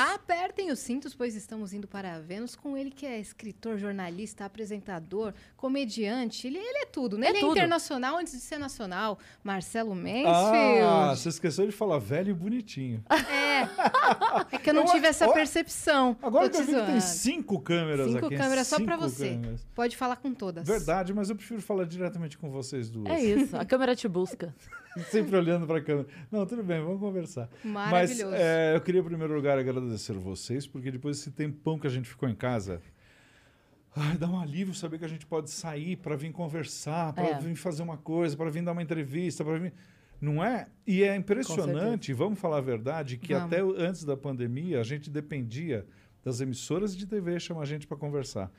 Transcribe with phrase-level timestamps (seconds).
[0.00, 5.34] Apertem os cintos, pois estamos indo para Vênus com ele que é escritor, jornalista, apresentador,
[5.56, 6.46] comediante.
[6.46, 7.26] Ele, ele é tudo, né?
[7.26, 7.52] É ele é tudo.
[7.52, 9.18] internacional antes de ser nacional.
[9.44, 11.18] Marcelo Ah, Mansfield.
[11.20, 13.04] você esqueceu de falar velho e bonitinho.
[13.10, 13.49] É
[14.62, 16.16] que eu não Eu- tive essa ó, percepção.
[16.22, 18.36] Agora Tô que eu vi que tem cinco câmeras Cinco aqui.
[18.36, 19.28] câmeras só pra cinco você.
[19.30, 19.66] câmeras.
[19.74, 20.66] Pode falar com todas.
[20.66, 23.08] Verdade, mas eu prefiro falar diretamente com vocês duas.
[23.10, 24.54] É isso, a câmera te busca.
[25.10, 26.08] Sempre olhando para a câmera.
[26.32, 27.48] Não, tudo bem, vamos conversar.
[27.64, 28.34] Mas Maravilhoso.
[28.34, 32.08] é, eu queria, em primeiro lugar, agradecer vocês, porque depois desse tempão que a gente
[32.08, 32.82] ficou em casa,
[33.94, 37.38] ai, dá um alívio saber que a gente pode sair para vir conversar, para É.
[37.38, 39.72] vir fazer uma coisa, para vir dar uma entrevista, para vir.
[40.20, 40.66] Não é?
[40.86, 43.46] E é impressionante, vamos falar a verdade, que Vamos.
[43.52, 45.86] até o- antes da pandemia a gente dependia
[46.22, 48.52] das emissoras de TV chamar a gente para conversar.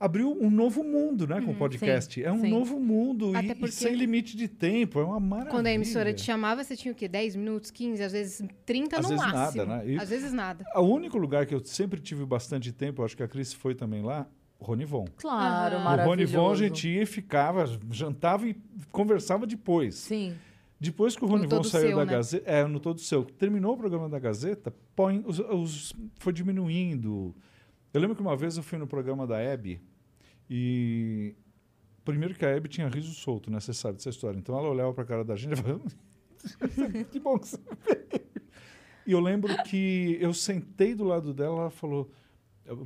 [0.00, 2.12] Abriu um novo mundo, né, com o podcast.
[2.14, 2.50] sim, é um sim.
[2.50, 4.98] novo mundo Até e, e sem limite de tempo.
[4.98, 5.52] É uma maravilha.
[5.52, 7.06] Quando a emissora te chamava, você tinha o quê?
[7.06, 9.64] 10 minutos, 15, às vezes 30 Às no vezes máximo.
[9.64, 9.88] nada, né?
[9.92, 10.64] E- Às vezes nada.
[10.74, 14.02] O único lugar que eu sempre tive bastante tempo, acho que a Cris foi também
[14.02, 14.26] lá,
[14.58, 15.04] Ronivon.
[15.18, 15.78] Claro, Ah.
[15.78, 16.10] O maravilhoso.
[16.36, 18.56] Ronivon a gente ia e ficava, jantava e
[18.90, 19.94] conversava depois.
[19.94, 20.34] Sim.
[20.82, 22.12] Depois que o Ronivon saiu Seu, da né?
[22.12, 27.34] Gazeta, é, no Todo Seu, terminou o programa da Gazeta, põe, os, os- foi diminuindo.
[27.94, 29.80] Eu lembro que uma vez eu fui no programa da Hebe
[30.50, 31.34] e
[32.04, 33.60] primeiro que a Hebe tinha riso solto, né?
[33.60, 34.36] Você sabe dessa história.
[34.38, 35.82] Então ela olhava para a cara da gente e falava,
[37.10, 38.22] que bom que você veio.
[39.06, 42.10] E eu lembro que eu sentei do lado dela, ela falou,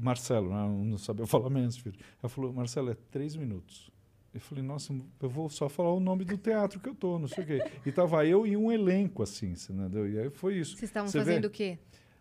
[0.01, 1.95] Marcelo, né, não sabia falar menos, filho.
[2.23, 3.91] Ela falou, Marcelo, é três minutos.
[4.37, 7.27] Eu falei, nossa, eu vou só falar o nome do teatro que eu tô, não
[7.27, 7.65] sei o quê.
[7.87, 10.07] E tava eu e um elenco, assim, você entendeu?
[10.07, 10.73] E aí foi isso.
[10.77, 11.25] Vocês estavam Você vê?
[11.25, 11.79] fazendo o quê?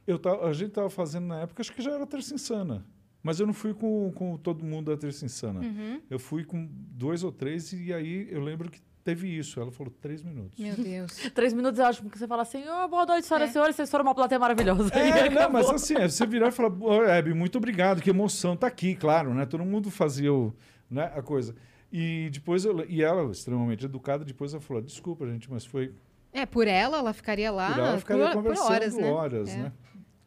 [0.07, 2.85] Eu tava, a gente tava fazendo na época, acho que já era Terça Insana.
[3.21, 5.59] Mas eu não fui com, com todo mundo da Terça Insana.
[5.59, 5.99] Uhum.
[6.09, 9.59] Eu fui com dois ou três e aí eu lembro que teve isso.
[9.59, 10.57] Ela falou, três minutos.
[10.57, 11.11] Meu Deus.
[11.35, 13.49] Três minutos é ótimo, porque você fala assim, "Ô, boa noite, senhoras É.
[13.49, 14.89] e senhores, vocês foram uma plateia maravilhosa.
[14.95, 18.55] É, não, mas assim, é você virar e falar, "Ô, Hebe, muito obrigado, que emoção,
[18.55, 19.45] tá aqui, claro, né?
[19.45, 20.55] Todo mundo fazia o,
[20.89, 21.55] né, a coisa.
[21.97, 25.93] E depois, eu, e ela, extremamente educada, depois ela falou, desculpa, gente, mas foi
[26.33, 29.09] É, por ela, ela ficaria lá por ela, ficaria por, por conversando horas, né?
[29.09, 29.57] horas, É.
[29.57, 29.71] né?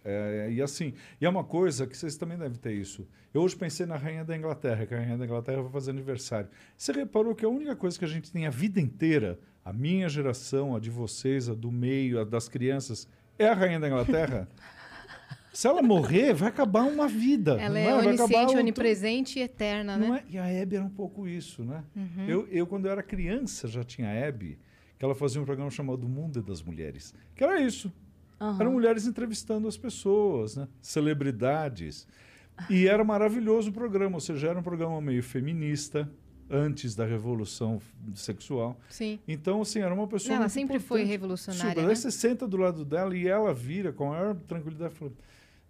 [0.03, 3.07] É, e assim, e é uma coisa que vocês também devem ter isso.
[3.35, 6.49] Eu hoje pensei na Rainha da Inglaterra, que a Rainha da Inglaterra vai fazer aniversário.
[6.75, 10.09] Você reparou que a única coisa que a gente tem a vida inteira, a minha
[10.09, 13.07] geração, a de vocês, a do meio, a das crianças,
[13.39, 14.49] é a Rainha da Inglaterra?
[15.53, 17.61] Se ela morrer, vai acabar uma vida.
[17.61, 20.25] Ela não é acabar onisciente, onipresente e eterna, não né?
[20.27, 20.35] é?
[20.35, 21.83] E a Hebe era um pouco isso, né?
[21.97, 22.25] Uhum.
[22.27, 24.59] Eu, eu, quando eu era criança, já tinha a Hebe,
[24.99, 27.93] que ela fazia um programa chamado Mundo das Mulheres, que era isso.
[28.41, 28.61] Aham.
[28.61, 30.69] Eram mulheres entrevistando as pessoas, né?
[30.81, 32.07] celebridades.
[32.69, 36.09] E era maravilhoso o programa, ou seja, era um programa meio feminista,
[36.51, 37.81] antes da revolução
[38.15, 38.79] sexual.
[38.89, 39.19] Sim.
[39.29, 40.35] Então, assim, era uma pessoa.
[40.35, 41.11] Ela muito sempre foi importante.
[41.11, 41.83] revolucionária, Super.
[41.83, 41.89] né?
[41.91, 45.13] Aí você senta do lado dela e ela vira com a maior tranquilidade e fala: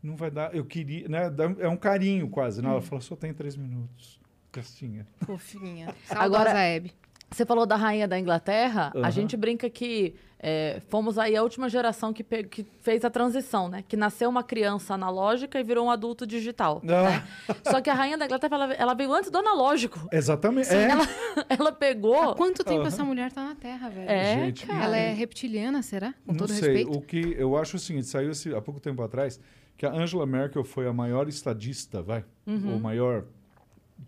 [0.02, 1.08] não vai dar, eu queria.
[1.08, 1.22] Né?
[1.58, 2.62] É um carinho quase.
[2.62, 2.68] Né?
[2.68, 4.18] Ela fala: só tem três minutos.
[4.52, 5.06] Castinha.
[5.24, 5.94] Fofinha.
[6.10, 6.92] Agora- Hebe.
[7.30, 9.10] Você falou da rainha da Inglaterra, a Aham.
[9.10, 13.84] gente brinca que é, fomos aí a última geração que, que fez a transição, né?
[13.86, 16.80] Que nasceu uma criança analógica e virou um adulto digital.
[16.88, 17.22] Ah,
[17.70, 20.08] Só que a rainha da Inglaterra, ela, ela veio antes do analógico.
[20.10, 20.70] exatamente.
[20.72, 20.84] é.
[20.88, 21.04] Ela,
[21.50, 22.30] ela pegou...
[22.30, 22.88] Há quanto tempo Aham.
[22.88, 24.08] essa mulher tá na Terra, velho?
[24.10, 24.84] É, Gente, cara.
[24.84, 26.14] Ela é reptiliana, será?
[26.24, 26.60] Com não todo sei.
[26.72, 26.96] respeito.
[26.96, 29.38] O que eu acho o seguinte: saiu esse, há pouco tempo atrás
[29.78, 32.72] que a Angela Merkel foi a maior estadista, vai, Uhum.
[32.74, 33.24] ou maior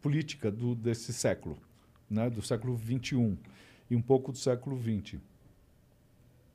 [0.02, 1.56] política do, desse século,
[2.10, 2.28] né?
[2.28, 3.38] do século XXI
[3.88, 5.18] e um pouco do século XX.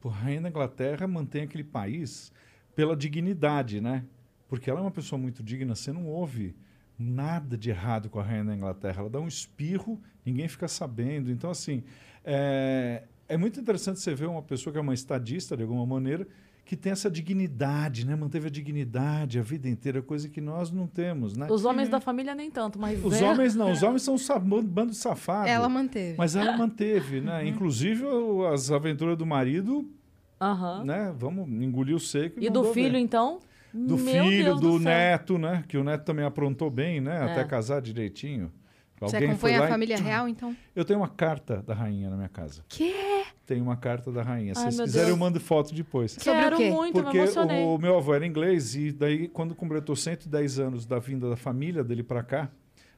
[0.03, 2.31] A rainha da Inglaterra mantém aquele país
[2.75, 4.05] pela dignidade, né?
[4.47, 6.55] Porque ela é uma pessoa muito digna, você não ouve
[6.99, 9.01] nada de errado com a rainha da Inglaterra.
[9.01, 11.31] Ela dá um espirro, ninguém fica sabendo.
[11.31, 11.83] Então, assim,
[12.23, 16.27] é, é muito interessante você ver uma pessoa que é uma estadista, de alguma maneira,
[16.65, 18.15] que tem essa dignidade, né?
[18.15, 21.47] Manteve a dignidade a vida inteira, coisa que nós não temos, né?
[21.49, 23.03] Os homens da família nem tanto, mas...
[23.05, 25.47] Os é- homens não, os homens são um bando de safado.
[25.47, 26.17] Ela manteve.
[26.17, 27.41] Mas ela manteve, né?
[27.43, 27.47] Uhum.
[27.47, 28.03] Inclusive
[28.51, 29.87] as aventuras do marido,
[30.41, 30.83] Aham.
[30.83, 31.13] né?
[31.17, 32.39] Vamos engolir o seco.
[32.39, 32.99] E mandou do filho, ver.
[32.99, 33.39] então?
[33.71, 34.79] Do Meu filho, Deus do, céu.
[34.79, 35.63] neto, né?
[35.67, 37.15] Que o neto também aprontou bem, né?
[37.17, 37.31] É.
[37.31, 38.51] Até casar direitinho.
[39.01, 40.55] Você Alguém foi acompanha a e- família real, então?
[40.75, 42.63] Eu tenho uma carta da rainha na minha casa.
[42.69, 42.93] Que?
[43.45, 44.55] Tem uma carta da rainha.
[44.55, 45.17] Se Ai, vocês meu quiserem, Deus.
[45.17, 46.13] eu mando foto depois.
[46.13, 46.71] Sobre o Quero quê?
[46.71, 47.63] muito, Porque me emocionei.
[47.63, 51.83] o meu avô era inglês e daí quando completou 110 anos da vinda da família
[51.83, 52.49] dele para cá,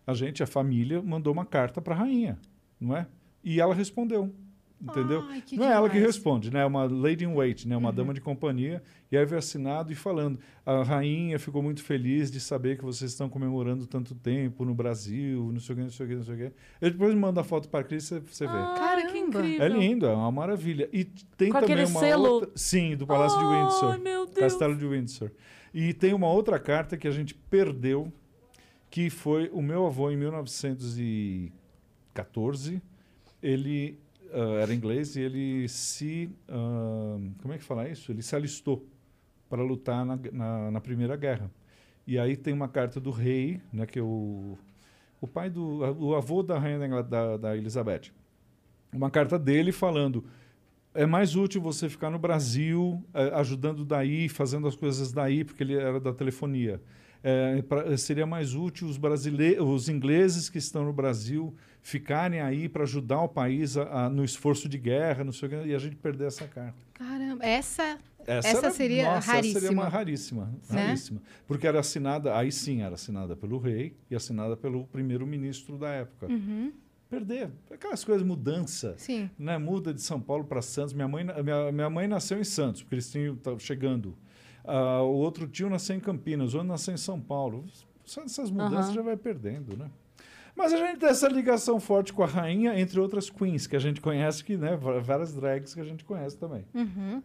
[0.05, 2.39] a gente, a família, mandou uma carta para a rainha,
[2.79, 3.05] não é?
[3.43, 4.33] E ela respondeu,
[4.81, 5.23] entendeu?
[5.29, 6.15] Ai, que não é ela que demais.
[6.15, 6.61] responde, né?
[6.61, 7.75] É uma lady in wait, né?
[7.75, 8.81] Uma dama de companhia.
[9.11, 13.09] E aí veio assinado e falando, a rainha ficou muito feliz de saber que vocês
[13.11, 16.23] estão comemorando tanto tempo no Brasil, não sei o que, não sei o que, não
[16.23, 16.51] sei o que.
[16.81, 18.51] Eu depois mando a foto para a Cris, você, você vê.
[18.53, 19.11] Ah, Caramba.
[19.11, 19.65] que incrível.
[19.65, 20.89] É lindo, é uma maravilha.
[20.91, 22.27] E tem Com também aquele uma selo?
[22.29, 22.51] outra...
[22.55, 23.99] Sim, do Palácio de Ai, Windsor.
[23.99, 24.37] meu Deus.
[24.39, 25.31] Castelo de Windsor.
[25.73, 28.11] E tem uma outra carta que a gente perdeu,
[28.89, 32.81] que foi o meu avô em 1914.
[33.41, 33.97] Ele
[34.33, 36.29] ah, era inglês e ele se.
[36.49, 38.11] ah, como é que fala isso?
[38.11, 38.85] Ele se alistou
[39.49, 41.49] para lutar na, na, na Primeira Guerra.
[42.05, 44.57] E aí tem uma carta do rei, né, que é o,
[45.19, 45.79] o pai do.
[45.99, 48.11] o avô da rainha da, da, da Elizabeth.
[48.93, 50.23] Uma carta dele falando.
[50.93, 55.61] É mais útil você ficar no Brasil, eh, ajudando daí, fazendo as coisas daí, porque
[55.61, 56.81] ele era da telefonia.
[57.21, 61.53] É, pra- seria mais útil os, brasile os ingleses que estão no Brasil
[61.91, 65.51] ficarem aí para ajudar o país a- a- no esforço de guerra, não sei o
[65.51, 66.75] quê, e a gente perder essa carta.
[66.93, 67.97] Caramba, essa
[68.29, 69.81] Essa, Essa era- seria nossa, essa seria raríssima.
[69.83, 70.81] uma raríssima, Né?
[70.83, 71.21] raríssima.
[71.47, 76.27] Porque era assinada, aí sim, era assinada pelo rei e assinada pelo primeiro-ministro da época.
[76.27, 76.73] Uhum,
[77.09, 78.95] Perder, aquelas coisas, mudança.
[78.97, 79.29] sim.
[79.39, 79.57] Né?
[79.57, 80.93] Muda de São Paulo para Santos.
[80.93, 84.13] Minha mãe, minha, minha mãe nasceu em Santos, porque eles tinham estavam chegando.
[84.65, 87.63] Ah, o outro tio nasceu em Campinas, o outro nasceu em São Paulo.
[88.05, 89.89] Essas mudanças já vai perdendo, né?
[90.57, 93.79] Mas a gente tem essa ligação forte com a rainha, entre outras queens, que a
[93.79, 94.75] gente conhece, que, né?
[94.75, 96.65] Várias drags que a gente conhece também.
[96.73, 97.21] Uhum.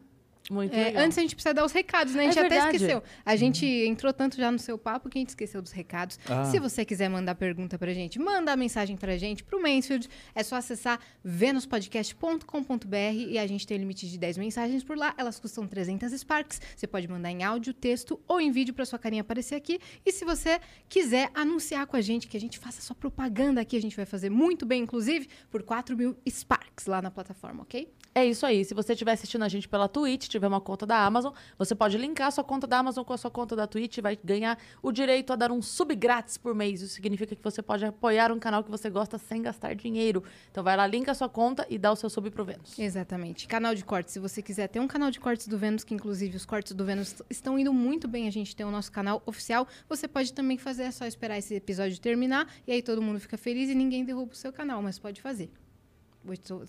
[0.51, 2.23] Muito É, antes a gente precisa dar os recados, né?
[2.23, 2.77] A É gente até verdade.
[2.77, 3.03] esqueceu.
[3.25, 6.19] A gente entrou tanto já no seu papo que a gente esqueceu dos recados.
[6.29, 6.45] Ah.
[6.47, 10.57] Se você quiser mandar pergunta pra gente, mandar mensagem pra gente pro Mansfield, é só
[10.57, 12.97] acessar venuspodcast.com.br
[13.29, 15.15] e a gente tem limite de 10 mensagens por lá.
[15.17, 16.61] Elas custam 300 Sparks.
[16.77, 19.79] Você pode mandar em áudio, texto ou em vídeo pra sua carinha aparecer aqui.
[20.05, 23.77] E se você quiser anunciar com a gente, que a gente faça sua propaganda aqui,
[23.77, 27.89] a gente vai fazer muito bem, inclusive, por 4 mil Sparks lá na plataforma, ok?
[28.15, 28.63] É isso aí.
[28.63, 31.97] Se você estiver assistindo a gente pela Twitch, tiver uma conta da Amazon, você pode
[31.97, 34.59] linkar a sua conta da Amazon com a sua conta da Twitch e vai ganhar
[34.83, 36.83] o direito a dar um sub grátis por mês.
[36.83, 40.23] Isso significa que você pode apoiar um canal que você gosta sem gastar dinheiro.
[40.51, 42.79] Então vai lá, linka a sua conta e dá o seu sub pro Vênus.
[42.79, 43.49] Exatamente.
[43.49, 44.13] Canal de cortes.
[44.13, 46.85] Se você quiser ter um canal de cortes do Vênus, que inclusive os cortes do
[46.85, 49.67] Vênus estão indo muito bem, a gente tem o nosso canal oficial.
[49.89, 53.39] Você pode também fazer, é só esperar esse episódio terminar e aí todo mundo fica
[53.39, 55.51] feliz e ninguém derruba o seu canal, mas pode fazer.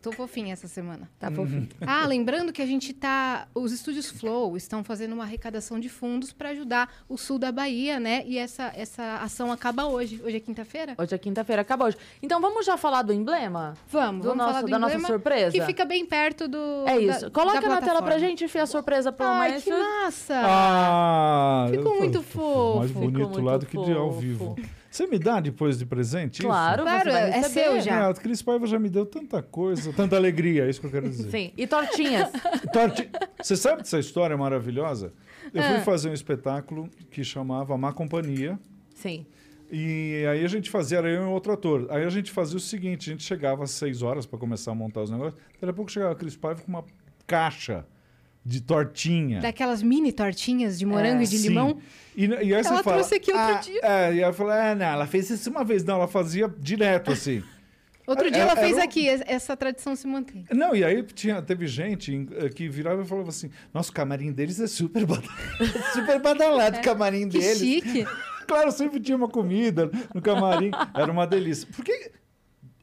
[0.02, 1.08] Tô fofinha essa semana.
[1.20, 1.70] Tá fofinho.
[1.86, 3.48] Ah, lembrando que a gente tá.
[3.54, 8.00] Os estúdios Flow estão fazendo uma arrecadação de fundos para ajudar o sul da Bahia,
[8.00, 8.24] né?
[8.26, 10.20] E essa, essa ação acaba hoje.
[10.24, 10.96] Hoje é quinta-feira?
[10.98, 11.98] Hoje é quinta-feira, acaba hoje.
[12.22, 13.76] Então vamos já falar do emblema?
[13.90, 15.52] Vamos, Do vamos nosso- falar do da nossa emblema, surpresa?
[15.52, 16.84] Que fica bem perto do.
[16.88, 17.32] É da- isso.
[17.32, 19.82] Coloca da na tela pra gente, Fia, a surpresa pro Ai, que Mansfield.
[20.04, 20.42] massa!
[20.44, 21.68] Ah!
[21.70, 22.80] Ficou muito fofo.
[22.80, 24.56] Mais Ficou bonito muito lá do que de ao vivo.
[24.94, 26.48] Você me dá depois de presente isso?
[26.48, 28.04] Claro, Claro, você vai é seu já.
[28.04, 30.92] É, a Cris Paiva já me deu tanta coisa, tanta alegria, é isso que eu
[30.92, 31.32] quero dizer.
[31.32, 31.52] Sim.
[31.58, 32.30] E tortinhas.
[32.72, 33.10] Torti-
[33.42, 35.12] Você sabe dessa história maravilhosa?
[35.52, 35.70] Eu Ah.
[35.72, 38.60] fui fazer um espetáculo que chamava Má Companhia.
[38.94, 39.26] Sim.
[39.72, 41.88] E aí a gente fazia, era eu e outro ator.
[41.90, 44.76] Aí a gente fazia o seguinte, a gente chegava às seis horas para começar a
[44.76, 45.42] montar os negócios.
[45.54, 46.86] Daqui a pouco chegava a Cris Paiva com uma
[47.26, 47.84] caixa
[48.46, 49.40] de tortinha.
[49.40, 51.24] Daquelas mini tortinhas de morango É.
[51.24, 51.48] e de Sim.
[51.50, 51.78] limão.
[52.16, 53.80] E, e aí você Ela fala, trouxe aqui outro ah, dia.
[53.84, 55.84] É, e eu falei, ah, não, ela fez isso uma vez.
[55.84, 57.42] Não, ela fazia direto assim.
[58.06, 60.44] Outro É- dia ela era fez um- aqui, es- essa tradição se mantém.
[60.52, 64.30] Não, e aí tinha, teve gente eh, que virava e falava assim: Nossa, o camarim
[64.34, 65.24] deles é super, bada-
[65.94, 67.30] super badalado, o camarim É.
[67.30, 67.58] Que deles.
[67.58, 68.06] chique.
[68.46, 71.66] Claro, sempre tinha uma comida no camarim, era uma delícia.
[71.74, 72.12] Por que.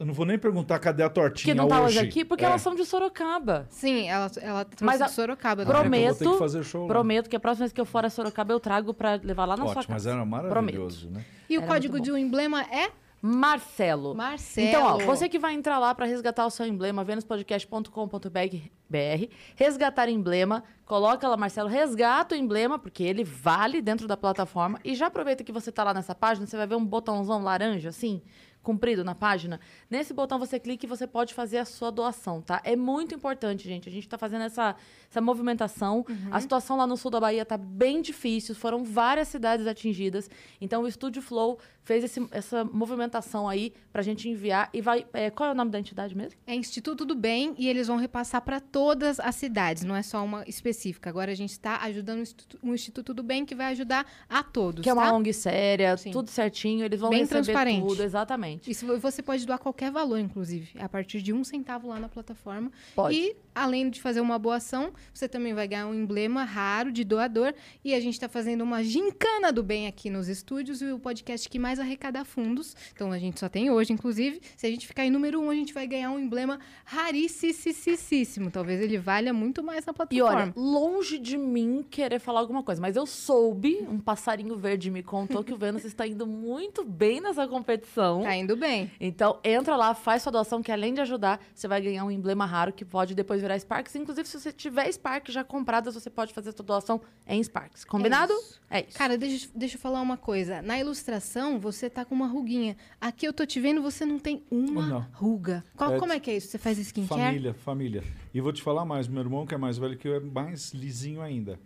[0.01, 1.99] Eu não vou nem perguntar cadê a tortinha Que não tá hoje.
[1.99, 2.49] aqui, porque É.
[2.49, 3.67] elas são de Sorocaba.
[3.69, 5.61] Sim, ela, ela trouxe Mas a- de Sorocaba.
[5.61, 5.71] Ah, né?
[5.71, 5.81] então ter
[6.25, 6.89] Prometo, que show lá.
[6.89, 9.59] prometo que a próxima vez que eu for a Sorocaba eu trago pra levar lá
[9.59, 10.17] na sua Ótimo, mas casa.
[10.17, 11.23] era maravilhoso, né?
[11.51, 12.91] E o Era código de um emblema é
[13.23, 14.15] Marcelo.
[14.15, 14.69] Marcelo.
[14.69, 20.65] Então, ó, você que vai entrar lá para resgatar o seu emblema, venuspodcast.com.br, resgatar emblema,
[20.87, 24.81] coloca lá, Marcelo, resgata o emblema, porque ele vale dentro da plataforma.
[24.83, 27.91] E já aproveita que você tá lá nessa página, você vai ver um botãozão laranja,
[27.91, 28.23] assim,
[28.63, 29.61] comprido na página.
[29.89, 32.61] Nesse botão você clica e você pode fazer a sua doação, tá?
[32.65, 33.89] É muito importante, gente.
[33.89, 34.77] A gente tá fazendo essa,
[35.11, 36.05] essa movimentação.
[36.31, 38.55] A situação lá no sul da Bahia tá bem difícil.
[38.55, 40.29] Foram várias cidades atingidas.
[40.61, 41.59] Então, o Estúdio Flow
[41.91, 44.71] fez esse- essa movimentação aí pra gente enviar.
[44.73, 45.05] E vai.
[45.13, 46.39] é, qual é o nome da entidade mesmo?
[46.47, 50.25] É Instituto do Bem e eles vão repassar para todas as cidades, não é só
[50.25, 51.11] uma específica.
[51.11, 54.41] Agora a gente está ajudando o Instituto, um Instituto do Bem que vai ajudar a
[54.45, 54.85] todos.
[54.85, 55.13] Que é uma tá?
[55.13, 56.13] ONG séria, Sim.
[56.13, 56.85] tudo certinho.
[56.85, 57.87] Eles vão Bem receber transparente.
[57.89, 58.71] tudo, exatamente.
[58.71, 62.71] Isso você pode doar qualquer valor, inclusive, a partir de um centavo lá na plataforma.
[62.95, 63.17] Pode.
[63.17, 67.05] E, além de fazer uma boa ação, você também vai ganhar um emblema raro de
[67.05, 67.53] doador.
[67.85, 71.47] E a gente está fazendo uma gincana do bem aqui nos estúdios e o podcast
[71.49, 72.75] que mais arrecada fundos.
[72.95, 74.41] Então, a gente só tem hoje, inclusive.
[74.57, 78.51] Se a gente ficar em número um, a gente vai ganhar um emblema raríssimo.
[78.51, 80.43] Talvez ele valha muito mais na E plataforma.
[80.43, 85.03] olha, longe de mim querer falar alguma coisa, mas eu soube, um passarinho verde me
[85.03, 88.23] contou que o Vênus está indo muito bem nessa competição.
[88.23, 88.91] Tá indo bem.
[89.01, 92.47] Então, entra lá, faz sua doação, que além de ajudar, você vai ganhar um emblema
[92.47, 93.95] raro que pode depois virar virar Sparks.
[93.97, 97.85] Inclusive, se você tiver Sparks já compradas, você pode fazer sua doação em Sparks.
[97.85, 98.33] Combinado?
[98.33, 98.61] isso.
[98.71, 98.97] É isso.
[98.97, 100.63] Cara, deixa, deixa eu falar uma coisa.
[100.63, 102.77] Na ilustração, você tá com uma ruguinha.
[103.01, 105.07] Aqui eu tô te vendo, você não tem uma Não.
[105.13, 105.65] ruga.
[105.77, 106.49] Qual- É, como é que é isso?
[106.49, 107.21] Você faz skincare?
[107.21, 108.05] Família, família.
[108.33, 110.73] E vou te falar mais, meu irmão que é mais velho que eu é mais
[110.73, 111.59] lisinho ainda.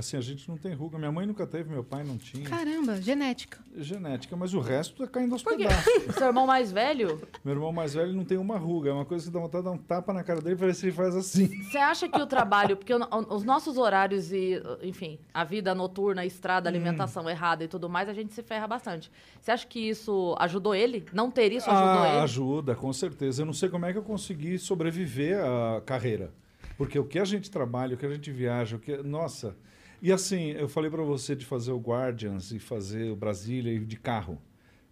[0.00, 0.98] Assim, a gente não tem ruga.
[0.98, 2.48] Minha mãe nunca teve, meu pai não tinha.
[2.48, 3.58] Caramba, genética.
[3.76, 5.64] Genética, mas o resto tá caindo aos Por quê?
[5.64, 5.92] pedaços.
[6.16, 8.90] Seu irmão mais velho, Meu irmão mais velho não tem uma ruga.
[8.90, 10.74] É uma coisa que dá vontade de dar um tapa na cara dele pra ver
[10.74, 11.46] se ele faz assim.
[11.64, 16.68] você acha que o trabalho, porque os nossos horários e, enfim, a vida noturna, estrada,
[16.68, 19.12] alimentação errada e tudo mais, a gente se ferra bastante.
[19.40, 21.04] Você acha que isso ajudou ele?
[21.12, 22.18] Não ter isso ajudou ah, ele?
[22.20, 23.42] ajuda, com certeza.
[23.42, 26.32] Eu não sei como é que eu consegui sobreviver à carreira.
[26.80, 28.96] Porque o que a gente trabalha, o que a gente viaja, o que.
[29.02, 29.54] Nossa.
[30.02, 33.78] E assim, eu falei pra você de fazer o Guardians e fazer o Brasília e
[33.80, 34.40] de carro.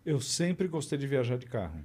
[0.04, 1.82] Eu sempre gostei de viajar de carro.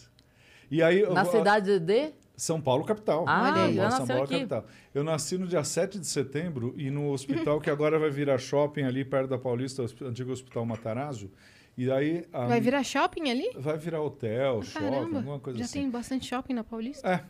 [0.70, 1.00] E aí.
[1.00, 2.12] eu Na vou- cidade de...
[2.36, 3.24] São Paulo, capital.
[3.28, 4.34] Ah, São já São Paulo, aqui.
[4.36, 4.64] capital.
[4.94, 8.84] Eu nasci no dia 7 de setembro e no hospital que agora vai virar shopping
[8.84, 11.30] ali perto da Paulista, o antigo Hospital Matarazzo.
[11.76, 12.24] E aí.
[12.32, 13.50] a- Vai virar shopping ali?
[13.56, 15.80] Vai virar hotel, shopping, Caramba, alguma coisa já assim.
[15.80, 17.06] tem bastante shopping na Paulista?
[17.06, 17.24] É.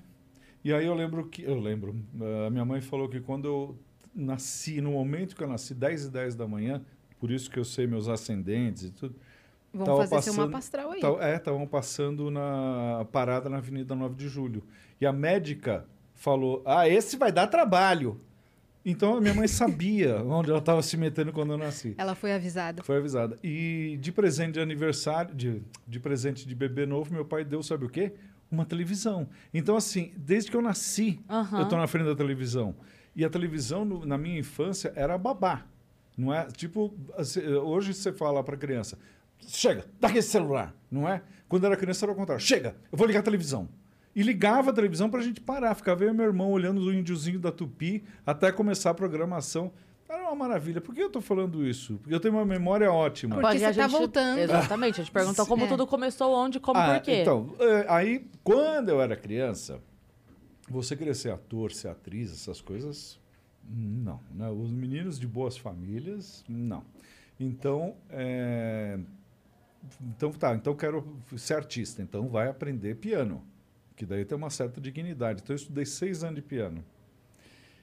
[0.62, 1.42] E aí eu lembro que.
[1.42, 1.96] Eu lembro.
[2.20, 3.78] eh, A minha mãe falou que quando eu
[4.14, 6.84] nasci, no momento que eu nasci, 10 e 10 da manhã,
[7.18, 9.16] por isso que eu sei meus ascendentes e tudo.
[9.72, 11.00] Vamos Tava fazer seu passando- mapa astral aí.
[11.20, 14.62] É, estavam passando na parada na Avenida 9 de Julho.
[15.00, 18.20] E a médica falou: Ah, esse vai dar trabalho.
[18.84, 21.94] Então a minha mãe sabia onde ela estava se metendo quando eu nasci.
[21.98, 22.82] Ela foi avisada.
[22.82, 23.38] Foi avisada.
[23.44, 27.84] E de presente de aniversário, de, de presente de bebê novo, meu pai deu, sabe
[27.84, 28.12] o quê?
[28.50, 29.28] Uma televisão.
[29.54, 31.60] Então, assim, desde que eu nasci, Aham.
[31.60, 32.74] eu tô na frente da televisão.
[33.14, 35.64] E a televisão, no- na minha infância, era babá.
[36.16, 36.46] Não é?
[36.46, 38.98] Tipo, assim, hoje você fala para criança,
[39.46, 41.22] chega, dá aquele celular, não é?
[41.48, 43.68] Quando era criança era o contrário, chega, eu vou ligar a televisão.
[44.14, 45.72] E ligava a televisão para a gente parar.
[45.74, 49.72] Ficava eu e meu irmão olhando o índiozinho da Tupi até começar a programação.
[50.08, 50.80] Era uma maravilha.
[50.80, 51.96] Por que eu estou falando isso?
[52.02, 53.36] Porque eu tenho uma memória ótima.
[53.36, 54.38] Porque a você tá gente- voltando.
[54.40, 55.00] Exatamente.
[55.00, 55.68] A gente perguntou como É.
[55.68, 57.20] tudo começou, onde, como, Ah, por quê.
[57.22, 59.80] Então, é, aí, quando eu era criança,
[60.68, 63.20] você querer ser ator, ser atriz, essas coisas,
[63.64, 64.18] não.
[64.34, 64.48] Né?
[64.50, 66.82] Os meninos de boas famílias, não.
[67.38, 68.98] Então, é,
[70.00, 71.06] então tá, então quero
[71.36, 73.42] ser artista, então vai aprender piano,
[73.96, 75.40] que daí tem uma certa dignidade.
[75.42, 76.84] Então eu estudei seis anos de piano.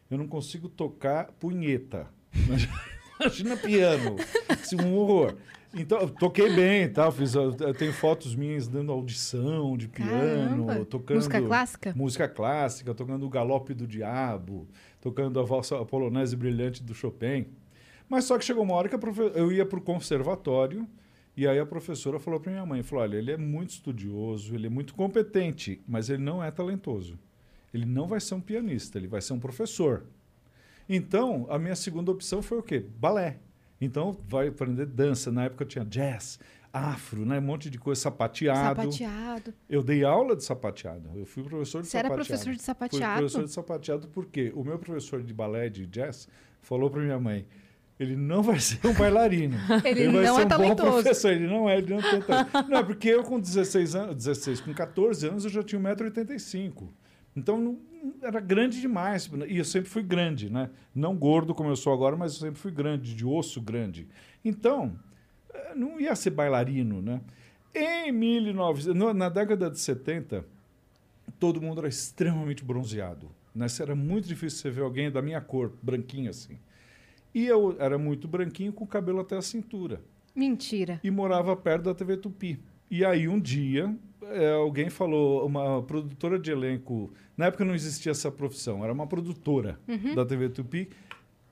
[0.09, 2.07] Eu não consigo tocar punheta.
[3.19, 4.15] Imagina piano.
[4.61, 5.35] Isso é um horror.
[5.73, 7.11] Então, toquei bem tal.
[7.11, 10.85] Fiz, eu tenho fotos minhas dando audição de piano, Caramba.
[10.85, 11.17] tocando.
[11.17, 11.93] Música clássica?
[11.95, 14.67] Música clássica, tocando o Galope do Diabo,
[15.01, 17.47] tocando a valsa a polonese brilhante do Chopin.
[18.07, 18.95] Mas só que chegou uma hora que
[19.35, 20.87] eu ia para o conservatório
[21.37, 24.65] e aí a professora falou para minha mãe, falou, olha, ele é muito estudioso, ele
[24.65, 27.19] é muito competente, mas ele não é talentoso.
[27.71, 30.05] Ele não vai ser um pianista, ele vai ser um professor.
[30.89, 32.83] Então, a minha segunda opção foi o quê?
[32.97, 33.37] Balé.
[33.79, 35.31] Então, vai aprender dança.
[35.31, 36.39] Na época tinha jazz,
[36.73, 37.37] afro, né?
[37.37, 38.81] Um monte de coisa, sapateado.
[38.81, 39.53] Sapateado.
[39.69, 41.07] Eu dei aula de sapateado.
[41.15, 42.27] Eu fui professor de Você era sapateado.
[42.27, 43.19] professor de Fui sapateado?
[43.19, 46.27] professor de sapateado porque o meu professor de balé, de jazz,
[46.61, 47.45] falou para minha mãe,
[47.99, 49.55] ele não vai ser um bailarino.
[49.83, 51.31] Ele vai não ser é um talentoso." bom professor.
[51.31, 52.69] Ele não é, ele não tem talento.
[52.69, 56.89] Não, é porque eu com 16 anos, 16, com 14 anos eu já tinha 1,85m.
[57.35, 57.79] Então não,
[58.21, 59.29] era grande demais.
[59.47, 60.69] E eu sempre fui grande, né?
[60.93, 64.07] Não gordo como eu sou agora, mas eu sempre fui grande, de osso grande.
[64.45, 64.97] Então,
[65.53, 67.21] eh, não ia ser bailarino, né?
[67.75, 70.45] Em 1900, no- na década de 70,
[71.39, 73.29] todo mundo era extremamente bronzeado.
[73.53, 73.67] Né?
[73.79, 76.57] Era muito difícil você ver alguém da minha cor, branquinho assim.
[77.37, 80.01] E eu era muito branquinho, com o cabelo até a cintura.
[80.35, 80.99] Mentira.
[81.03, 82.59] E morava perto da TV Tupi.
[82.89, 87.13] E aí, um dia, eh, alguém falou, uma produtora de elenco...
[87.37, 89.79] Na época não existia essa profissão, era uma produtora
[90.15, 90.89] da TV Tupi,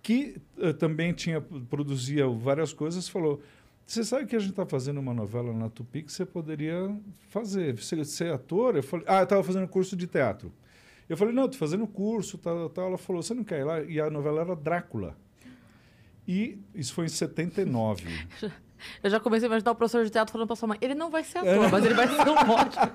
[0.01, 3.39] que eh, também tinha produzia várias coisas, falou...
[3.85, 6.99] Você sabe que a gente está fazendo uma novela na Tupi que você poderia
[7.29, 7.79] fazer?
[7.79, 8.75] Você ser ator?
[8.75, 10.51] Eu falei, ah, eu estava fazendo curso de teatro.
[11.07, 12.87] Eu falei, não, estou fazendo curso, tal, tal.
[12.87, 13.83] Ela falou, você não quer ir lá?
[13.83, 15.15] E a novela era Drácula.
[16.27, 18.03] E isso foi em 79.
[19.01, 21.09] Eu já comecei a imaginar o professor de teatro falando pra sua mãe, ele não
[21.09, 21.53] vai ser É.
[21.53, 22.91] ator, mas ele vai ser um ótimo.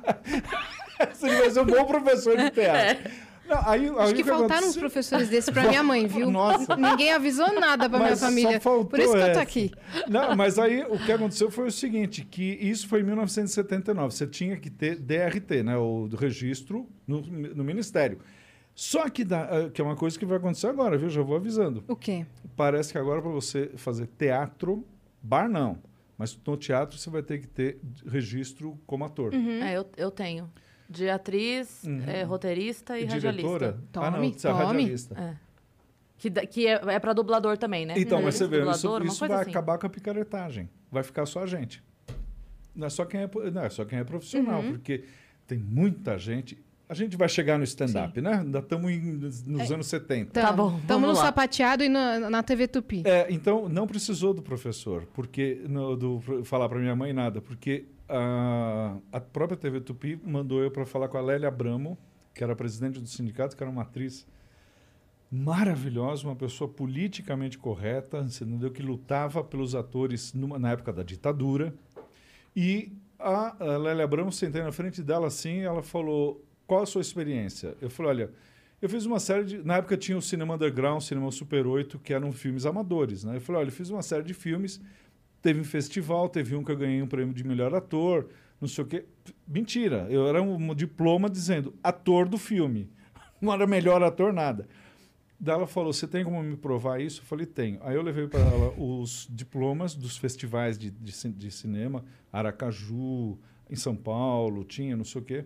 [1.12, 3.10] Você vai ser um bom professor de teatro.
[3.48, 6.30] Não, aí, aí Acho que o faltaram uns professores desses pra minha mãe, viu?
[6.30, 6.76] Nossa.
[6.76, 8.60] Ninguém avisou nada pra minha família.
[8.60, 9.40] faltou Por isso que eu tô essa.
[9.40, 9.72] aqui.
[10.06, 14.14] Não, mas aí o que aconteceu foi o seguinte, que isso foi em 1979.
[14.14, 18.20] Você tinha que ter DRT, né, o do registro no, no Ministério.
[18.82, 21.10] Só que, dá, eh, que é uma coisa que vai acontecer agora, viu?
[21.10, 21.84] Já vou avisando.
[21.86, 22.24] O quê?
[22.56, 24.86] Parece que agora para você fazer teatro,
[25.22, 25.76] bar não.
[26.16, 29.34] Mas no teatro você vai ter que ter registro como ator.
[29.34, 29.62] Uhum.
[29.62, 30.50] É, eu, eu tenho.
[30.88, 32.02] De atriz, Uhum.
[32.06, 33.48] é, roteirista e, E radialista.
[33.58, 33.78] diretora?
[33.96, 34.64] ah, não, Tome, você é tome.
[34.64, 35.20] radialista.
[35.20, 35.36] É.
[36.16, 37.92] Que, que é, é pra dublador também, né?
[37.98, 39.50] Então, mas você vê, Dublador, isso, isso vai assim.
[39.50, 40.70] acabar com a picaretagem.
[40.90, 41.82] Vai ficar só a gente.
[42.74, 44.70] Não é só quem é, não, é, só quem é profissional, Uhum.
[44.72, 45.04] porque
[45.46, 46.58] tem muita gente.
[46.90, 48.40] A gente vai chegar no stand-up, né?
[48.40, 48.92] Ainda estamos
[49.46, 50.32] nos anos 70.
[50.32, 51.22] Tá bom, Estamos no lá.
[51.22, 53.04] sapateado e na, na TV Tupi.
[53.06, 57.86] É, então, não precisou do professor, porque no, do, falar para minha mãe nada, porque
[58.08, 61.96] a, a própria TV Tupi mandou eu para falar com a Lélia Abramo,
[62.34, 64.26] que era presidente do sindicato, que era uma atriz
[65.30, 68.72] maravilhosa, uma pessoa politicamente correta, entendeu?
[68.72, 71.72] Que lutava pelos atores numa, na época da ditadura.
[72.56, 77.00] E a, a Lélia Abramo, sentei na frente dela assim, ela falou: Qual a sua
[77.00, 77.76] experiência?
[77.80, 78.30] Eu falei: Olha,
[78.80, 79.58] eu fiz uma série de.
[79.64, 83.24] Na época tinha o Cinema Underground, Cinema Super 8, que eram filmes amadores.
[83.24, 83.38] Né?
[83.38, 84.80] Eu falei: Olha, eu fiz uma série de filmes,
[85.42, 88.28] teve um festival, teve um que eu ganhei um prêmio de melhor ator,
[88.60, 89.04] não sei o quê.
[89.48, 92.88] Mentira, eu era um diploma dizendo ator do filme.
[93.42, 94.68] Não era melhor ator, nada.
[95.40, 97.22] Daí ela falou: Você tem como me provar isso?
[97.22, 97.80] Eu falei: Tenho.
[97.82, 103.36] Aí eu levei para ela os diplomas dos festivais de, de, de cinema, Aracaju,
[103.68, 105.44] em São Paulo, tinha não sei o quê.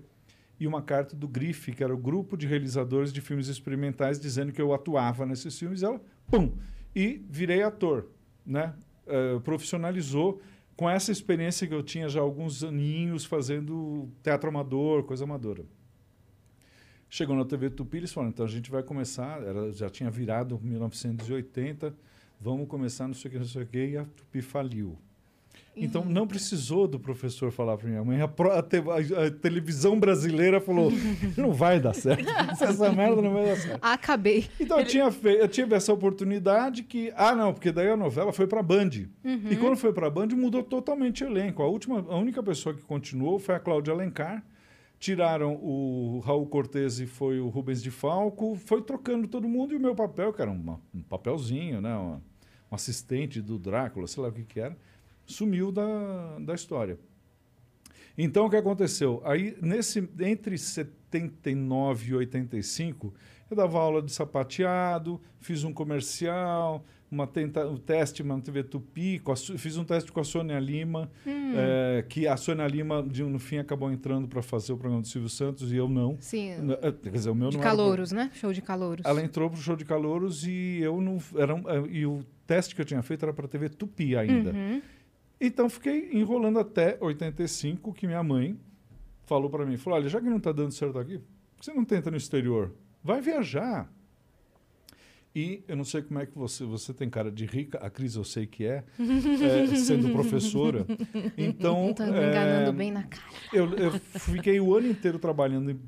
[0.59, 4.53] E uma carta do GRIF, que era o grupo de realizadores de filmes experimentais, dizendo
[4.53, 5.83] que eu atuava nesses filmes.
[5.83, 6.53] Ela, pum!
[6.95, 8.07] E virei ator.
[8.47, 8.75] Né?
[9.07, 10.41] Eh, profissionalizou
[10.77, 15.65] com essa experiência que eu tinha já alguns aninhos fazendo teatro amador, coisa amadora.
[17.09, 20.59] Chegou na TV Tupi, eles falaram, então a gente vai começar, era, já tinha virado
[20.61, 21.95] 1980,
[22.41, 24.99] vamos começar não sei o que, não sei o que, e a Tupi faliu.
[25.77, 29.31] Então não precisou do professor falar para minha mãe, a, pro- a te- a- a
[29.31, 30.91] televisão brasileira falou,
[31.37, 32.25] não vai dar certo,
[32.63, 33.79] essa merda não vai dar certo.
[33.83, 34.47] Acabei.
[34.61, 35.31] Então eu, tinha fe...
[35.35, 37.13] eu tive essa oportunidade que.
[37.17, 38.91] Ah, não, porque daí a novela foi para Band.
[39.25, 41.63] E quando foi para Band, mudou totalmente o elenco.
[41.63, 44.45] A, última, a única pessoa que continuou foi a Cláudia Alencar.
[44.99, 48.55] Tiraram o Raul Cortez e foi o Rubens de Falco.
[48.55, 51.95] Foi trocando todo mundo e o meu papel, que era uma- um papelzinho, né?
[51.97, 52.21] um
[52.71, 54.77] assistente do Drácula, sei lá o que, que era,
[55.27, 56.99] sumiu da, da história.
[58.17, 59.21] Então, o que aconteceu?
[59.25, 63.13] Aí, nesse, entre 79 e 85,
[63.51, 69.21] eu dava aula de sapateado, fiz um comercial, uma tenta, um teste na TV Tupi,
[69.27, 73.39] a fiz um teste com a Sônia Lima, eh, que a Sônia Lima, de- no
[73.41, 76.17] fim, acabou entrando para fazer o programa do Silvio Santos e eu não.
[76.21, 76.51] Sim.
[76.83, 78.31] Eh, Quer dizer, o meu De não era calouros, né?
[78.35, 79.05] Show de calouros.
[79.05, 81.19] ela entrou pro show de calouros e eu não.
[81.37, 84.51] Era, um- eh, e o teste que eu tinha feito era para TV Tupi ainda.
[84.53, 84.83] Uhum.
[85.47, 88.59] Então fiquei enrolando até 85, que minha mãe
[89.27, 91.75] falou para mim, falou, olha, já que não está dando certo aqui, por que você
[91.75, 92.73] não tenta no exterior?
[93.03, 93.91] Vai viajar.
[95.35, 98.15] E eu não sei como é que você, você tem cara de rica, a Cris
[98.15, 100.87] eu sei que é, eh, sendo professora.
[101.37, 103.25] Então, Tô me enganando eh, bem na cara.
[103.53, 105.79] eu, eu fiquei o ano inteiro trabalhando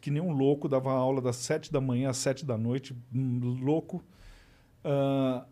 [0.00, 3.38] que nem um louco, dava aula das sete da manhã às sete da noite, um
[3.62, 4.04] louco.
[4.84, 5.46] Ah,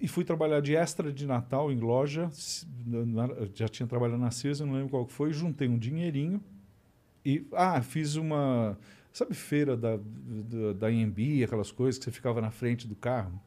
[0.00, 2.30] e fui trabalhar de extra de Natal em loja.
[3.54, 5.32] Já tinha trabalhado na Sears, eu não lembro qual que foi.
[5.32, 6.42] Juntei um dinheirinho
[7.24, 8.78] e ah, fiz uma
[9.12, 13.40] sabe feira da da, da AMB, aquelas coisas que você ficava na frente do carro.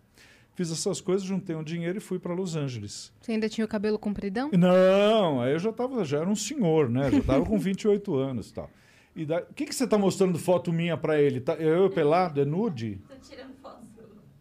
[0.55, 3.11] Fiz essas coisas, juntei um dinheiro e fui para Los Angeles.
[3.19, 4.51] Você ainda tinha o cabelo compridão?
[4.55, 7.09] Não, aí eu já tava, já era um senhor, né?
[7.09, 8.69] Já tava com 28 anos e tal.
[9.15, 9.39] E da...
[9.39, 11.39] O que, que você tá mostrando foto minha para ele?
[11.39, 11.53] Tá...
[11.55, 12.99] Eu pelado, é nude?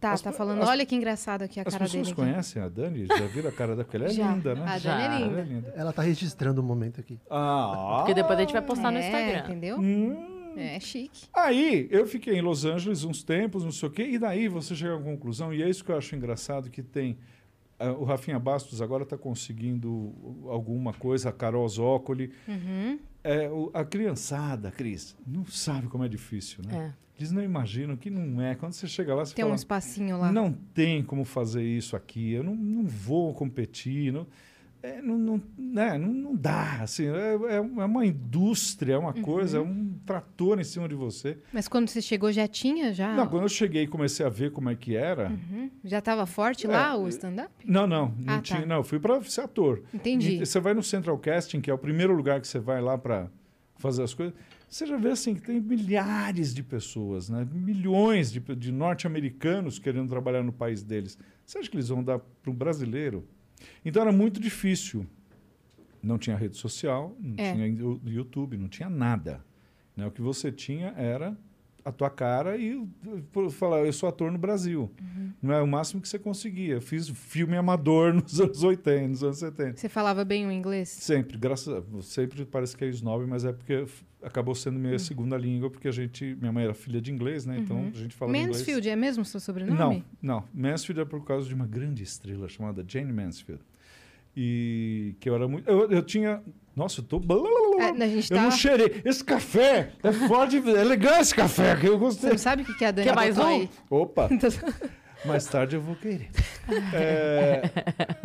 [0.03, 0.61] Tá, As tá falando.
[0.63, 2.11] as- Olha que engraçado aqui a As cara pessoas dele.
[2.11, 2.31] aqui.
[2.31, 3.05] conhecem a Dani?
[3.05, 3.83] Já viram a cara dela?
[3.85, 4.31] Porque ela é Já.
[4.33, 4.63] linda, né?
[4.65, 4.97] A Já.
[4.97, 5.41] Dani é Ela é linda.
[5.43, 5.73] linda.
[5.77, 7.17] Ela tá registrando o momento aqui.
[7.29, 9.39] Ah, Porque depois a gente vai postar no É, Instagram.
[9.45, 9.77] entendeu?
[9.79, 10.53] Hum.
[10.57, 11.25] É chique.
[11.33, 14.75] Aí eu fiquei em Los Angeles uns tempos, não sei o quê, e daí você
[14.75, 17.17] chega à conclusão, e é isso que eu acho engraçado, que tem.
[17.79, 20.13] ah, o Rafinha Bastos agora está conseguindo
[20.49, 22.31] alguma coisa, a Carol Zócoli.
[22.47, 22.99] Uhum.
[23.23, 26.93] É, o- a criançada, Cris, não sabe como é difícil, né?
[26.99, 27.03] É.
[27.19, 28.55] Eles não imaginam que não é.
[28.55, 30.31] Quando você chega lá, você Tem fala, um espacinho lá.
[30.31, 34.25] não tem como fazer isso aqui, eu não, não vou competir, não,
[34.83, 36.81] é, não, não, né, não, não dá.
[36.81, 41.37] Assim, é, é uma indústria, é uma coisa, é um trator em cima de você.
[41.53, 42.91] Mas quando você chegou já tinha?
[42.93, 45.29] Já, Não, quando eu cheguei e comecei a ver como é que era.
[45.29, 45.71] Uhum.
[45.85, 47.49] já tava forte É, lá o stand-up?
[47.65, 48.41] Não, não, não Ah, tá.
[48.41, 48.65] tinha.
[48.65, 49.81] Não, eu fui para ser ator.
[49.93, 50.41] Entendi.
[50.41, 52.97] E você vai no Central Casting, que é o primeiro lugar que você vai lá
[52.97, 53.29] para
[53.77, 54.35] fazer as coisas.
[54.67, 57.47] Você já vê assim que tem milhares de pessoas, né?
[57.53, 61.17] milhões de, de norte-americanos querendo trabalhar no país deles.
[61.45, 63.25] Você acha que eles vão dar para um brasileiro?
[63.85, 65.05] Então era muito difícil.
[66.01, 67.53] Não tinha rede social, não É.
[67.53, 67.67] tinha
[68.05, 69.43] YouTube, não tinha nada.
[69.95, 70.05] Né?
[70.05, 71.37] O que você tinha era
[71.85, 72.81] a tua cara e
[73.51, 74.89] falar, eu sou ator no Brasil.
[75.41, 76.75] Não é o máximo que você conseguia.
[76.75, 79.77] Eu fiz filme amador nos anos 80, nos anos 70.
[79.77, 80.87] Você falava bem o inglês?
[80.89, 83.85] Sempre, graças a sempre parece que é snob, mas é porque
[84.21, 87.59] acabou sendo minha segunda língua, porque a gente, minha mãe era filha de inglês, né?
[87.59, 89.43] Então a gente fala Mansfield é mesmo o seu inglês.
[89.67, 90.05] sobrenome?
[90.21, 90.43] Não, não.
[90.53, 93.61] Mansfield é por causa de uma grande estrela chamada Jane Mansfield.
[94.35, 95.69] E que eu era muito.
[95.69, 96.41] Eu, eu tinha.
[96.75, 97.21] Nossa, eu tô.
[97.79, 98.43] É, a gente Eu tá...
[98.43, 99.01] não cheirei.
[99.05, 102.29] Esse café é forte, é legal esse café, que eu Você gostei.
[102.31, 103.67] não sabe o que, que a Dani Quer mais um?
[103.89, 104.29] Opa!
[105.25, 106.29] Mais tarde eu vou querer.
[106.93, 107.61] É,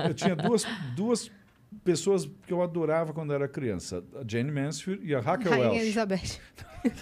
[0.09, 0.64] eu tinha duas,
[0.97, 1.31] duas
[1.85, 5.83] pessoas que eu adorava quando era criança: a Jane Mansfield e a Raquel Rainha Welch.
[5.83, 6.40] Elizabeth.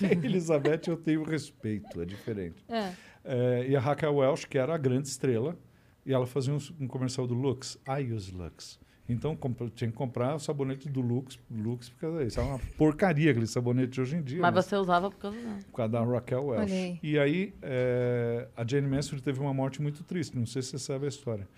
[0.25, 2.64] Elizabeth eu tenho respeito, é diferente.
[2.69, 2.92] É.
[3.25, 5.59] É, e a Raquel Welch, que era a grande estrela,
[6.05, 7.79] e ela fazia um, um comercial do Lux.
[7.88, 8.79] I use Lux.
[9.09, 13.31] Então comp- tinha que comprar o sabonete do Lux, Lux porque isso é uma porcaria
[13.31, 14.40] aquele sabonete de hoje em dia.
[14.40, 14.61] Mas né?
[14.62, 15.55] você usava por causa da...
[15.71, 16.62] por causa da Raquel Welch.
[16.73, 16.99] Olha aí.
[17.03, 20.79] E aí, é, a Jane Mansfield teve uma morte muito triste, não sei se você
[20.79, 21.49] sabe a história.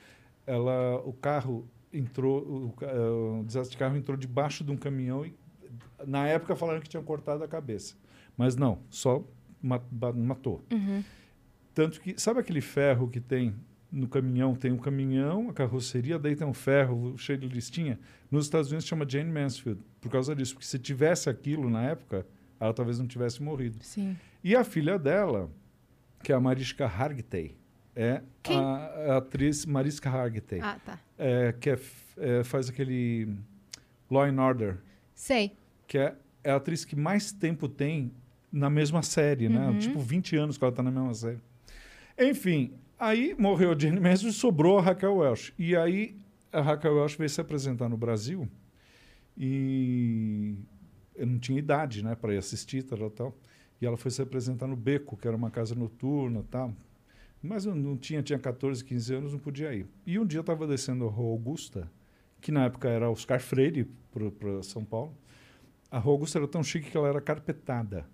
[0.47, 4.77] Ela, o carro entrou, o, ca- é, o desastre de carro entrou debaixo de um
[4.77, 5.35] caminhão e,
[6.07, 7.95] na época, falaram que tinham cortado a cabeça.
[8.37, 9.25] Mas não, só
[9.63, 10.63] matou.
[10.71, 11.03] Uhum.
[11.75, 13.55] Tanto que, sabe aquele ferro que tem
[13.91, 14.55] no caminhão?
[14.55, 17.99] Tem um caminhão, a carroceria, daí tem um ferro cheio de listinha.
[18.31, 20.55] Nos Estados Unidos chama Jane Mansfield, por causa disso.
[20.55, 22.27] Porque se tivesse aquilo na época,
[22.61, 23.79] ela talvez não tivesse morrido.
[23.83, 24.17] Sim.
[24.45, 25.51] E a filha dela,
[26.23, 27.57] que é a Mariska Hargitay,
[27.97, 30.99] é a, a atriz Mariska Hargitay, Ah, tá.
[31.19, 31.79] é, que é
[32.21, 33.29] é, faz aquele
[34.11, 34.79] Law and Order,
[35.15, 35.53] Sei.
[35.87, 38.13] que é, é a atriz que mais tempo tem
[38.53, 39.69] na mesma série, né?
[39.69, 39.79] Uhum.
[39.79, 41.39] Tipo, 20 anos que ela está na mesma série.
[42.19, 45.55] Enfim, aí morreu a Jane Mansfield e sobrou a Raquel Welch.
[45.59, 46.17] E aí
[46.53, 48.49] a Raquel Welch veio se apresentar no Brasil
[49.37, 50.57] e
[51.15, 53.37] eu não tinha idade, né, para ir assistir, tal, tal.
[53.81, 56.75] E ela foi se apresentar no Beco, que era uma casa noturna, tal.
[57.41, 59.87] Mas eu não tinha, tinha 14, 15 anos, não podia ir.
[60.05, 61.89] E um dia eu estava descendo a Rua Augusta,
[62.41, 63.89] que na época era Oscar Freire
[64.39, 65.17] para São Paulo.
[65.91, 68.05] A Rua Augusta era tão chique que ela era carpetada.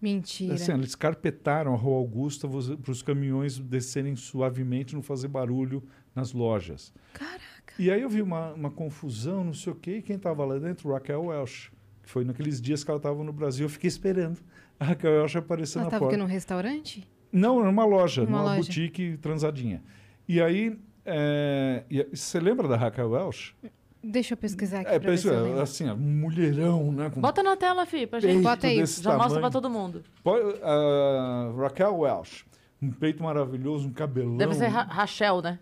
[0.00, 0.54] Mentira.
[0.54, 5.82] Assim, eles carpetaram a Rua Augusta para os caminhões descerem suavemente, não fazer barulho
[6.14, 6.92] nas lojas.
[7.12, 7.74] Caraca.
[7.78, 10.58] E aí eu vi uma, uma confusão, não sei o quê, e quem estava lá
[10.58, 10.92] dentro?
[10.92, 11.70] Raquel Welch.
[12.02, 13.66] Que foi naqueles dias que ela estava no Brasil.
[13.66, 14.38] Eu fiquei esperando
[14.78, 16.14] a Raquel Welch aparecer Ela na porta.
[16.14, 17.08] aqui num restaurante?
[17.32, 18.56] Não, era uma loja, Uma numa loja.
[18.62, 19.82] boutique transadinha.
[20.26, 23.54] E aí, é, e- você lembra da Raquel Welch?
[24.02, 25.60] Deixa eu pesquisar aqui É, pra ver se eu pensa, lembro.
[25.60, 27.10] assim, ó, mulherão, né?
[27.10, 28.42] Com Bota na tela, Fih, pra gente.
[28.42, 28.76] Bota aí.
[28.76, 29.40] Já mostra tamanho.
[29.40, 30.04] pra todo mundo.
[30.22, 32.46] Pode- a Raquel Welch.
[32.80, 34.36] Um peito maravilhoso, um cabelão.
[34.36, 35.58] Deve ser Ra Rachel, né?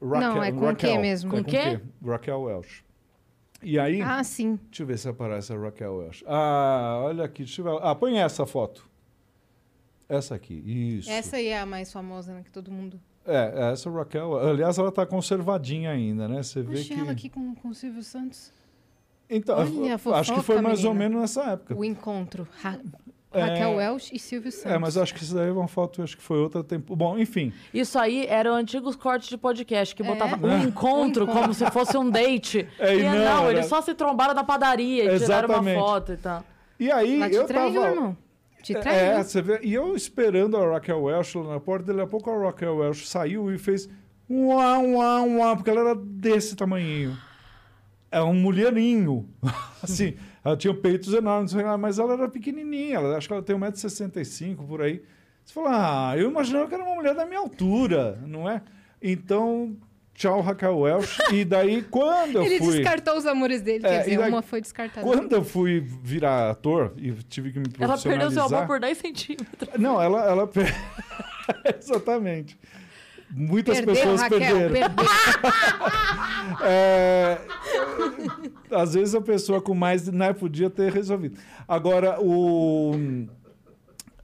[0.00, 0.92] Raquel, Não, é com Raquel.
[0.92, 1.34] quê mesmo?
[1.34, 1.80] É Com quê?
[2.04, 2.84] Raquel Welch.
[3.62, 4.58] E aí, Ah, sim.
[4.70, 6.24] deixa eu ver se aparece a Raquel Welch.
[6.26, 7.42] Ah, olha aqui.
[7.44, 7.80] Deixa eu ver.
[7.82, 8.88] Ah, põe essa foto.
[10.08, 10.54] Essa aqui,
[10.98, 11.10] isso.
[11.10, 12.42] Essa aí é a mais famosa, né?
[12.42, 12.98] Que todo mundo.
[13.28, 14.36] É, essa Raquel.
[14.38, 16.42] Aliás, ela tá conservadinha ainda, né?
[16.42, 17.02] Você vê Achei que.
[17.02, 18.50] ela aqui com, com o Silvio Santos.
[19.30, 21.10] Então, Olha a acho que foi fofoca, mais ou menina.
[21.10, 21.74] menos nessa época.
[21.76, 22.48] O encontro.
[22.62, 22.78] Ra-
[23.30, 24.72] Raquel É, Welch e Silvio Santos.
[24.72, 26.96] É, mas eu acho que isso daí é uma foto, acho que foi outra tempo.
[26.96, 27.52] Bom, enfim.
[27.74, 30.06] Isso aí eram antigos cortes de podcast que É?
[30.06, 32.66] botava um encontro Um como se fosse um date.
[32.80, 35.56] É, e e não, não, era- eles só se trombaram na padaria e tiraram uma
[35.58, 35.78] Exatamente.
[35.78, 36.42] foto e tal.
[36.80, 37.94] E aí Ela te eu traiu, tava.
[37.94, 38.16] irmão.
[38.62, 39.24] Te É, traiu.
[39.24, 39.60] você vê.
[39.62, 43.06] E eu esperando a Raquel Welch lá na porta, daqui a pouco a Raquel Welch
[43.06, 43.88] saiu e fez
[44.28, 47.16] uá, uá, uá, porque ela era desse tamanhinho.
[48.10, 49.28] É um mulherinho.
[49.82, 52.96] assim, ela tinha peitos enormes, mas ela era pequenininha.
[52.96, 55.02] Ela, acho que ela tem 1,65m por aí.
[55.44, 58.62] Você fala, ah, eu imaginava que era uma mulher da minha altura, não é?
[59.00, 59.76] Então,
[60.18, 61.16] tchau, Raquel Welch.
[61.32, 62.76] E daí, quando eu Ele fui...
[62.76, 65.06] descartou os amores dele, É, quer e dizer, daí- uma foi descartada.
[65.06, 68.58] Quando eu fui virar ator e tive que me Ela perdeu seu profissionalizar...
[68.58, 69.70] amor por 10 centímetros.
[69.78, 70.24] Não, ela.
[70.28, 70.50] ela...
[71.80, 72.58] Exatamente.
[73.30, 74.72] Muitas Perdeu, pessoas Raquel, perderam.
[74.72, 75.04] perdeu.
[76.62, 77.38] É,
[78.70, 81.38] Às vezes a pessoa com mais né, podia ter resolvido.
[81.68, 83.26] Agora, o.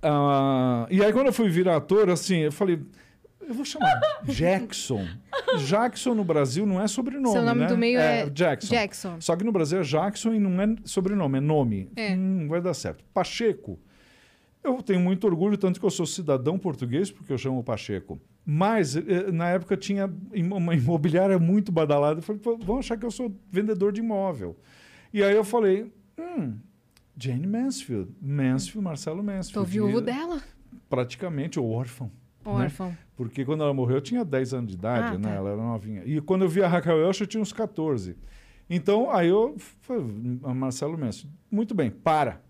[0.03, 2.81] ah, e aí, quando eu fui virar ator, assim, eu falei.
[3.47, 5.07] Eu vou chamar Jackson.
[5.67, 7.33] Jackson no Brasil não é sobrenome.
[7.33, 7.67] Seu nome né?
[7.67, 8.75] do meio é Jackson.
[8.75, 9.21] Jackson.
[9.21, 11.91] Só que no Brasil é Jackson e não é sobrenome, é nome.
[11.97, 12.15] É.
[12.15, 13.05] Hum, vai dar certo.
[13.13, 13.79] Pacheco.
[14.63, 18.19] Eu tenho muito orgulho, tanto que eu sou cidadão português, porque eu chamo Pacheco.
[18.47, 22.21] Mas, eh, na época, tinha uma imobiliária muito badalada.
[22.21, 24.57] Eu falei, "Pô, vão achar que eu sou vendedor de imóvel.
[25.13, 26.57] E aí eu falei, hum,
[27.17, 28.13] Jane Mansfield.
[28.21, 29.53] Mansfield, Marcelo Mansfield.
[29.53, 30.43] Tô viúvo dela.
[30.89, 32.11] Praticamente, ou órfão.
[32.45, 32.97] Órfão.
[33.17, 35.29] Porque quando ela morreu, eu tinha 10 anos de idade, Ah, né?
[35.29, 35.35] tá.
[35.35, 36.03] Ela era novinha.
[36.05, 38.17] E quando eu vi a Raquel Welch, eu tinha uns 14.
[38.69, 40.05] Então, aí eu falei,
[40.43, 42.41] a Marcelo Messi, muito bem, para.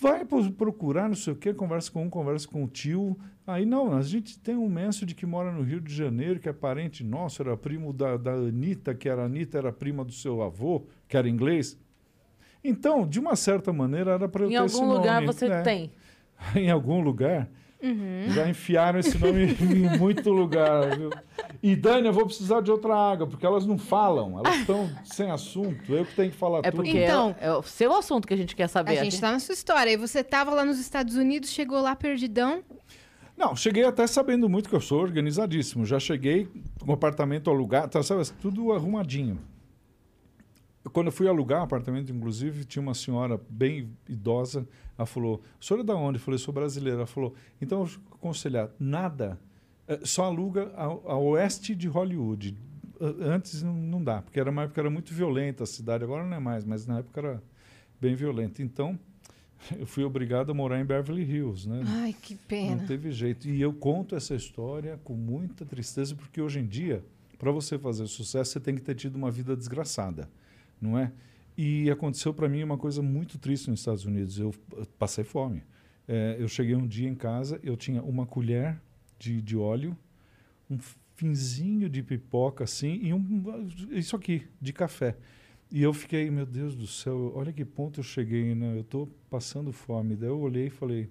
[0.00, 3.18] Vai pro- procurar, não sei o quê, conversa com um, conversa com o tio.
[3.46, 6.52] Aí, não, a gente tem um Mansfield que mora no Rio de Janeiro, que é
[6.52, 10.86] parente nosso, era primo da, da Anitta, que era Anitta, era prima do seu avô,
[11.08, 11.76] que era inglês.
[12.62, 15.48] Então, de uma certa maneira, era para eu Em ter esse algum lugar nome, você
[15.48, 15.62] né?
[15.62, 15.90] tem.
[16.54, 17.48] em algum lugar.
[17.82, 18.26] Uhum.
[18.30, 21.10] Já enfiaram esse nome em muito lugar, viu?
[21.62, 25.30] E Dani, eu vou precisar de outra água, porque elas não falam, elas estão sem
[25.30, 26.76] assunto, eu que tenho que falar É tudo.
[26.82, 28.98] porque Então- é, é o seu assunto que a gente quer saber.
[28.98, 29.90] A gente tá na sua história.
[29.90, 32.62] E você tava lá nos Estados Unidos, chegou lá perdidão.
[33.36, 35.86] Não, cheguei até sabendo muito que eu sou organizadíssimo.
[35.86, 36.46] Já cheguei
[36.78, 39.38] com um apartamento alugado, tá, sabe, tudo arrumadinho.
[40.92, 44.66] Quando eu fui alugar um apartamento, inclusive, tinha uma senhora bem idosa.
[45.00, 46.18] Ela falou: O senhor é da onde?
[46.18, 46.98] Eu falei: Sou brasileira.
[46.98, 49.38] Ela falou: Então, aconselhar, nada.
[49.88, 52.54] eh, Só aluga ao, ao oeste de Hollywood.
[53.00, 56.04] Antes não, não dá, porque era uma época era muito violenta a cidade.
[56.04, 57.42] Agora não é mais, mas na época era
[57.98, 58.62] bem violenta.
[58.62, 58.98] Então,
[59.78, 61.82] eu fui obrigado a morar em Beverly Hills, né?
[61.86, 62.76] Ai, que pena.
[62.76, 63.48] Não teve jeito.
[63.48, 67.02] E eu conto essa história com muita tristeza, porque hoje em dia,
[67.38, 70.28] para você fazer sucesso, você tem que ter tido uma vida desgraçada,
[70.78, 71.10] não é?
[71.62, 74.38] E aconteceu para mim uma coisa muito triste nos Estados Unidos.
[74.38, 74.50] Eu
[74.98, 75.62] passei fome.
[76.08, 78.80] Eh, eu cheguei um dia em casa, eu tinha uma colher
[79.18, 79.94] de, de óleo,
[80.70, 80.78] um
[81.16, 83.44] finzinho de pipoca assim e um
[83.90, 85.18] isso aqui de café.
[85.70, 88.76] E eu fiquei, meu Deus do céu, olha que ponto eu cheguei, né?
[88.76, 90.16] Eu estou passando fome.
[90.16, 91.10] Daí eu olhei e falei,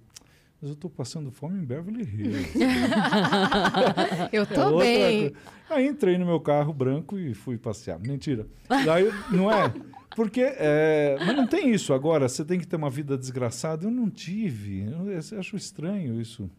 [0.61, 2.49] mas eu estou passando fome em Beverly Hills.
[4.31, 5.29] Eu É tô outra bem.
[5.29, 5.35] coisa.
[5.69, 7.99] Aí entrei no meu carro branco e fui passear.
[7.99, 8.45] Mentira.
[8.67, 9.71] Daí, não é?
[10.15, 12.27] Porque, é, mas não tem isso agora.
[12.27, 13.85] Você tem que ter uma vida desgraçada.
[13.85, 14.81] Eu não tive.
[14.91, 16.49] Eu, eu acho estranho isso.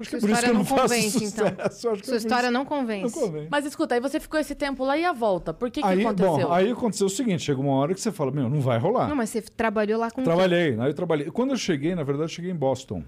[0.00, 1.46] Acho Sua que é por isso história que eu não não faço convence, então.
[1.46, 3.12] é Sua por história não não convence.
[3.14, 3.48] convence.
[3.50, 5.52] Mas escuta, aí você ficou esse tempo lá e a volta?
[5.52, 6.48] Por que, que aí, aconteceu?
[6.48, 9.08] bom, aí aconteceu o seguinte: chega uma hora que você fala, meu, não vai rolar.
[9.08, 11.30] Não, mas você trabalhou lá com Trabalhei, aí eu trabalhei.
[11.32, 13.02] Quando eu cheguei, na verdade, eu cheguei em Boston,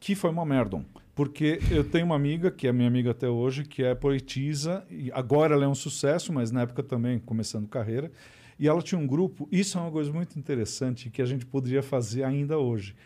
[0.00, 0.84] que foi uma merda.
[1.14, 5.12] Porque eu tenho uma amiga, que é minha amiga até hoje, que é poetisa, e
[5.12, 8.10] agora ela é um sucesso, mas na época também começando carreira.
[8.58, 11.82] E ela tinha um grupo, isso é uma coisa muito interessante que a gente poderia
[11.82, 12.96] fazer ainda hoje.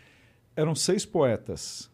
[0.55, 1.89] Eram seis poetas,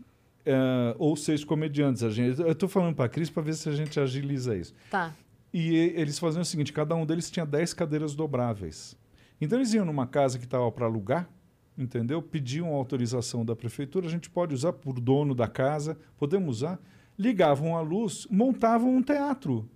[0.46, 2.04] eh, ou seis comediantes.
[2.04, 4.74] A gente, eu estou falando para a Cris para ver se a gente agiliza isso.
[4.90, 5.14] Tá.
[5.54, 8.98] E eles faziam o seguinte: cada um deles tinha 10 cadeiras dobráveis.
[9.40, 11.30] Então eles iam numa casa que estava para alugar,
[11.84, 12.22] entendeu?
[12.22, 16.80] Pediam autorização da prefeitura, a gente pode usar por dono da casa, podemos usar.
[17.18, 19.68] Ligavam a luz, montavam um teatro.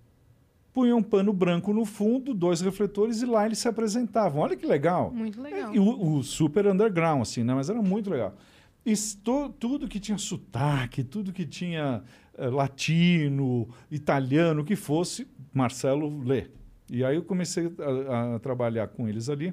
[0.72, 4.42] Punham um pano branco no fundo, dois refletores e lá eles se apresentavam.
[4.42, 5.10] Olha que legal.
[5.10, 5.74] Muito legal.
[5.74, 7.54] E o, o super underground, assim, né?
[7.54, 8.34] Mas era muito legal.
[8.84, 8.92] E
[9.24, 12.02] to- tudo que tinha sotaque, tudo que tinha
[12.36, 16.46] eh, latino, italiano, o que fosse, Marcelo lê.
[16.90, 17.72] E aí eu comecei
[18.08, 19.52] a, a trabalhar com eles ali.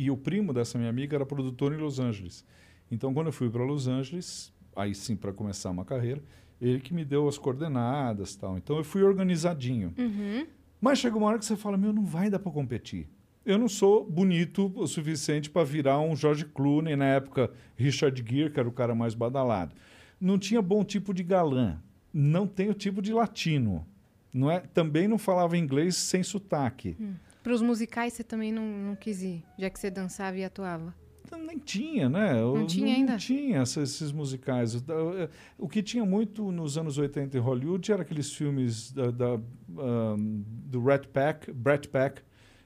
[0.00, 2.42] E o primo dessa minha amiga era produtor em Los Angeles.
[2.90, 6.22] Então, quando eu fui para Los Angeles, aí sim, para começar uma carreira,
[6.58, 8.56] ele que me deu as coordenadas tal.
[8.56, 9.92] Então, eu fui organizadinho.
[9.98, 10.46] Uhum.
[10.80, 13.10] Mas chega uma hora que você fala, meu, não vai dar para competir.
[13.44, 18.50] eu não sou bonito o suficiente para virar um George Clooney, na época Richard Gere,
[18.50, 19.74] que era o cara mais badalado.
[20.18, 21.78] Não tinha bom tipo de galã.
[22.10, 23.86] Não tenho tipo de latino.
[24.32, 26.96] Não é, também não falava inglês sem sotaque.
[26.98, 27.12] Hum.
[27.42, 30.94] Para os musicais você também não, não quis ir, já que você dançava e atuava?
[31.46, 32.34] Nem tinha, né?
[32.34, 33.12] Não tinha ainda?
[33.12, 34.74] Não tinha esses, musicais.
[35.56, 40.44] O, que tinha muito nos anos 80 em Hollywood era aqueles filmes da, da, um,
[40.46, 42.22] do Rat Pack, Brat Pack,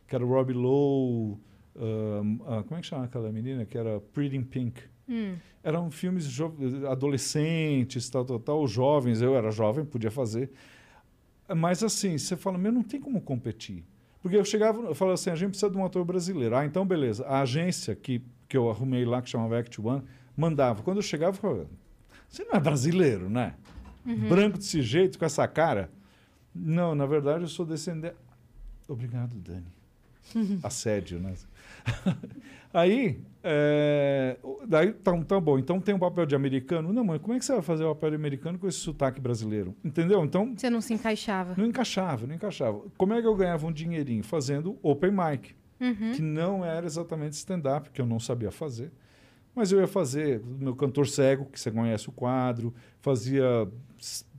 [0.06, 1.38] que era o Robbie Lowe,
[1.76, 3.64] um, uh, como é que chama aquela menina?
[3.66, 4.80] Que era Pretty in Pink.
[5.08, 5.34] Hum.
[5.62, 6.40] Eram filmes
[6.88, 9.20] adolescentes, tal, tal, tal, jovens.
[9.20, 10.50] Eu era jovem, podia fazer.
[11.54, 13.84] Mas assim, você fala, meu, não tem como competir.
[14.24, 16.56] Porque eu chegava, eu falava assim, a gente precisa de um ator brasileiro.
[16.56, 17.26] Ah, então beleza.
[17.26, 20.02] A agência que, que eu arrumei lá, que chamava Act One,
[20.34, 20.82] mandava.
[20.82, 21.66] Quando eu chegava, eu falava,
[22.26, 23.52] você não é brasileiro, né?
[24.06, 24.26] Uhum.
[24.30, 25.90] Branco desse jeito, com essa cara.
[26.54, 28.16] Não, na verdade, eu sou descendente.
[28.88, 29.66] Obrigado, Dani.
[30.64, 31.34] Assédio, né?
[32.74, 35.58] Aí, é, daí tá, tá bom.
[35.60, 36.92] Então tem um papel de americano.
[36.92, 39.20] Não, mãe, como é que você vai fazer o papel de americano com esse sotaque
[39.20, 39.76] brasileiro?
[39.84, 40.24] Entendeu?
[40.24, 40.52] Então.
[40.56, 41.54] Você não se encaixava.
[41.56, 42.82] Não encaixava, não encaixava.
[42.98, 44.24] Como é que eu ganhava um dinheirinho?
[44.24, 46.12] Fazendo open mic, Uhum.
[46.14, 48.90] que não era exatamente stand-up, que eu não sabia fazer.
[49.54, 53.68] Mas eu ia fazer meu cantor cego, que você conhece o quadro, fazia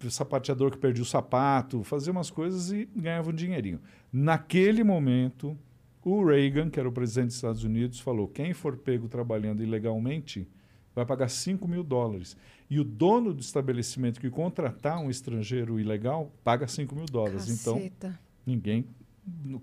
[0.10, 3.80] sapateador que perdia o sapato, fazia umas coisas e ganhava um dinheirinho.
[4.12, 5.58] Naquele momento,
[6.06, 10.48] o Reagan, que era o presidente dos Estados Unidos, falou: quem for pego trabalhando ilegalmente
[10.94, 12.38] vai pagar 5 mil dólares.
[12.70, 17.50] E o dono do estabelecimento que contratar um estrangeiro ilegal paga 5 mil dólares.
[17.50, 18.20] Então, Caceta.
[18.46, 18.86] ninguém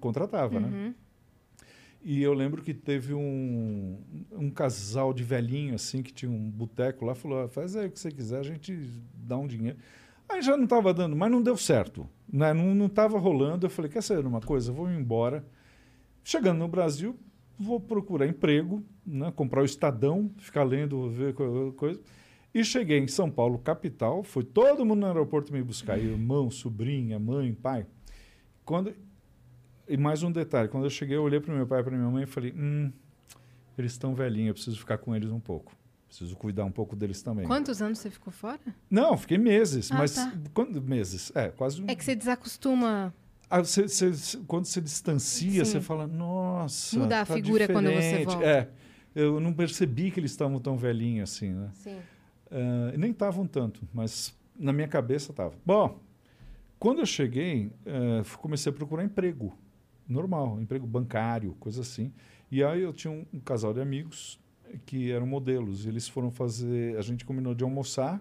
[0.00, 0.68] contratava, né?
[0.68, 0.94] Uhum.
[2.04, 3.98] E eu lembro que teve um,
[4.32, 7.90] um casal de velhinho, assim, que tinha um boteco lá, falou, "Ah, faz aí o
[7.90, 9.78] que você quiser, a gente dá um dinheiro.
[10.28, 12.08] Aí já não estava dando, mas não deu certo.
[12.30, 12.52] Né?
[12.52, 13.66] Não estava rolando.
[13.66, 14.70] Eu falei, quer saber uma coisa?
[14.70, 15.44] Eu vou embora.
[16.24, 17.18] Chegando no Brasil,
[17.58, 19.32] vou procurar emprego, né?
[19.34, 22.00] comprar o Estadão, ficar lendo, ver co- coisa.
[22.54, 24.22] E cheguei em São Paulo, capital.
[24.22, 25.98] Foi todo mundo no aeroporto me buscar.
[25.98, 27.86] Irmão, sobrinha, mãe, pai.
[28.64, 28.94] Quando
[29.88, 32.10] e mais um detalhe, quando eu cheguei, eu olhei para meu pai e para minha
[32.10, 32.92] mãe e falei: hum,
[33.76, 35.74] eles estão velhinhos, eu preciso ficar com eles um pouco.
[36.06, 37.46] Preciso cuidar um pouco deles também.
[37.46, 38.60] Quantos anos você ficou fora?
[38.90, 40.32] Não, fiquei meses, Ah, mas tá.
[40.52, 41.86] quando, meses, é, quase um.
[41.88, 43.14] É que você desacostuma.
[43.54, 45.70] Ah, você- você- quando você distancia, Sim.
[45.72, 46.98] você fala, nossa.
[46.98, 48.44] Muda a tá figura quando você diferente." volta.
[48.46, 48.68] É,
[49.14, 51.68] eu não percebi que eles estavam tão velhinhos assim, né?
[51.74, 51.98] Sim.
[52.94, 55.54] E nem estavam tanto, mas na minha cabeça estava.
[55.66, 55.98] Bom,
[56.78, 57.70] quando eu cheguei,
[58.24, 59.54] f- comecei a procurar emprego.
[60.08, 62.12] Normal, emprego bancário, coisa assim.
[62.50, 64.38] E aí eu tinha um, um casal de amigos
[64.84, 65.86] que eram modelos.
[65.86, 66.96] Eles foram fazer.
[66.98, 68.20] A gente combinou de almoçar.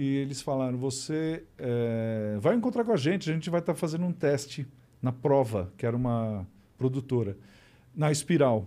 [0.00, 4.06] E eles falaram: Você eh, vai encontrar com a gente, a gente vai estar fazendo
[4.06, 4.66] um teste
[5.02, 6.46] na prova, que era uma
[6.78, 7.36] produtora,
[7.94, 8.66] na Espiral,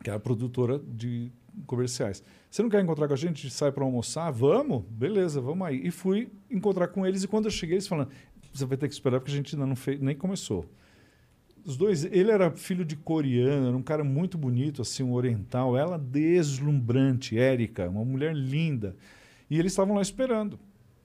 [0.00, 1.32] que era a produtora de
[1.66, 2.22] comerciais.
[2.48, 3.14] Você não quer encontrar com?
[3.14, 4.30] A gente sai para almoçar?
[4.30, 4.84] Vamos?
[4.88, 5.84] Beleza, vamos aí.
[5.84, 7.24] E fui encontrar com eles.
[7.24, 8.08] E quando eu cheguei, eles falaram:
[8.54, 10.64] Você vai ter que esperar porque a gente ainda não fez, nem começou.
[11.64, 15.76] Os dois, ele era filho de coreano, era um cara muito bonito, assim, um oriental.
[15.76, 18.94] Ela deslumbrante, Érica, uma mulher linda.
[19.50, 20.58] E eles estavam lá esperando.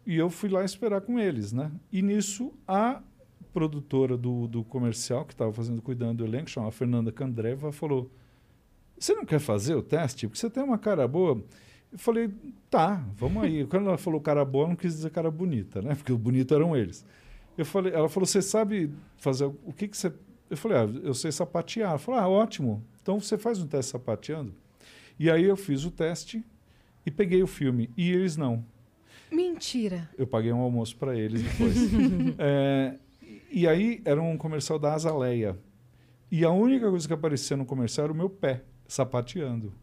[0.06, 1.72] E eu fui lá esperar com eles, né?
[1.92, 3.02] E nisso, a
[3.54, 8.12] produtora do, do comercial, que estava fazendo, cuidando do elenco, chamada Fernanda Candreva, falou:
[8.98, 10.28] Você não quer fazer o teste?
[10.28, 11.42] Porque você tem uma cara boa.
[11.92, 12.30] Eu falei:
[12.70, 13.66] Tá, vamos aí.
[13.68, 15.96] Quando ela falou cara boa, não quis dizer cara bonita, né?
[15.96, 17.06] Porque o bonito eram eles.
[17.58, 20.12] Eu falei, ela falou: Você sabe fazer o que, que você.
[20.50, 21.92] Eu falei: Ah, eu sei sapatear.
[21.92, 22.84] Ela falou: Ah, ótimo.
[23.02, 24.54] Então você faz um teste sapateando.
[25.18, 26.44] E aí eu fiz o teste
[27.06, 27.90] e peguei o filme.
[27.98, 28.66] E eles não.
[29.32, 30.10] Mentira.
[30.18, 31.76] Eu paguei um almoço para eles depois.
[32.38, 32.96] É,
[33.52, 35.58] e aí era um comercial da Azaleia.
[36.32, 39.74] E a única coisa que aparecia no comercial era o meu pé sapateando.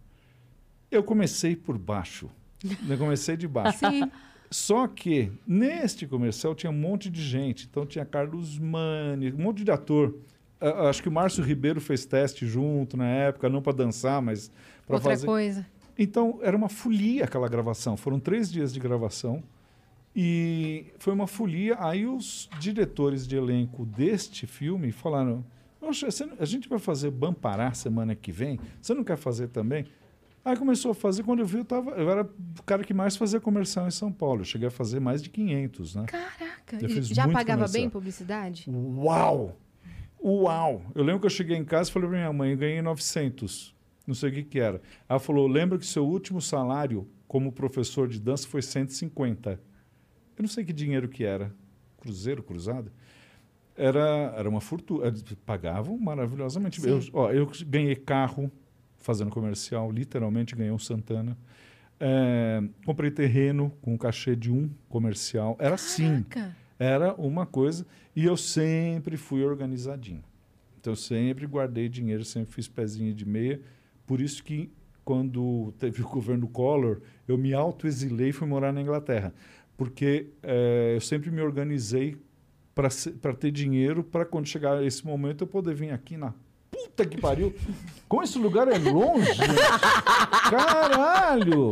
[0.90, 2.28] Eu comecei por baixo.
[2.88, 3.78] Eu comecei de baixo.
[3.78, 4.10] Sim.
[4.50, 7.66] Só que neste comercial tinha um monte de gente.
[7.70, 10.16] Então tinha Carlos Mani, um monte de ator.
[10.60, 14.50] Ah, acho que o Márcio Ribeiro fez teste junto na época, não para dançar, mas
[14.86, 15.26] para Outra fazer.
[15.26, 15.66] coisa.
[15.98, 17.96] Então, era uma folia aquela gravação.
[17.96, 19.42] Foram três dias de gravação.
[20.14, 21.76] E foi uma folia.
[21.78, 25.44] Aí os diretores de elenco deste filme falaram:
[26.38, 28.58] a gente vai fazer Bampará semana que vem.
[28.80, 29.86] Você não quer fazer também?
[30.44, 31.22] Aí começou a fazer.
[31.22, 34.10] Quando eu vi, eu, tava, eu era o cara que mais fazia comercial em São
[34.10, 34.40] Paulo.
[34.40, 36.04] Eu cheguei a fazer mais de 500, né?
[36.06, 36.86] Caraca.
[36.86, 37.82] E Já pagava comercial.
[37.82, 38.66] bem publicidade?
[38.68, 39.56] Uau!
[40.22, 40.82] Uau!
[40.94, 43.74] Eu lembro que eu cheguei em casa e falei para minha mãe, eu ganhei 900.
[44.06, 44.80] Não sei o que, que era.
[45.08, 49.52] Ela falou, lembra que seu último salário como professor de dança foi 150.
[49.52, 51.54] Eu não sei que dinheiro que era.
[51.98, 52.90] Cruzeiro, cruzado?
[53.80, 55.06] era, era uma fortuna.
[55.06, 56.80] Eles Pagavam maravilhosamente.
[56.80, 56.88] Sim.
[56.90, 58.52] Eu, ó, eu ganhei carro
[58.98, 61.36] fazendo comercial, literalmente ganhei um Santana.
[61.98, 65.56] É, comprei terreno com um cachê de um comercial.
[65.58, 66.24] Era assim.
[66.78, 67.86] Era uma coisa.
[68.14, 70.22] E eu sempre fui organizadinho.
[70.78, 73.60] Então, eu sempre guardei dinheiro, sempre fiz pezinho de meia.
[74.10, 74.68] Por isso que,
[75.04, 76.98] quando teve o governo Collor,
[77.28, 79.32] eu me autoexilei e fui morar na Inglaterra.
[79.76, 82.16] Porque eh, eu sempre me organizei
[82.74, 86.34] para ter dinheiro para, quando chegar esse momento, eu poder vir aqui na
[86.72, 87.54] puta que pariu.
[88.08, 89.30] Como esse lugar é longe!
[90.50, 91.70] Caralho!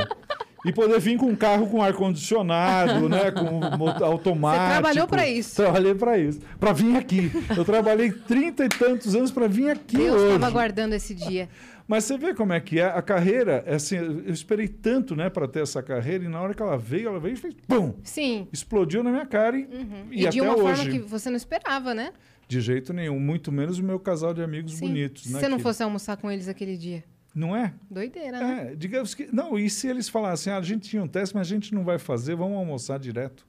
[0.64, 3.32] E poder vir com um carro com ar-condicionado, né?
[3.32, 3.60] Com
[4.04, 4.64] automático.
[4.64, 5.56] Você trabalhou pra isso.
[5.56, 6.40] Trabalhei para isso.
[6.60, 7.32] Para vir aqui.
[7.56, 10.34] Eu trabalhei trinta e tantos anos para vir aqui Deus hoje.
[10.34, 11.48] estava aguardando esse dia.
[11.88, 12.84] Mas você vê como é que é.
[12.84, 16.52] A carreira, é assim, eu esperei tanto, né, para ter essa carreira, e na hora
[16.52, 17.94] que ela veio, ela veio e fez pum!
[18.04, 18.46] Sim.
[18.52, 19.62] Explodiu na minha cara e,
[20.10, 20.76] e, E, até de uma hoje.
[20.76, 22.12] forma que você não esperava, né?
[22.46, 23.18] De jeito nenhum.
[23.18, 24.88] Muito menos o meu casal de amigos Sim.
[24.88, 25.22] bonitos.
[25.24, 27.02] Se né, você não que- fosse almoçar com eles aquele dia.
[27.34, 27.72] Não é?
[27.90, 28.68] Doideira, né?
[28.72, 29.28] É, digamos que.
[29.32, 31.84] Não, e se eles falassem, ah, a gente tinha um teste, mas a gente não
[31.84, 33.46] vai fazer, vamos almoçar direto.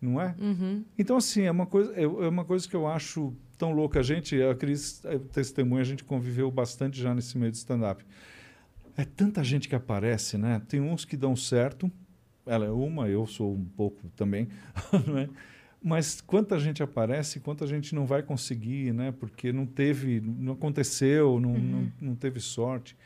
[0.00, 0.34] Não é?
[0.38, 0.84] Uhum.
[0.98, 4.00] Então, assim, é uma, coisa, é é uma coisa que eu acho tão louca.
[4.00, 8.04] A gente, a Cris é testemunha, a gente conviveu bastante já nesse meio de stand-up.
[8.96, 10.62] É tanta gente que aparece, né?
[10.68, 11.90] Tem uns que dão certo,
[12.46, 14.48] ela é uma, eu sou um pouco também,
[15.06, 15.28] não é?
[15.82, 19.12] Mas quanta gente aparece, quanta gente não vai conseguir, né?
[19.12, 22.96] Porque não teve, não aconteceu, não, não, não teve sorte.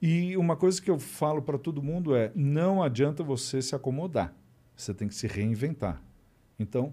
[0.00, 4.34] E uma coisa que eu falo para todo mundo é: não adianta você se acomodar.
[4.74, 6.02] Você tem que se reinventar.
[6.58, 6.92] Então,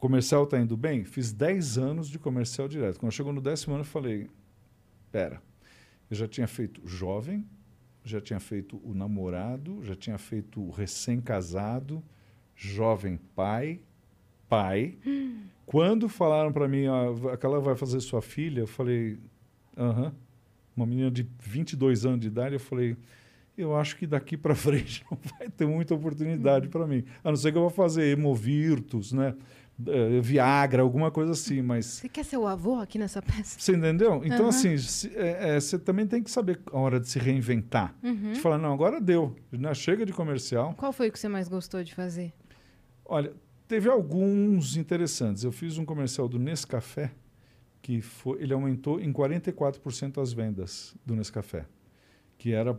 [0.00, 1.04] comercial está indo bem?
[1.04, 2.98] Fiz 10 anos de comercial direto.
[2.98, 4.28] Quando chegou no décimo ano, eu falei:
[5.12, 5.40] pera,
[6.10, 7.46] eu já tinha feito jovem,
[8.02, 12.02] já tinha feito o namorado, já tinha feito o recém-casado,
[12.56, 13.80] jovem pai,
[14.48, 14.96] pai.
[15.66, 19.18] Quando falaram para mim, ah, aquela vai fazer sua filha, eu falei:
[19.76, 20.12] aham.
[20.74, 22.96] Uma menina de 22 anos de idade, eu falei.
[23.58, 27.04] Eu acho que daqui para frente não vai ter muita oportunidade para mim.
[27.22, 29.34] A não ser que eu vou fazer hemovirtus, né?
[29.86, 33.58] Eh, Viagra, alguma coisa assim, mas Você quer ser o avô aqui nessa peça?
[33.58, 34.20] você entendeu?
[34.24, 34.48] Então, Aham.
[34.48, 37.94] assim, se- é, é, você também tem que saber a hora de se reinventar.
[38.02, 38.32] Uhum.
[38.32, 39.34] De falar, não, agora deu.
[39.52, 39.72] Né?
[39.74, 40.74] Chega de comercial.
[40.76, 42.32] Qual foi o que você mais gostou de fazer?
[43.04, 43.32] Olha,
[43.66, 45.44] teve alguns interessantes.
[45.44, 47.12] Eu fiz um comercial do Nescafé,
[47.80, 51.64] que foi, ele aumentou em 44% as vendas do Nescafé,
[52.36, 52.76] que era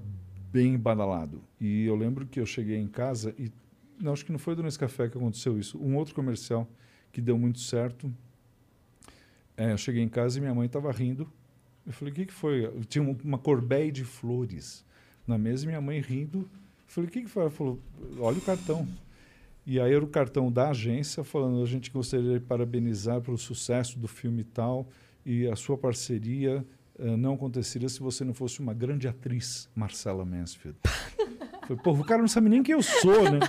[0.51, 1.41] bem badalado.
[1.59, 3.51] E eu lembro que eu cheguei em casa e
[3.99, 5.77] não, acho que não foi do Nescafé que aconteceu isso.
[5.81, 6.67] Um outro comercial
[7.11, 8.11] que deu muito certo.
[9.57, 11.31] É, eu cheguei em casa e minha mãe estava rindo.
[11.85, 12.65] Eu falei, o que, que foi?
[12.65, 14.83] Eu tinha um- uma corbeia de flores
[15.27, 16.39] na mesa e minha mãe rindo.
[16.39, 16.47] Eu
[16.87, 17.43] falei, o que, que foi?
[17.43, 17.79] Ela falou,
[18.19, 18.87] olha o cartão.
[19.65, 23.99] E aí era o cartão da agência falando, a gente gostaria de parabenizar pelo sucesso
[23.99, 24.87] do filme tal,
[25.23, 26.65] e a sua parceria
[26.97, 30.77] eh, não aconteceria se você não fosse uma grande atriz, Marcela Mansfield.
[31.67, 33.39] Falei, pô, o cara não sabe nem quem eu sou, né?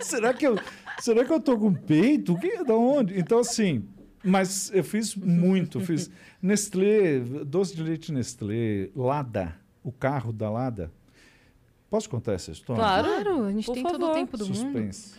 [0.00, 0.56] será que eu,
[1.04, 2.34] será que eu tô com peito?
[2.38, 3.18] Que, da onde?
[3.18, 3.86] Então, assim,
[4.24, 10.90] mas eu fiz muito, fiz Nestlé, doce de leite Nestlé, Lada, o carro da Lada.
[11.90, 12.82] Posso contar essa história?
[12.82, 13.44] Claro.
[13.44, 14.14] A gente Por tem todo o favor.
[14.14, 14.56] tempo do mundo.
[14.56, 15.14] Suspense.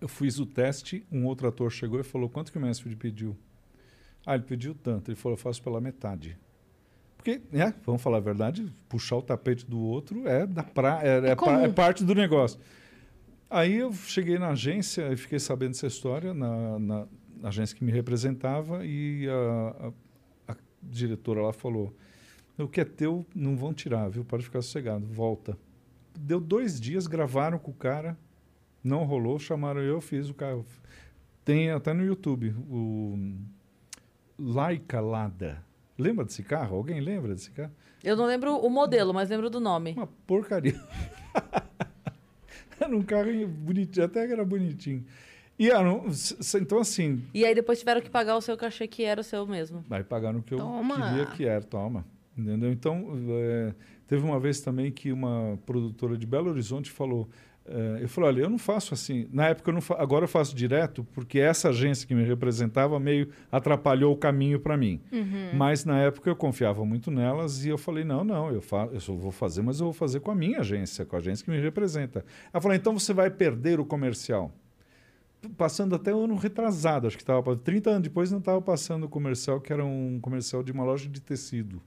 [0.00, 3.36] Eu fiz o teste, um outro ator chegou e falou: quanto que o Mansfield pediu?
[4.24, 5.10] Ah, ele pediu tanto.
[5.10, 6.36] Ele falou: eu faço pela metade.
[7.16, 11.18] Porque, né, vamos falar a verdade, puxar o tapete do outro é, da pra, é,
[11.30, 11.60] é, pa- comum.
[11.64, 12.58] é parte do negócio.
[13.50, 17.06] Aí eu cheguei na agência e fiquei sabendo dessa história, na, na-
[17.40, 19.86] na agência que me representava, e a,
[20.48, 21.94] a- a diretora lá falou:
[22.58, 24.24] o que é teu não vão tirar, viu?
[24.24, 25.56] Pode ficar sossegado, volta.
[26.18, 28.18] Deu dois dias, gravaram com o cara,
[28.84, 30.66] não rolou, chamaram eu, fiz o carro.
[31.44, 33.16] Tem até no YouTube o
[34.38, 35.64] Laika Lada.
[35.96, 36.76] Lembra desse carro?
[36.76, 37.72] Alguém lembra desse carro?
[38.04, 39.92] Eu não lembro o modelo, mas lembro do nome.
[39.94, 40.78] Uma porcaria.
[42.80, 45.04] era um carro bonitinho, até que era bonitinho.
[45.58, 46.06] E era um-
[46.62, 49.46] então assim, E aí depois tiveram que pagar o seu cachê, que era o seu
[49.46, 49.84] mesmo.
[49.88, 50.94] Vai pagar no que eu Toma.
[51.08, 52.06] queria que era, toma.
[52.36, 52.70] Entendeu?
[52.70, 53.74] Então, é,
[54.06, 57.28] teve uma vez também que uma produtora de Belo Horizonte falou.
[57.70, 59.28] É, eu falei, olha, eu não faço assim.
[59.30, 62.98] Na época, eu não fa agora eu faço direto, porque essa agência que me representava
[62.98, 65.00] meio atrapalhou o caminho para mim.
[65.12, 65.50] Uhum.
[65.54, 69.00] Mas na época eu confiava muito nelas e eu falei, não, não, eu, fa eu
[69.00, 71.50] só vou fazer, mas eu vou fazer com a minha agência, com a agência que
[71.50, 72.24] me representa.
[72.52, 74.52] Ela falou, então você vai perder o comercial
[75.56, 79.08] passando até o ano retrasado, acho que estava 30 anos depois não estava passando o
[79.08, 81.80] comercial, que era um comercial de uma loja de tecido.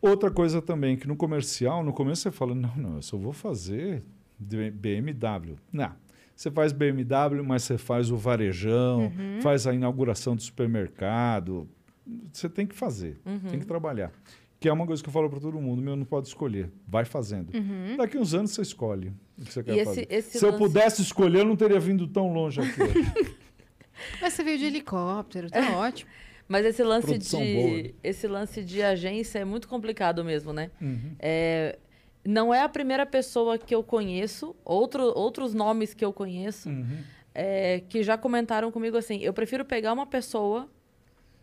[0.00, 3.32] Outra coisa também, que no comercial, no começo você fala, não, não, eu só vou
[3.32, 4.04] fazer
[4.40, 5.56] de- BMW.
[5.72, 5.92] Não,
[6.34, 9.42] Você faz BMW, mas você faz o varejão, Uhum.
[9.42, 11.68] faz a inauguração do supermercado.
[12.32, 13.40] Você tem que fazer, Uhum.
[13.40, 14.10] tem que trabalhar.
[14.58, 17.04] Que é uma coisa que eu falo para todo mundo, meu, não pode escolher, vai
[17.04, 17.54] fazendo.
[17.54, 17.96] Uhum.
[17.98, 20.06] Daqui uns anos você escolhe o que você quer esse, fazer.
[20.10, 22.70] esse Se eu lance- pudesse escolher, eu não teria vindo tão longe aqui.
[24.20, 25.60] Mas você veio de helicóptero, É.
[25.62, 26.10] tá ótimo.
[26.48, 27.90] Mas esse lance Produção de boa.
[28.02, 30.70] esse lance de agência é muito complicado mesmo, né?
[30.80, 31.14] Uhum.
[31.18, 31.78] É,
[32.24, 36.98] não é a primeira pessoa que eu conheço, outro, outros nomes que eu conheço, Uhum.
[37.34, 40.68] é, que já comentaram comigo assim: eu prefiro pegar uma pessoa,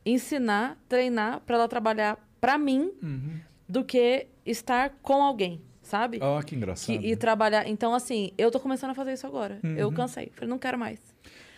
[0.06, 3.40] ensinar, treinar para ela trabalhar para mim, Uhum.
[3.68, 6.20] do que estar com alguém, sabe?
[6.22, 7.04] Ah, que Que- engraçado.
[7.04, 7.68] e trabalhar.
[7.68, 9.60] Então, assim, eu tô começando a fazer isso agora.
[9.76, 9.94] Eu Uhum.
[9.94, 10.32] cansei.
[10.34, 11.00] Falei, não quero mais.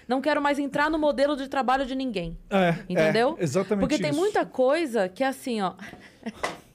[0.08, 2.36] Não quero mais entrar no modelo de trabalho de ninguém.
[2.50, 3.36] É, Entendeu?
[3.38, 4.20] É, exatamente Porque tem isso.
[4.20, 5.74] muita coisa que é assim, ó.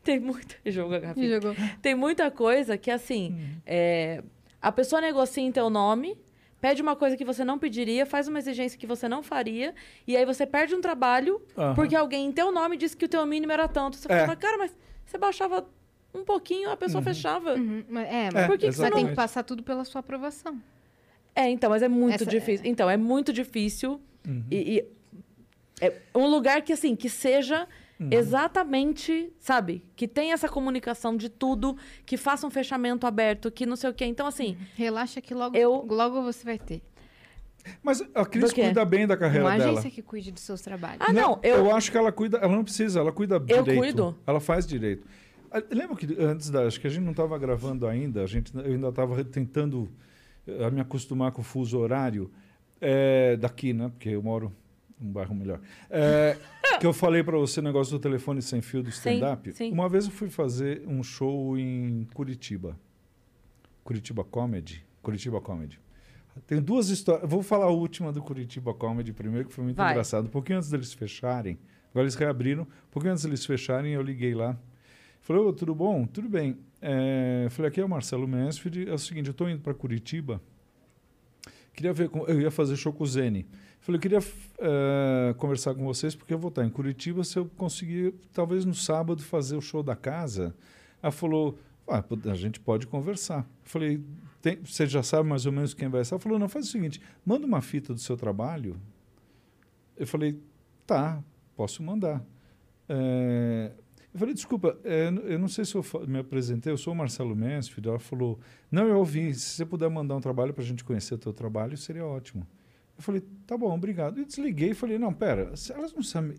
[0.04, 0.54] tem muita.
[0.66, 1.54] Jogo jogou.
[1.82, 3.60] Tem muita coisa que, assim, Hum.
[3.66, 4.22] é,
[4.60, 6.16] a pessoa negocia em teu nome,
[6.60, 9.74] pede uma coisa que você não pediria, faz uma exigência que você não faria,
[10.06, 11.40] e aí você perde um trabalho
[11.74, 13.96] porque alguém em teu nome disse que o teu mínimo era tanto.
[13.96, 14.20] Você É.
[14.20, 14.76] fala, cara, mas
[15.06, 15.66] você baixava
[16.14, 17.54] um pouquinho, a pessoa fechava.
[17.54, 19.84] Uhum, mas- É, É, mas Por que que você você tem que passar tudo pela
[19.84, 20.60] sua aprovação.
[21.34, 22.66] É, então, mas é muito Essa- difícil.
[22.66, 24.00] Então, é muito difícil.
[24.26, 24.44] Uhum.
[24.50, 24.84] E, e
[25.80, 27.66] é um lugar que, assim, que seja
[28.00, 28.08] Uhum.
[28.10, 29.84] exatamente, sabe?
[29.94, 31.76] Que tenha essa comunicação de tudo,
[32.06, 34.06] que faça um fechamento aberto, que não sei o quê.
[34.06, 36.82] Então, assim, Relaxa que logo, Eu- logo você vai ter.
[37.82, 39.72] Mas a Cris cuida bem da carreira Uma dela.
[39.72, 40.96] agência que cuide dos seus trabalhos.
[41.06, 43.76] Ah, não, eu- acho que ela cuida, ela não precisa, ela cuida direito.
[43.78, 44.16] cuido.
[44.26, 45.06] Ela faz direito.
[45.52, 48.56] Ah, Lembra que antes da, acho que a gente não estava gravando ainda, a gente
[48.56, 49.90] eu ainda estava tentando
[50.46, 52.30] eh, me acostumar com o fuso horário
[52.80, 53.90] eh, daqui, né?
[53.90, 54.50] Porque eu moro
[55.00, 55.60] num bairro melhor.
[55.88, 56.36] Eh,
[56.78, 59.52] que eu falei para você o negócio do telefone sem fio do stand-up.
[59.72, 62.78] Uma vez eu fui fazer um show em Curitiba.
[63.82, 64.84] Curitiba Comedy.
[65.02, 65.80] Curitiba Comedy.
[66.46, 67.28] Tem duas histórias.
[67.28, 69.90] Vou falar a última do Curitiba Comedy primeiro, que foi muito Vai.
[69.90, 70.26] engraçado.
[70.26, 71.58] Um pouquinho antes deles fecharem,
[71.90, 74.56] agora eles reabriram, um pouquinho antes deles fecharem, eu liguei lá.
[75.20, 76.06] Falei, ô, tudo bom?
[76.06, 76.56] Tudo bem.
[76.80, 78.88] É, falei, aqui é o Marcelo Mansfield.
[78.88, 80.40] É o seguinte, eu estou indo para Curitiba.
[81.74, 83.46] Queria ver, com, eu ia fazer show com o Zene.
[83.90, 84.18] Falei, eu queria
[84.60, 87.24] eh, conversar com vocês, porque eu vou estar em Curitiba.
[87.24, 90.54] Se eu conseguir, talvez no sábado, fazer o show da casa.
[91.02, 93.44] Ela falou, ah, a gente pode conversar.
[93.64, 94.00] Falei,
[94.40, 96.14] tem, você já sabe mais ou menos quem vai ser?
[96.14, 98.80] Ela falou, não, faz o seguinte, manda uma fita do seu trabalho.
[99.96, 100.40] Eu falei,
[100.86, 101.20] tá,
[101.56, 102.24] posso mandar.
[102.88, 103.72] É,
[104.14, 107.34] eu falei, desculpa, é, eu não sei se eu me apresentei, eu sou o Marcelo
[107.34, 107.88] Mansfield.
[107.88, 108.38] Ela falou,
[108.70, 111.32] não, eu ouvi, se você puder mandar um trabalho para a gente conhecer o teu
[111.32, 112.46] trabalho, seria ótimo.
[113.00, 114.20] Eu falei, tá bom, obrigado.
[114.20, 116.36] E desliguei e falei, não, pera, elas não sabem...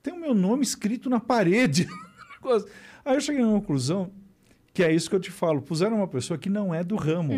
[0.00, 1.88] Tem o meu nome escrito na parede.
[3.04, 4.12] Aí eu cheguei numa conclusão
[4.72, 5.60] que é isso que eu te falo.
[5.60, 7.32] Puseram uma pessoa que não é do ramo.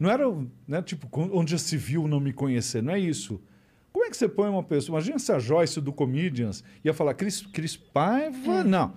[0.00, 0.24] Não era,
[0.66, 2.82] né, tipo, onde já se viu não me conhecer.
[2.82, 3.38] Não é isso.
[3.92, 4.96] Como é que você põe uma pessoa...
[4.96, 8.64] Imagina se a Joyce do Comedians ia falar Cris, Cris Paiva...
[8.64, 8.94] Não.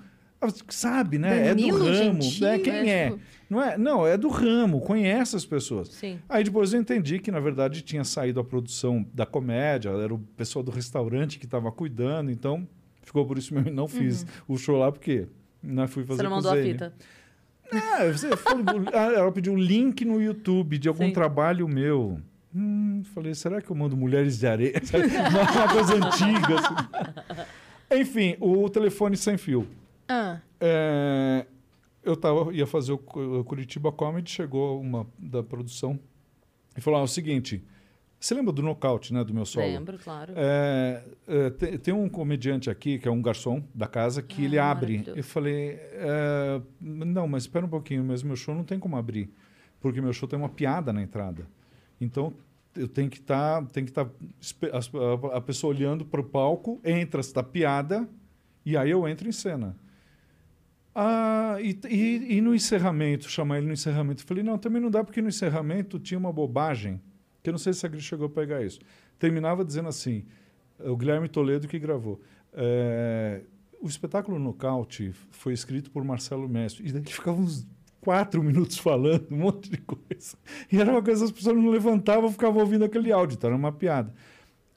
[0.70, 1.50] Sabe, né?
[1.50, 2.22] Danilo é do ramo.
[2.22, 2.60] Gentili, né?
[2.60, 2.90] Quem né?
[2.90, 3.16] é?
[3.50, 3.78] Não, é?
[3.78, 4.80] não, é do ramo.
[4.80, 5.90] Conhece as pessoas.
[5.90, 6.20] Sim.
[6.30, 10.20] Aí depois eu entendi que, na verdade, tinha saído a produção da comédia, era o
[10.38, 12.68] pessoal do restaurante que estava cuidando, então
[13.02, 13.72] ficou por isso mesmo.
[13.72, 15.28] Não fiz o show lá, porque
[15.62, 16.94] não fui fazer Você não mandou a fita.
[17.72, 21.14] Ah, você falou, ah, ela pediu um link no YouTube de algum Sim.
[21.14, 22.20] trabalho meu.
[22.56, 24.74] Hum, falei, será que eu mando Mulheres de Areia?
[25.30, 26.60] uma coisa antiga.
[26.60, 27.46] assim.
[28.02, 29.68] Enfim, o telefone sem fio.
[30.10, 31.46] Ah, É,
[32.04, 36.00] eu tava, ia fazer o Cu- o Curitiba Comedy, chegou uma da produção
[36.76, 37.64] e falou: ah, é o seguinte,
[38.20, 39.66] você lembra do nocaute, né, do meu solo?
[39.68, 40.34] Lembro, claro.
[40.36, 44.46] É, é, tem, tem um comediante aqui, que é um garçom da casa, que Ah,
[44.46, 45.04] ele abre.
[45.16, 49.32] Eu falei, é, não, mas espera um pouquinho, mas meu show não tem como abrir,
[49.80, 51.48] porque meu show tem uma piada na entrada.
[52.02, 52.34] Então,
[52.76, 54.10] eu tenho que estar, tem que estar
[54.74, 58.08] a, a pessoa olhando para o palco, entra esta piada,
[58.66, 59.76] e aí eu entro em cena.
[61.02, 64.22] Ah, e, e, e no encerramento, chamar ele no encerramento.
[64.22, 67.02] Eu falei, não, também não dá, porque no encerramento tinha uma bobagem,
[67.42, 68.82] que eu não sei se a Gris chegou a pegar isso.
[69.18, 70.26] Terminava dizendo assim,
[70.78, 72.20] o Guilherme Toledo que gravou.
[72.54, 73.44] é,
[73.82, 76.86] o espetáculo Nocaute foi escrito por Marcelo Mestre.
[76.86, 77.66] E daqui ficava uns
[78.02, 80.38] quatro minutos falando, um monte de coisa.
[80.70, 83.72] E era uma coisa, as pessoas não levantavam, ficavam ouvindo aquele áudio, então era uma
[83.72, 84.14] piada.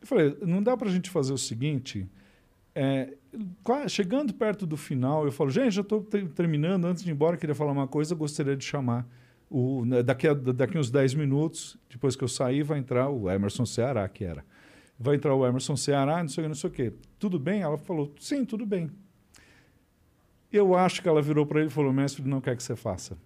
[0.00, 2.08] Eu falei, não dá para a gente fazer o seguinte...
[2.74, 3.14] É,
[3.88, 7.54] chegando perto do final, eu falo, gente, já estou terminando, antes de ir embora, queria
[7.54, 9.06] falar uma coisa, gostaria de chamar
[9.50, 13.30] o, né, daqui, a, daqui uns 10 minutos, depois que eu sair, vai entrar o
[13.30, 14.44] Emerson Ceará, que era.
[14.98, 16.92] Vai entrar o Emerson Ceará, não sei, o que, não sei o quê.
[17.18, 17.60] Tudo bem?
[17.60, 18.90] Ela falou, sim, tudo bem.
[20.50, 23.18] Eu acho que ela virou para ele e falou, mestre, não quer que você faça.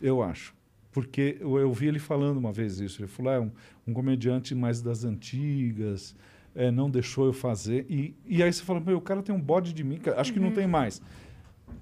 [0.00, 0.54] Eu acho.
[0.94, 3.00] Porque eu, eu vi ele falando uma vez isso.
[3.00, 3.50] Ele falou: é um,
[3.84, 6.14] um comediante mais das antigas,
[6.54, 7.86] é, não deixou eu fazer.
[7.88, 10.40] E, e aí você fala: meu, o cara tem um bode de mim, acho que
[10.40, 11.00] não tem mais.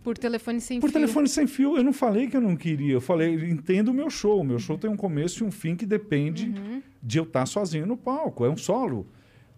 [0.02, 0.94] Por telefone sem Por fio.
[0.94, 2.94] telefone sem fio, eu não falei que eu não queria.
[2.94, 4.40] Eu falei, entendo o meu show.
[4.40, 6.82] O meu show tem um começo e um fim que depende Uhum.
[7.00, 8.44] de eu estar sozinho no palco.
[8.44, 9.06] É um solo.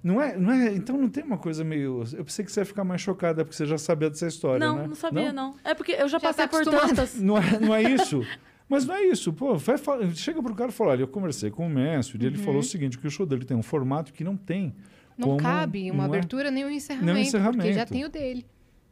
[0.03, 2.05] Não é, não é, então não tem uma coisa meio.
[2.13, 4.77] Eu pensei que você ia ficar mais chocada, porque você já sabia dessa história, Não,
[4.77, 4.87] né?
[4.87, 5.55] não sabia, não.
[5.65, 7.15] É porque eu já, Já passei tá por tantas.
[7.23, 8.21] Não é, não é isso.
[8.69, 9.33] Mas não é isso.
[9.33, 9.77] Pô, vai
[10.15, 12.63] chega pro cara e fala: olha, eu conversei com o Messi, e ele falou o
[12.63, 14.75] seguinte: que o show dele tem um formato que não tem.
[15.17, 16.17] Não como- cabe uma não é?
[16.19, 17.57] abertura nem um encerramento, encerramento.
[17.59, 18.47] porque já tem o dele.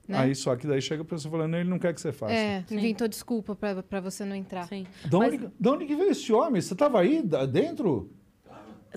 [0.08, 0.18] Né?
[0.18, 2.32] Aí só que daí chega a pessoa falando: ele não quer que você faça.
[2.32, 2.76] é, Sim.
[2.76, 4.66] inventou desculpa pra, pra você não entrar.
[4.66, 4.84] Sim.
[5.06, 6.60] Da Mas- onde, da onde que veio esse homem?
[6.60, 8.10] Você estava aí dentro?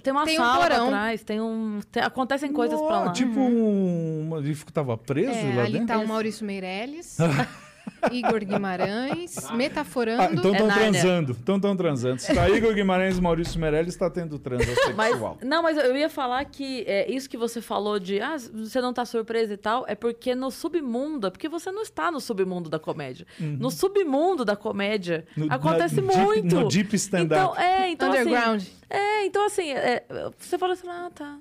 [0.03, 0.85] Tem uma Tem um sala porão.
[0.87, 1.79] atrás, tem um.
[1.91, 3.11] tem- acontecem coisas pra lá.
[3.13, 4.37] Tipo um.
[4.39, 5.87] Ele estava preso É, lá ali dentro?
[5.87, 7.17] tá o Maurício Meirelles,
[8.11, 10.21] Igor Guimarães, metaforando.
[10.21, 10.91] Ah, então É estão Nárnia.
[10.91, 11.37] transando.
[11.41, 12.19] Então estão transando.
[12.21, 14.65] Se tá Igor Guimarães e Maurício Meirelles, está tendo transa
[14.95, 15.37] Mas, sexual.
[15.43, 18.93] não, mas eu ia falar que é, isso que você falou de ah, você não
[18.93, 22.69] tá surpresa e tal, é porque no submundo, é porque você não está no submundo
[22.69, 23.25] da comédia.
[23.39, 25.45] No submundo da comédia Uhum.
[25.47, 26.55] No- acontece na- deep- muito.
[26.55, 27.41] no deep stand-up.
[27.41, 28.57] Então, é, então Underground.
[28.61, 28.71] assim.
[28.89, 30.03] É, então assim, é,
[30.37, 31.37] você fala assim, ah, tá.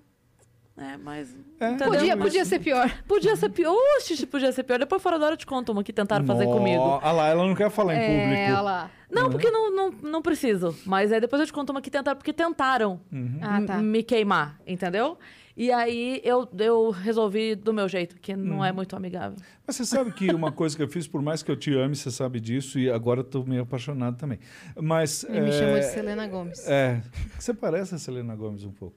[0.77, 1.37] É, mas.
[1.61, 1.75] É.
[1.77, 2.91] Podia, podia ser pior.
[3.07, 3.73] Podia ser pior.
[3.97, 4.79] Oxe, podia ser pior.
[4.79, 6.99] Depois fora da hora eu te conto uma que tentaram fazer comigo.
[7.01, 8.63] Ah lá, ela não quer falar em É, público.
[8.65, 8.91] lá.
[9.09, 10.77] Não, porque não, não, não preciso.
[10.85, 13.39] Mas aí depois eu te conto uma que tentaram, porque tentaram Uhum.
[13.41, 13.77] Ah, tá.
[13.81, 15.17] me queimar, entendeu?
[15.57, 18.65] E aí eu, eu resolvi do meu jeito, que não Uhum.
[18.65, 19.37] é muito amigável.
[19.65, 21.95] Mas você sabe que uma coisa que eu fiz, por mais que eu te ame,
[21.95, 24.41] você sabe disso, e agora eu tô meio apaixonado também.
[24.77, 25.23] Mas.
[25.23, 26.67] Ele me é, chamou de Selena Gomes.
[26.69, 27.01] É,
[27.39, 28.97] você parece a Selena Gomes um pouco.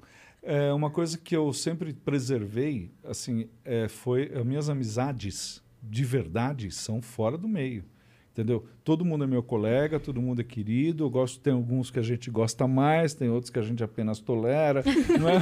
[0.49, 6.71] É, uma coisa que eu sempre preservei, assim, é, foi as minhas amizades de verdade
[6.71, 7.83] são fora do meio,
[8.31, 8.65] entendeu?
[8.81, 11.03] Todo mundo é meu colega, todo mundo é querido.
[11.03, 14.19] Eu gosto, tem alguns que a gente gosta mais, tem outros que a gente apenas
[14.21, 14.83] tolera,
[15.19, 15.39] não é?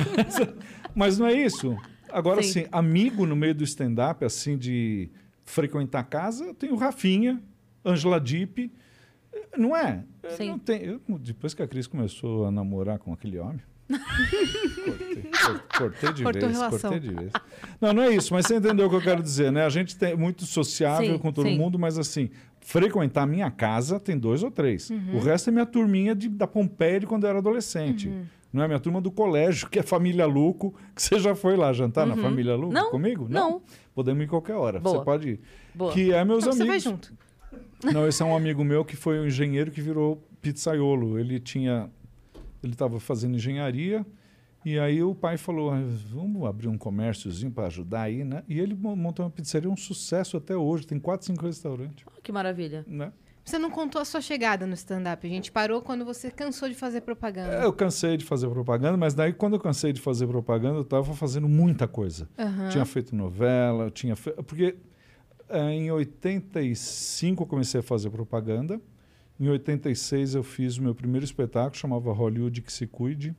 [0.96, 1.78] Mas não é isso.
[2.10, 2.62] Agora, Sim.
[2.62, 5.12] assim, amigo no meio do stand-up, assim, de
[5.44, 7.44] frequentar a casa, eu tenho Rafinha,
[7.84, 8.72] Angela Dipp,
[9.56, 10.04] não é?
[10.36, 10.50] Sim.
[10.50, 13.62] não tenho- eu- depois que a Cris começou a namorar com aquele homem.
[13.88, 16.80] Cortei, cor- cortei de Cortou vez, relação.
[16.92, 17.32] cortei de vez.
[17.80, 19.66] Não, não é isso, mas você entendeu o que eu quero dizer, né?
[19.66, 21.58] A gente tem muito sociável Sim, com todo sim.
[21.58, 22.30] mundo, mas assim,
[22.62, 24.90] frequentar a minha casa tem dois ou três.
[24.90, 25.16] Uhum.
[25.18, 28.08] O resto é minha turminha de, da Pompeia de quando eu era adolescente.
[28.08, 28.26] Uhum.
[28.52, 31.74] Não é minha turma do colégio, que é família Luco, que você já foi lá
[31.74, 32.74] jantar na família Luco Uhum.
[32.74, 33.28] Não, comigo?
[33.30, 33.62] não.
[33.94, 34.80] Podemos ir qualquer hora.
[34.80, 34.98] Boa.
[35.00, 35.40] Você pode ir.
[35.74, 35.92] Boa.
[35.92, 36.84] Que é meus Então você vai amigos.
[36.84, 37.14] junto.
[37.84, 41.20] Não, esse é um amigo meu que foi um engenheiro que virou pizzaiolo.
[41.20, 41.90] Ele tinha.
[42.66, 44.06] Ele estava fazendo engenharia.
[44.66, 45.80] E aí o pai falou: "Ah,
[46.12, 48.44] vamos abrir um comérciozinho para ajudar aí, né?
[48.48, 50.88] E ele mo- montou uma pizzaria, um sucesso até hoje.
[50.88, 52.04] Tem quatro, cinco restaurantes.
[52.08, 52.84] Oh, que maravilha.
[52.88, 53.12] Né?
[53.44, 55.28] Você não contou a sua chegada no stand-up.
[55.28, 57.54] A gente parou quando você cansou de fazer propaganda.
[57.62, 61.14] Eu cansei de fazer propaganda, mas daí quando eu cansei de fazer propaganda, eu estava
[61.14, 62.28] fazendo muita coisa.
[62.40, 62.70] Aham.
[62.70, 64.32] Tinha feito novela, eu tinha fe...
[64.32, 64.76] porque
[65.48, 68.82] eh, em 85 eu comecei a fazer propaganda.
[69.40, 73.36] Em 86 eu fiz o meu primeiro espetáculo, chamava Hollywood que se cuide.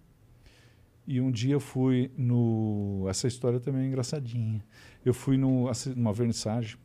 [1.07, 4.63] E um dia eu fui no essa história também é engraçadinha.
[5.05, 6.77] Eu fui no numa vernissagem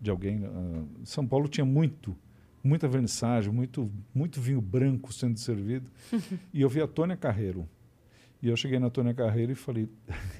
[0.00, 2.16] de alguém, ah, São Paulo tinha muito
[2.62, 5.90] muita vernissagem, muito muito vinho branco sendo servido.
[6.52, 7.68] e eu vi a Tônia Carreiro.
[8.42, 9.88] E eu cheguei na Tônia Carreiro e falei: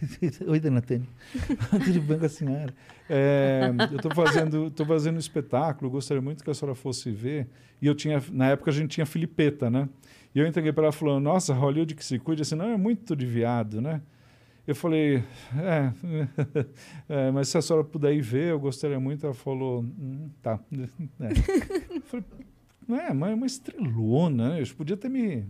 [0.46, 1.08] Oi, dona Tânia.
[1.84, 2.74] Tudo bem com a senhora?
[3.08, 7.48] É, eu estou fazendo, tô fazendo um espetáculo, gostaria muito que a senhora fosse ver.
[7.80, 9.88] E eu tinha, na época a gente tinha Filipeta, né?
[10.34, 13.14] E eu entreguei para ela falando: Nossa, Hollywood que se cuide, assim, não é muito
[13.14, 14.00] de viado, né?
[14.66, 15.24] Eu falei,
[15.56, 15.92] é,
[17.08, 19.26] é, mas se a senhora puder ir ver, eu gostaria muito.
[19.26, 20.60] Ela falou, hum, tá.
[20.72, 21.96] É.
[21.96, 22.24] Eu falei,
[22.86, 24.62] não é, mas é uma estrelona, né?
[24.62, 25.44] Eu podia ter me.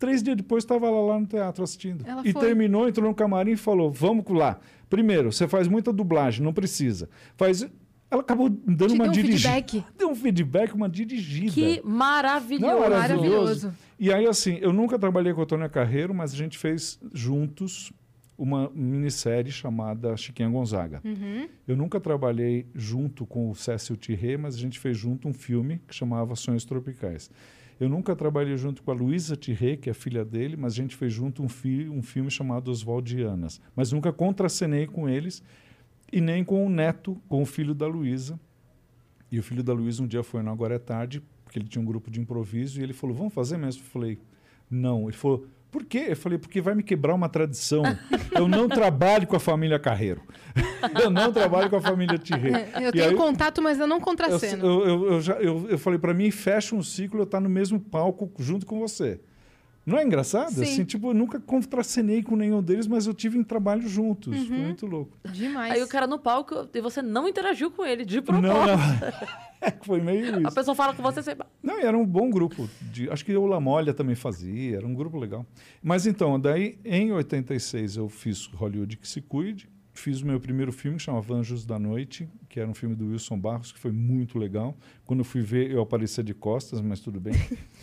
[0.00, 2.04] Três dias depois estava ela lá no teatro assistindo.
[2.08, 2.40] Ela e foi.
[2.40, 4.58] terminou, entrou no camarim e falou: Vamos lá.
[4.88, 7.08] Primeiro, você faz muita dublagem, não precisa.
[7.36, 7.68] Faz.
[8.10, 9.54] Ela acabou dando Te uma deu um dirigida.
[9.54, 9.84] feedback.
[9.96, 11.52] Deu um feedback, uma dirigida.
[11.52, 12.66] Que maravilhoso.
[12.66, 13.28] Não, maravilhoso.
[13.28, 13.74] Maravilhoso.
[14.00, 17.92] E aí, assim, eu nunca trabalhei com a Tônia Carreiro, mas a gente fez juntos
[18.38, 21.02] uma minissérie chamada Chiquinha Gonzaga.
[21.04, 21.46] Uhum.
[21.68, 25.80] Eu nunca trabalhei junto com o Cécio Tirré, mas a gente fez junto um filme
[25.86, 27.30] que chamava Sonhos Tropicais.
[27.80, 30.94] Eu nunca trabalhei junto com a Luísa Tirré, que é filha dele, mas a gente
[30.94, 33.58] fez junto um, fi um filme chamado Oswaldianas.
[33.74, 35.42] Mas nunca contracenei com eles
[36.12, 38.38] e nem com o neto, com o filho da Luísa.
[39.32, 41.80] E o filho da Luísa um dia foi no Agora é Tarde, porque ele tinha
[41.80, 43.80] um grupo de improviso, e ele falou, vamos fazer mesmo?
[43.80, 44.18] Eu falei,
[44.70, 45.04] não.
[45.04, 46.06] Ele falou, Por quê?
[46.08, 47.82] Eu falei, porque vai me quebrar uma tradição.
[48.32, 50.20] Eu não trabalho com a família Carreiro.
[51.00, 52.68] Eu não trabalho com a família Tirré.
[52.80, 54.66] Eu E tenho aí- contato, mas eu não contraceno.
[54.66, 57.48] eu, eu, eu, já- eu- eu falei, para mim, fecha um ciclo eu estar no
[57.48, 59.20] mesmo palco junto com você.
[59.84, 60.52] Não é engraçado?
[60.52, 60.62] Sim.
[60.62, 64.36] Assim, tipo, eu nunca contracenei com nenhum deles, mas eu tive em trabalho juntos.
[64.38, 64.46] Uhum.
[64.46, 65.16] Foi muito louco.
[65.32, 65.72] Demais.
[65.72, 68.76] Aí o cara no palco e você não interagiu com ele, de Não, propósito.
[68.76, 69.40] não.
[69.62, 70.54] É, Foi meio A isso.
[70.54, 71.36] pessoa fala com você, você...
[71.62, 72.66] Não, e era um bom grupo.
[72.80, 75.44] De, acho que o Lamolha também fazia, era um grupo legal.
[75.82, 80.72] Mas então, daí em 86 eu fiz Hollywood que se cuide, fiz o meu primeiro
[80.72, 83.92] filme que chamava Anjos da Noite, que era um filme do Wilson Barros, que foi
[83.92, 84.74] muito legal.
[85.04, 87.34] Quando eu fui ver, eu aparecia de costas, mas tudo bem.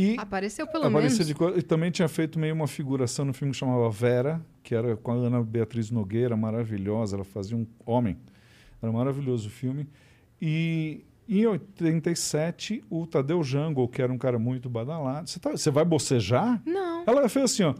[0.00, 1.52] E Apareceu pelo aparecia menos.
[1.54, 1.58] de.
[1.58, 5.10] E também tinha feito meio uma figuração no filme que chamava Vera, que era com
[5.10, 8.16] a Ana Beatriz Nogueira, maravilhosa, ela fazia um homem.
[8.80, 9.88] Era maravilhoso o filme.
[10.40, 15.28] E em 87, o Tadeu Jango, que era um cara muito badalado.
[15.28, 16.62] Você, tá- você vai bocejar?
[16.64, 17.02] Não.
[17.06, 17.74] Ela fez assim, ó.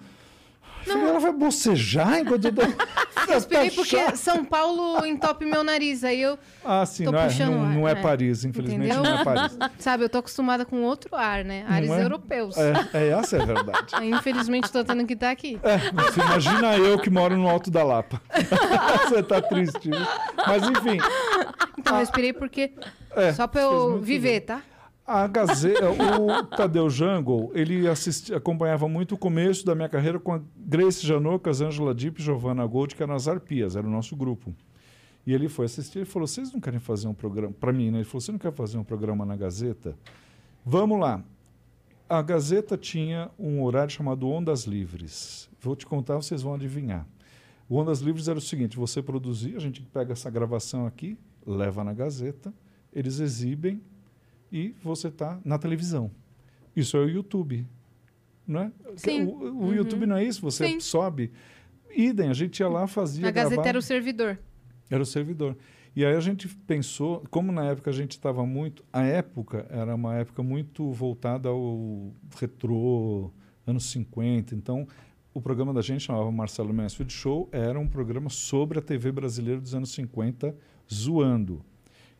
[0.93, 2.62] Falei, Ela vai bocejar enquanto eu tô...
[3.28, 4.16] Tá porque chato.
[4.16, 6.03] São Paulo entope meu nariz.
[6.03, 7.95] Aí eu, Ah, sim, tô não é, puxando não, o ar, não é é.
[7.97, 9.03] Paris, infelizmente Entendeu?
[9.03, 9.59] não é Paris.
[9.78, 11.66] sabe, eu tô acostumada com outro ar, né?
[11.68, 12.03] Ares Não é?
[12.05, 12.57] europeus.
[12.57, 13.95] É, é, essa é a verdade.
[14.03, 15.61] Infelizmente, tô tendo que estar aqui.
[15.62, 18.22] É, você imagina eu que moro no Alto da Lapa.
[19.09, 19.91] você tá triste.
[20.47, 20.99] Mas enfim,
[21.76, 22.72] Então, eu respirei porque.
[23.14, 24.62] é, só pra eu viver, tá?
[25.09, 30.35] A Gazeta, o Tadeu Jango, ele assisti, acompanhava muito o começo da minha carreira com
[30.35, 34.55] a Grace Janocas, Angela e Giovanna Gold, que eram as Arpias, era o nosso grupo.
[35.27, 37.55] E ele foi assistir e falou: Vocês não querem fazer um programa?
[37.59, 38.01] Para mim, né?
[38.01, 39.97] Ele falou: Você não quer fazer um programa na Gazeta?
[40.63, 41.25] Vamos lá.
[42.07, 45.49] A Gazeta tinha um horário chamado Ondas Livres.
[45.59, 47.07] Vou te contar, vocês vão adivinhar.
[47.67, 51.83] O Ondas Livres era o seguinte: você produzia, a gente pega essa gravação aqui, leva
[51.83, 52.53] na Gazeta,
[52.93, 53.81] eles exibem
[54.51, 56.11] e você está na televisão.
[56.75, 57.67] Isso é o YouTube,
[58.47, 58.73] não é?
[58.97, 59.25] Sim.
[59.25, 60.81] O, o YouTube não é isso, você Sim.
[60.81, 61.33] sobe.
[61.95, 63.27] Idem, a gente ia lá, fazia.
[63.27, 63.69] A Gazeta gravava.
[63.69, 64.39] era o servidor.
[64.91, 65.57] Era o servidor.
[65.97, 68.85] E aí a gente pensou, como na época a gente estava muito.
[68.93, 73.33] A época era uma época muito voltada ao retrô,
[73.67, 74.55] anos 50.
[74.55, 74.87] Então,
[75.35, 79.61] o programa da gente chamava Marcelo Mansfield Show, era um programa sobre a TV brasileira
[79.61, 80.55] dos anos 50,
[80.93, 81.65] zoando.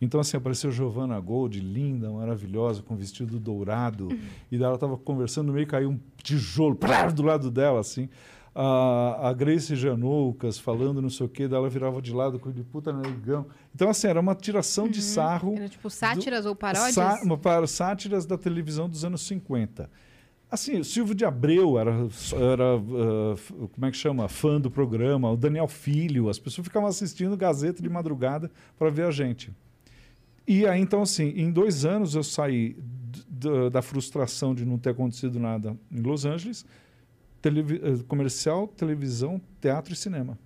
[0.01, 4.09] Então, assim, apareceu Giovanna Gold, linda, maravilhosa, com vestido dourado.
[4.51, 6.78] E daí ela estava conversando, no meio caiu um tijolo
[7.14, 8.09] do lado dela, assim.
[8.55, 12.49] A, a Grace Janoucas falando não sei o quê, daí ela virava de lado com
[12.49, 13.46] ele, puta negão.
[13.74, 15.55] Então, assim, era uma tiração de sarro.
[15.57, 16.94] Era tipo sátiras ou paródias.
[16.94, 19.88] Sá- uma- para sátiras da televisão dos anos 50.
[20.51, 24.28] Assim, o Silvio de Abreu era, era f- como é que chama?
[24.28, 29.05] Fã do programa, o Daniel Filho, as pessoas ficavam assistindo Gazeta de madrugada para ver
[29.05, 29.53] a gente.
[30.49, 32.74] E aí, então, assim, em dois anos eu saí
[33.70, 36.64] da frustração de não ter acontecido nada em Los Angeles,
[37.40, 40.38] televi- eh, comercial, televisão, teatro e cinema.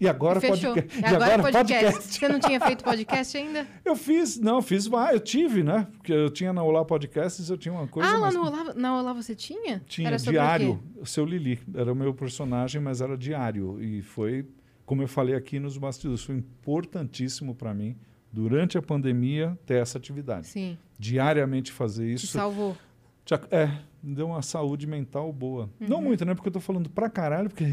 [0.00, 0.74] E agora E fechou.
[0.74, 1.00] podcast.
[1.00, 2.02] E agora, podcast.
[2.14, 3.66] Você não tinha feito podcast ainda?
[3.84, 5.86] Eu fiz, não, fiz, ah, eu tive, né?
[5.92, 8.08] Porque eu tinha na Olá Podcasts, eu tinha uma coisa.
[8.08, 9.80] ah, lá mas no Olá, na Olá você tinha?
[9.86, 13.80] Tinha Era diário, o seu Lili, era o meu personagem, mas era diário.
[13.80, 14.44] E foi,
[14.84, 17.96] como eu falei aqui nos bastidores, foi importantíssimo para mim,
[18.34, 20.48] durante a pandemia, ter essa atividade.
[20.48, 22.26] Sim, Diariamente fazer te isso.
[22.28, 22.76] salvou.
[23.24, 23.66] Te ac- É,
[24.02, 25.70] me deu uma saúde mental boa.
[25.80, 25.88] Uhum.
[25.88, 26.34] Não muito, né?
[26.34, 27.64] Porque eu tô falando pra caralho, porque.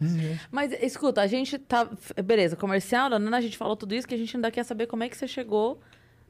[0.50, 1.88] Mas escuta, a gente tá.
[2.24, 3.36] Beleza, comercial, né?
[3.36, 5.26] a gente falou tudo isso, que a gente ainda quer saber como é que você
[5.26, 5.80] chegou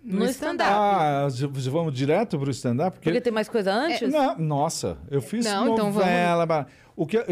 [0.05, 0.71] No no, stand-up.
[0.71, 1.27] Ah,
[1.71, 2.99] vamos direto pro stand-up?
[3.01, 4.13] Porque tem mais coisa antes?
[4.13, 6.67] Não, nossa, eu fiz Não, então vamos- novela.
[6.97, 7.27] O que, eh,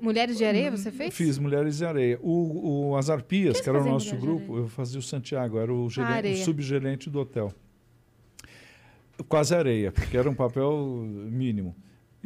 [0.00, 1.14] Mulheres de Areia você fez?
[1.14, 2.18] Fiz Mulheres de Areia.
[2.22, 5.72] O, o As Arpias, Quem que era o nosso grupo, eu fazia o Santiago, era
[5.72, 6.34] o, gerente- Areia.
[6.34, 7.52] o subgerente do hotel.
[9.28, 10.72] Quase areia, porque era um papel
[11.30, 11.76] mínimo.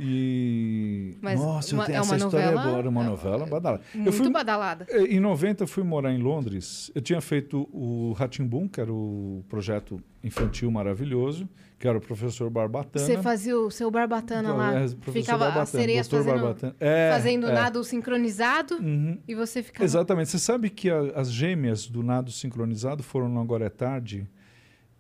[0.01, 1.17] E.
[1.21, 2.79] Mas Nossa, uma- eu tenho é essa história novela-.
[2.79, 3.83] Era uma é- novela badalada.
[3.95, 4.87] Eu Muito fui, badalada.
[4.89, 6.91] eh, em 90 eu fui morar em Londres.
[6.95, 12.49] Eu tinha feito o Ratimbum, que era o projeto infantil maravilhoso, que era o professor
[12.51, 13.05] Barbatana.
[13.05, 14.75] Você fazia o seu Barbatana lá.
[14.75, 16.77] É, Ficava as Barbatana, sereias doutor fazendo, Barbatana.
[16.81, 17.53] É, fazendo é.
[17.53, 19.19] nado sincronizado Uhum.
[19.27, 19.85] e você ficava...
[19.85, 20.31] Exatamente.
[20.31, 24.29] Você sabe que a- as gêmeas do nado sincronizado foram no Agora é Tarde.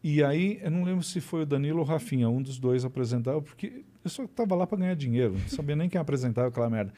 [0.02, 2.84] E aí, eu não lembro se foi o Danilo ou o Rafinha, um dos dois
[2.84, 6.68] apresentava, porque eu só estava lá para ganhar dinheiro, não sabia nem quem apresentava aquela
[6.68, 6.92] merda.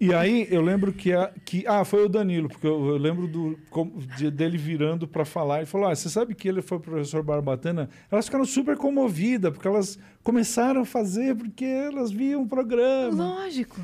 [0.00, 1.12] E aí, eu lembro que.
[1.12, 3.56] A, que ah, foi o Danilo, porque eu, eu lembro do,
[4.16, 7.88] de- dele virando para falar e falou: ah, você sabe que ele foi professor Barbatana?
[8.10, 13.14] Elas ficaram super comovidas, porque elas começaram a fazer porque elas viam o programa.
[13.36, 13.80] Lógico.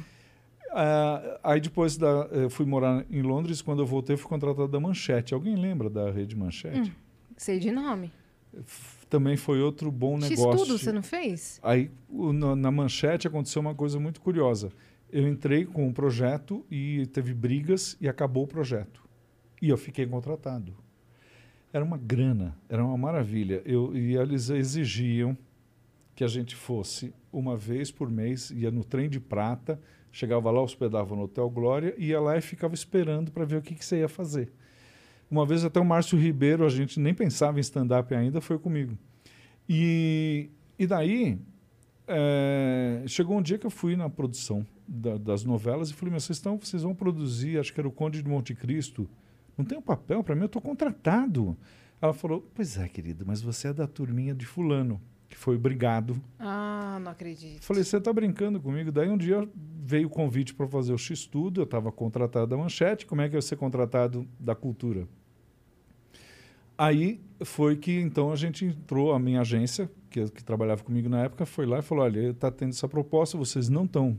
[0.73, 4.81] Ah, aí depois da, eu fui morar em Londres, quando eu voltei, fui contratado da
[4.81, 5.33] Manchete.
[5.35, 6.93] Alguém lembra da rede Manchete?
[7.37, 8.13] Sei de nome.
[8.55, 10.53] F- Também foi outro bom negócio.
[10.53, 11.59] X-Tudo você não fez?
[11.65, 11.91] Aí,
[12.57, 14.71] na manchete, aconteceu uma coisa muito curiosa.
[15.13, 19.03] Eu entrei com um projeto e teve brigas e acabou o projeto.
[19.61, 20.73] E eu fiquei contratado.
[21.73, 23.61] Era uma grana, era uma maravilha.
[23.65, 25.37] Eu, e eles exigiam
[26.15, 29.81] que a gente fosse uma vez por mês, ia no trem de prata,
[30.13, 33.75] chegava lá, hospedava no Hotel Glória, ia lá e ficava esperando para ver o que,
[33.75, 34.53] que você ia fazer.
[35.31, 38.99] Uma vez até o Márcio Ribeiro, a gente nem pensava em stand-up ainda, foi comigo.
[39.69, 41.39] E, e daí,
[42.09, 46.25] é, chegou um dia que eu fui na produção da- das novelas e falei, mas
[46.25, 49.09] vocês, estão, vocês vão produzir, acho que era o Conde de Monte Cristo,
[49.57, 51.57] não tem um papel para mim, eu estou contratado.
[52.03, 56.21] Ela falou, pois é, querido, mas você é da turminha de fulano, que foi obrigado.
[56.39, 57.63] Ah, não acredito.
[57.63, 58.91] Falei, você está brincando comigo?
[58.91, 63.07] Daí um dia veio o convite para fazer o X-Tudo, eu estava contratado da Manchete,
[63.07, 65.07] como é que eu ia ser contratado da Cultura?
[66.81, 71.25] Aí foi que então a gente entrou, a minha agência, que, que trabalhava comigo na
[71.25, 74.19] época, foi lá e falou: olha, está tendo essa proposta, vocês não estão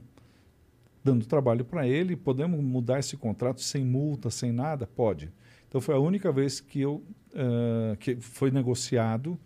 [1.03, 4.85] dando trabalho para ele, podemos mudar esse contrato sem multa, sem nada?
[4.85, 5.31] Pode.
[5.67, 7.03] Então foi a única vez que eu
[7.33, 9.39] eh, que foi negociado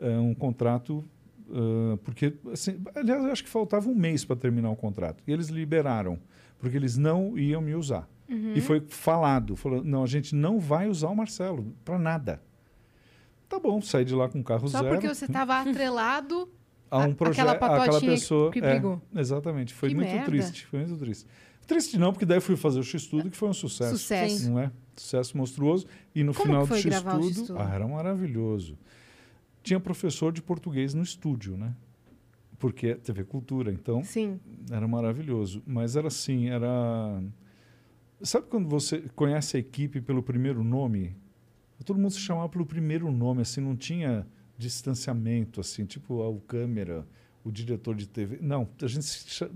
[0.00, 1.04] eh, um contrato,
[1.48, 5.32] eh, porque assim, aliás, eu acho que faltava um mês para terminar o contrato e
[5.32, 6.18] eles liberaram,
[6.58, 8.08] porque eles não iam me usar.
[8.56, 12.42] E foi falado, falou, não, a gente não vai usar o Marcelo para nada.
[13.48, 14.94] Tá bom, saí de lá com o carro Só zero.
[14.94, 16.48] porque você estava atrelado.
[16.90, 18.50] a um projeto, aquela pessoa.
[18.50, 19.00] que é, brigou.
[19.14, 20.26] exatamente, foi Que muito merda.
[20.26, 21.26] triste, foi muito triste.
[21.66, 23.98] Triste não, porque daí eu fui fazer o X-Tudo, que foi um sucesso.
[23.98, 24.50] Sucesso.
[24.50, 24.70] Não é?
[24.94, 25.86] Sucesso monstruoso.
[26.14, 27.58] E no Como final do gravar o X-Tudo, X-Tudo?
[27.60, 28.78] ah, era maravilhoso.
[29.64, 31.74] Tinha professor de português no estúdio, né?
[32.56, 34.38] Porque é TV Cultura, então Sim.
[34.70, 35.60] era maravilhoso.
[35.66, 37.20] Mas era assim, era...
[38.22, 41.16] Sabe quando você conhece a equipe pelo primeiro nome?
[41.84, 44.26] Todo mundo se chamava pelo primeiro nome, assim, não tinha
[44.58, 47.06] distanciamento, assim, tipo o câmera,
[47.44, 48.38] o diretor de TV.
[48.40, 49.50] Não, a gente se cha-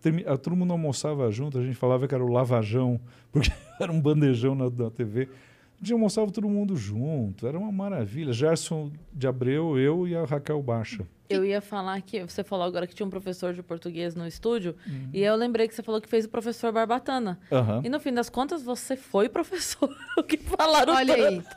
[0.00, 3.00] termi- ah, todo mundo almoçava junto, a gente falava que era o lavajão,
[3.32, 3.50] porque
[3.80, 5.28] era um bandejão na, na TV.
[5.76, 8.32] A gente almoçava todo mundo junto, era uma maravilha.
[8.32, 11.06] Gerson de Abreu, eu e a Raquel Baixa.
[11.28, 14.74] Eu ia falar que você falou agora que tinha um professor de português no estúdio,
[14.86, 15.10] Uhum.
[15.12, 17.38] e eu lembrei que você falou que fez o professor Barbatana.
[17.52, 17.82] Aham.
[17.84, 19.88] E no fim das contas, você foi professor.
[20.16, 21.48] O que falaram Olha tanto.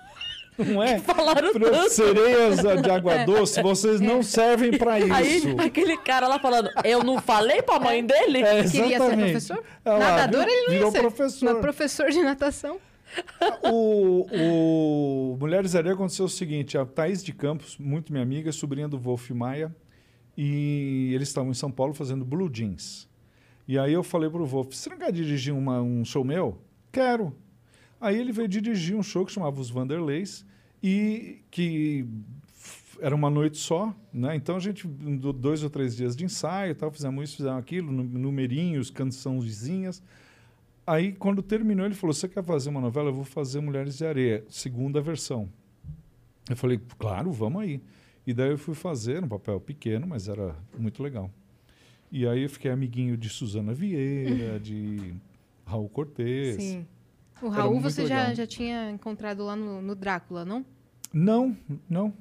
[0.58, 0.66] aí.
[0.74, 1.00] Não é?
[1.00, 1.90] Falaram Pro- tanto.
[1.92, 5.14] Sereias de água doce, vocês não servem para isso.
[5.14, 8.40] Aí, aquele cara lá falando, eu não falei pra mãe dele?
[8.44, 9.64] É, Queria ser professor?
[9.86, 10.52] Lá, Nadador viu?
[10.54, 11.00] ele não ia ser.
[11.00, 11.54] professor.
[11.54, 12.78] Mas professor de natação.
[13.72, 14.28] O,
[15.34, 18.98] o Mulheres Areia aconteceu o seguinte: a Thaís de Campos, muito minha amiga, sobrinha do
[18.98, 19.76] Wolf Maia,
[20.38, 23.08] e eles estavam em São Paulo fazendo Blue Jeans.
[23.68, 26.58] E aí eu falei pro Wolf: você não quer dirigir uma- um show meu?
[26.92, 27.36] Quero.
[28.02, 30.46] Aí ele veio dirigir um show que chamava Os Vanderleis,
[30.82, 32.06] e que
[33.02, 34.36] era uma noite só, né?
[34.36, 37.92] Então a gente, do- dois ou três dias de ensaio, tal, fizemos isso, fizemos aquilo,
[37.92, 40.02] nu- numerinhos, cançãozinhas.
[40.90, 43.10] Aí, quando terminou, ele falou: Você quer fazer uma novela?
[43.10, 45.48] Eu vou fazer Mulheres de Areia, segunda versão.
[46.50, 47.80] Eu falei: Claro, vamos aí.
[48.26, 51.30] E daí eu fui fazer, um papel pequeno, mas era muito legal.
[52.12, 55.14] E aí eu fiquei amiguinho de Suzana Vieira, de
[55.64, 56.56] Raul Cortez.
[56.56, 56.88] Sim.
[57.40, 58.36] O Raul você já, legal.
[58.36, 60.66] já tinha encontrado lá no, no Drácula, não?
[61.14, 61.56] Não,
[61.88, 62.12] não.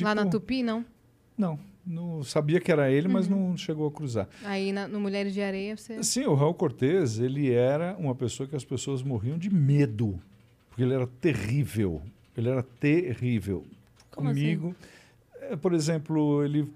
[0.00, 0.84] lá na Tipo, Tupi, não?
[1.36, 1.56] Não,
[1.88, 3.12] não sabia que era ele, Uhum.
[3.14, 4.28] mas não chegou a cruzar.
[4.44, 6.02] Aí na- no Mulheres de Areia você.
[6.02, 10.20] Sim, o Raul Cortez, ele era uma pessoa que as pessoas morriam de medo,
[10.68, 12.02] porque ele era terrível.
[12.36, 13.64] Ele era terrível.
[14.10, 14.40] Como assim?
[14.40, 14.76] Comigo,
[15.40, 16.68] eh, por exemplo, ele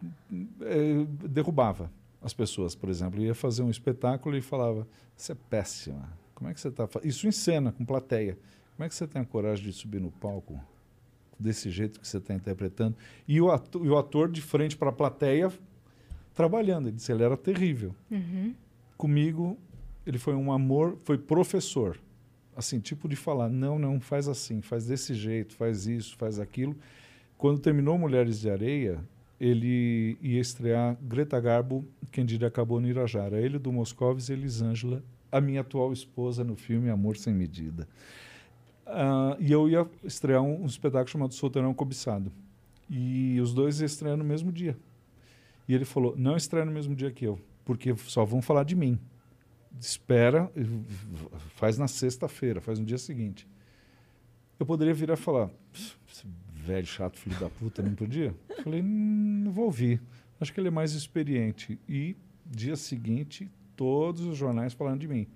[0.63, 1.91] eh, derrubava
[2.21, 3.21] as pessoas, por exemplo.
[3.21, 4.87] Ia fazer um espetáculo e falava:
[5.17, 6.09] Você é péssima.
[6.35, 8.37] Como é que você está Isso em cena, com plateia.
[8.77, 10.59] Como é que você tem a coragem de subir no palco
[11.43, 12.97] desse jeito que você está interpretando?
[13.26, 15.53] E o ator, e o ator de frente para a plateia
[16.34, 16.88] trabalhando.
[16.88, 18.55] Ele disse: Ele era terrível Uhum.
[18.97, 19.59] comigo
[20.07, 21.99] ele foi um amor, foi professor.
[22.57, 26.76] Assim, tipo de falar, não, não, faz assim, faz desse jeito, faz isso, faz aquilo.
[27.38, 28.99] Quando terminou Mulheres de Areia,
[29.40, 33.40] ele ia estrear Greta Garbo, quem diria acabou no Irajara.
[33.40, 37.88] Ele do Moscovis e Elisângela, a minha atual esposa no filme Amor Sem Medida.
[38.87, 42.33] Ah, e eu ia estrear um, um espetáculo chamado Solteirão Cobiçado.
[42.91, 44.76] E os dois iam estrear no mesmo dia.
[45.68, 48.74] E ele falou, não estreia no mesmo dia que eu, porque só vão falar de
[48.74, 48.99] mim
[49.80, 50.51] espera,
[51.55, 53.47] faz na sexta-feira, faz no dia seguinte.
[54.59, 58.35] Eu poderia virar e falar, "Pss, esse velho chato, filho da puta, não podia?
[58.49, 60.01] Eu falei, "Hum, não vou ouvir.
[60.41, 61.78] Acho que ele é mais experiente.
[61.89, 62.16] E
[62.47, 65.26] dia seguinte, todos os jornais falando de mim.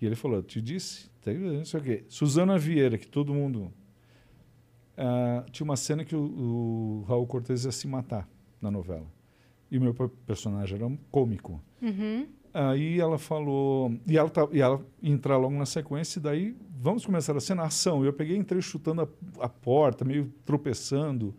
[0.00, 2.04] E ele falou, te disse, não sei o quê.
[2.08, 3.72] Suzana Vieira, que todo mundo...
[4.96, 8.28] ah, tinha uma cena que o, o Raul Cortez ia se matar
[8.60, 9.06] na novela.
[9.70, 11.60] E o meu per- personagem era um cômico.
[11.82, 12.26] Uhum.
[12.54, 13.92] Aí ela falou.
[14.06, 17.64] E ela, tá, e ela entrar logo na sequência, e daí vamos começar a cena,
[17.64, 18.04] ação.
[18.04, 21.34] Eu peguei entrei chutando a, a porta, meio tropeçando.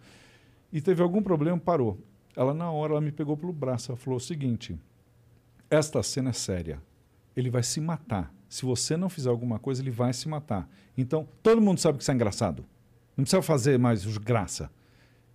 [0.72, 1.98] E teve algum problema, parou.
[2.36, 3.92] Ela, na hora, ela me pegou pelo braço.
[3.92, 4.78] Ela falou o seguinte:
[5.70, 6.80] esta cena é séria.
[7.36, 8.32] Ele vai se matar.
[8.50, 10.68] Se você não fizer alguma coisa, ele vai se matar.
[10.97, 12.66] Então, todo mundo sabe que isso é engraçado.
[13.16, 14.72] Não precisa fazer mais os graça.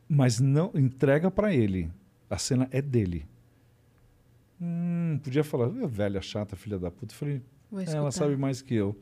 [0.08, 1.90] Mas não entrega para ele.
[2.28, 3.24] A cena é dele.
[4.60, 7.14] Hum, podia falar, "É, velha chata, filha da puta.
[7.14, 7.42] Eu falei,
[7.92, 8.98] "É, ela sabe mais que eu.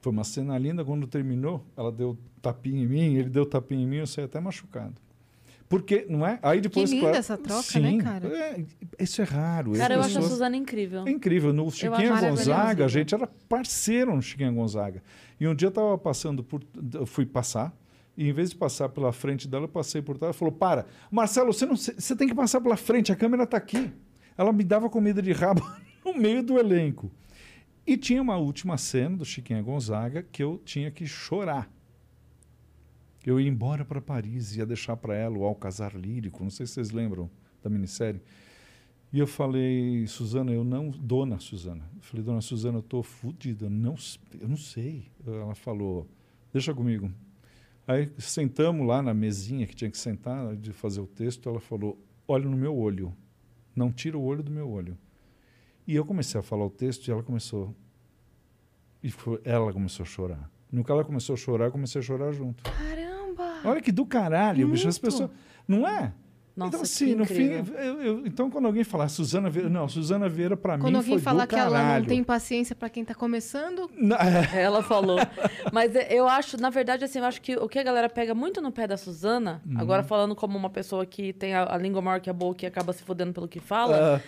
[0.00, 0.84] Foi uma cena linda.
[0.84, 4.40] Quando terminou, ela deu tapinha em mim, ele deu tapinha em mim, eu saí até
[4.40, 4.94] machucado.
[5.72, 6.38] Porque, não é?
[6.42, 6.90] Aí depois.
[6.90, 8.28] linda claro- essa troca, Sim, né, cara?
[8.28, 8.64] é,
[9.00, 9.72] isso é raro.
[9.72, 11.06] Cara, eu As acho a Suzana incrível.
[11.06, 11.50] é incrível.
[11.50, 15.02] No Chiquinha Gonzaga, a gente era parceiro no Chiquinha Gonzaga.
[15.40, 16.60] E um dia eu estava passando por.
[16.92, 17.74] Eu fui passar,
[18.14, 20.28] e em vez de passar pela frente dela, eu passei por trás.
[20.28, 23.56] Ela falou: Para, Marcelo, você, não, você tem que passar pela frente, a câmera está
[23.56, 23.90] aqui.
[24.36, 25.62] Ela me dava comida de rabo
[26.04, 27.10] no meio do elenco.
[27.86, 31.68] E tinha uma última cena do Chiquinha Gonzaga que eu tinha que chorar.
[33.24, 36.74] Eu ia embora para Paris, ia deixar para ela o Alcazar Lírico, não sei se
[36.74, 37.30] vocês lembram
[37.62, 38.20] da minissérie.
[39.12, 40.90] E eu falei, Suzana, eu não.
[40.90, 41.84] Dona Suzana.
[41.96, 43.94] Eu falei, dona Suzana, eu estou fodida, não,
[44.40, 45.04] eu não sei.
[45.26, 46.08] Ela falou,
[46.52, 47.10] deixa comigo.
[47.86, 51.46] Aí sentamos lá na mesinha que tinha que sentar de fazer o texto.
[51.48, 53.14] Ela falou, olha no meu olho,
[53.76, 54.96] não tira o olho do meu olho.
[55.86, 57.74] E eu comecei a falar o texto e ela começou.
[59.02, 60.50] E foi- ela começou a chorar.
[60.70, 62.62] No que ela começou a chorar, eu comecei a chorar junto.
[62.62, 63.01] Caramba!
[63.64, 64.88] Olha que do caralho, bicho.
[64.88, 65.12] As Muito.
[65.12, 65.30] pessoas.
[65.66, 66.12] Não é?
[66.54, 69.88] Nossa, então, que assim, no fim, eu- eu- então quando alguém falar Suzana Vieira, não,
[69.88, 72.06] Suzana Vieira para mim Quando alguém foi falar do que ela não caralho.
[72.06, 74.20] tem paciência pra quem tá começando, Não, é,
[74.62, 75.16] Ela falou.
[75.72, 78.34] Mas é, eu acho, na verdade, assim, eu acho que o que a galera pega
[78.34, 79.80] muito no pé da Suzana, Uhum.
[79.80, 82.68] agora falando como uma pessoa que tem a, a língua maior que a boca e
[82.68, 84.20] acaba se fodendo pelo que fala, ah,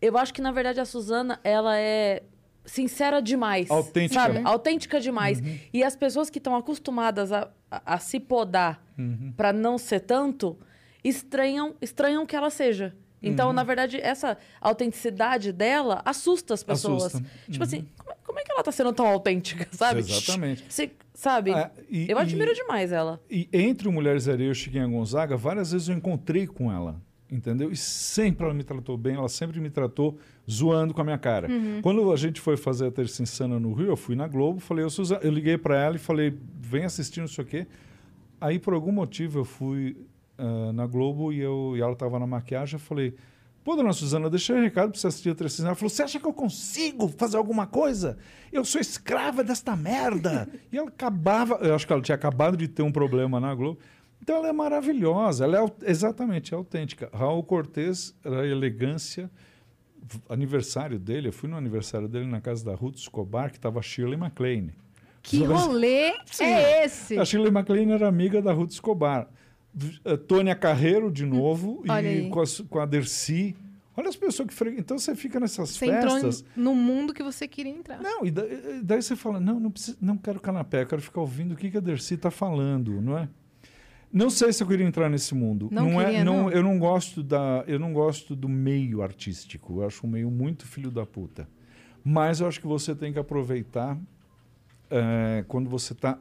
[0.00, 2.22] eu acho que, na verdade, a Suzana, ela é
[2.64, 3.70] sincera demais.
[3.70, 4.20] Autêntica.
[4.20, 4.40] Sabe?
[4.44, 5.40] Autêntica demais.
[5.40, 5.58] Uhum.
[5.72, 9.32] E as pessoas que estão acostumadas a, a, a se podar uhum.
[9.36, 10.58] pra não ser tanto,
[11.02, 12.94] estranham, estranham que ela seja.
[13.22, 13.52] Então, Uhum.
[13.54, 17.06] na verdade, essa autenticidade dela assusta as pessoas.
[17.14, 17.26] Assusta.
[17.50, 20.00] Tipo assim, como é, como é que ela tá sendo tão autêntica, sabe?
[20.00, 20.64] Exatamente.
[20.68, 21.52] Você, sabe?
[21.54, 23.18] Ah, e- eu admiro e- demais ela.
[23.30, 27.00] E entre o Mulheres Areia e o Chiquinha Gonzaga, várias vezes eu encontrei com ela,
[27.34, 27.70] entendeu?
[27.72, 30.16] E sempre ela me tratou bem, ela sempre me tratou
[30.50, 31.48] zoando com a minha cara.
[31.82, 34.84] Quando a gente foi fazer a Terça Insana no Rio, eu fui na Globo, falei,
[34.84, 37.66] "Ô, Suzana", eu liguei para ela e falei, vem assistir, não sei o quê.
[38.40, 39.96] Aí, por algum motivo, eu fui
[40.38, 43.14] ah, na Globo e, eu, e ela estava na maquiagem, eu falei,
[43.64, 45.70] pô, dona Suzana, eu deixei um recado para você assistir a Insana.
[45.70, 48.16] Ela falou, você acha que eu consigo fazer alguma coisa?
[48.52, 50.48] Eu sou escrava desta merda.
[50.70, 53.78] e ela acabava, eu acho que ela tinha acabado de ter um problema na Globo.
[54.24, 57.10] Então ela é maravilhosa, ela é exatamente é autêntica.
[57.12, 59.30] Raul Cortez a elegância.
[60.30, 64.16] Aniversário dele, eu fui no aniversário dele na casa da Ruth Escobar, que estava Shirley
[64.16, 64.72] MacLaine.
[65.22, 67.18] que Você rolê é esse?
[67.18, 69.28] A Shirley MacLaine era amiga da Ruth Escobar.
[70.04, 73.54] Eh, Tônia Carreiro, de novo, Hum, olha e com a, com a Dercy.
[73.96, 74.80] Olha as pessoas que frequentam.
[74.82, 76.44] Então você fica nessas Você entrou festas.
[76.56, 78.00] em- no mundo que você queria entrar.
[78.00, 81.02] Não, e da- e daí você fala, não, não, preciso, não quero canapé, eu quero
[81.02, 83.28] ficar ouvindo o que, que a Dercy está falando, não é?
[84.14, 85.68] Não sei se eu queria entrar nesse mundo.
[85.72, 86.48] Não é, queria, não?
[86.48, 89.80] Eu não gosto da, eu não gosto do meio artístico.
[89.80, 91.48] Eu acho um meio muito filho da puta.
[92.04, 93.98] Mas eu acho que você tem que aproveitar
[94.88, 96.16] eh, quando você está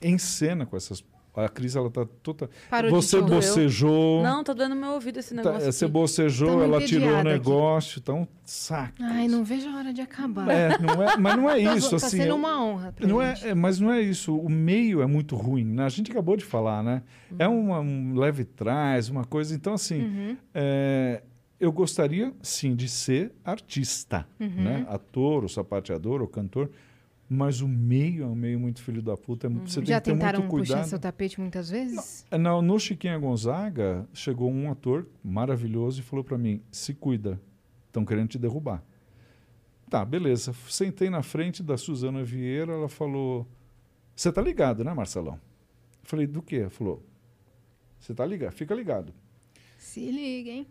[0.00, 1.04] em cena com essas.
[1.36, 2.48] A Cris ela tá toda.
[2.70, 4.22] Parou você de bocejou.
[4.22, 5.70] Não, tá doendo no meu ouvido esse tá, negócio.
[5.72, 5.92] você aqui.
[5.92, 7.28] bocejou, ela tirou o entediada aqui.
[7.38, 8.94] negócio, então saca.
[9.04, 10.48] Ai, não vejo a hora de acabar.
[10.50, 12.16] É, não é, mas não é Tá- isso, tá assim.
[12.16, 13.48] sendo eu- uma honra pra não é, gente.
[13.48, 14.36] é, mas não é isso.
[14.36, 15.64] O meio é muito ruim.
[15.64, 15.84] Né?
[15.84, 17.02] A gente acabou de falar, né?
[17.38, 19.54] É uma, um leve trás, uma coisa.
[19.54, 20.36] Então, assim, Uhum.
[20.54, 21.22] é,
[21.60, 24.48] eu gostaria, sim, de ser artista, Uhum.
[24.62, 24.86] né?
[24.88, 26.70] Ator, ou sapateador, ou cantor.
[27.28, 29.46] Mas o meio é um meio muito filho da puta.
[29.48, 29.86] é mu- Você Uhum.
[29.86, 30.88] Já tem que ter tentaram muito puxar cuidado.
[30.88, 32.24] seu tapete muitas vezes?
[32.30, 37.40] No, no Chiquinha Gonzaga, chegou um ator maravilhoso e falou para mim: se cuida,
[37.88, 38.80] estão querendo te derrubar.
[39.90, 40.52] Tá, beleza.
[40.68, 43.44] Sentei na frente da Suzana Vieira, ela falou:
[44.14, 45.34] Você tá ligado, né, Marcelão?
[45.34, 45.40] Eu
[46.04, 46.56] falei: Do quê?
[46.58, 47.02] Ela falou:
[47.98, 49.12] Você tá ligado, fica ligado.
[49.78, 50.66] Se liga, hein?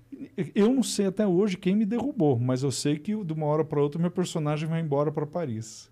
[0.54, 3.64] Eu não sei até hoje quem me derrubou, mas eu sei que de uma hora
[3.64, 5.90] para outra meu personagem vai embora para Paris.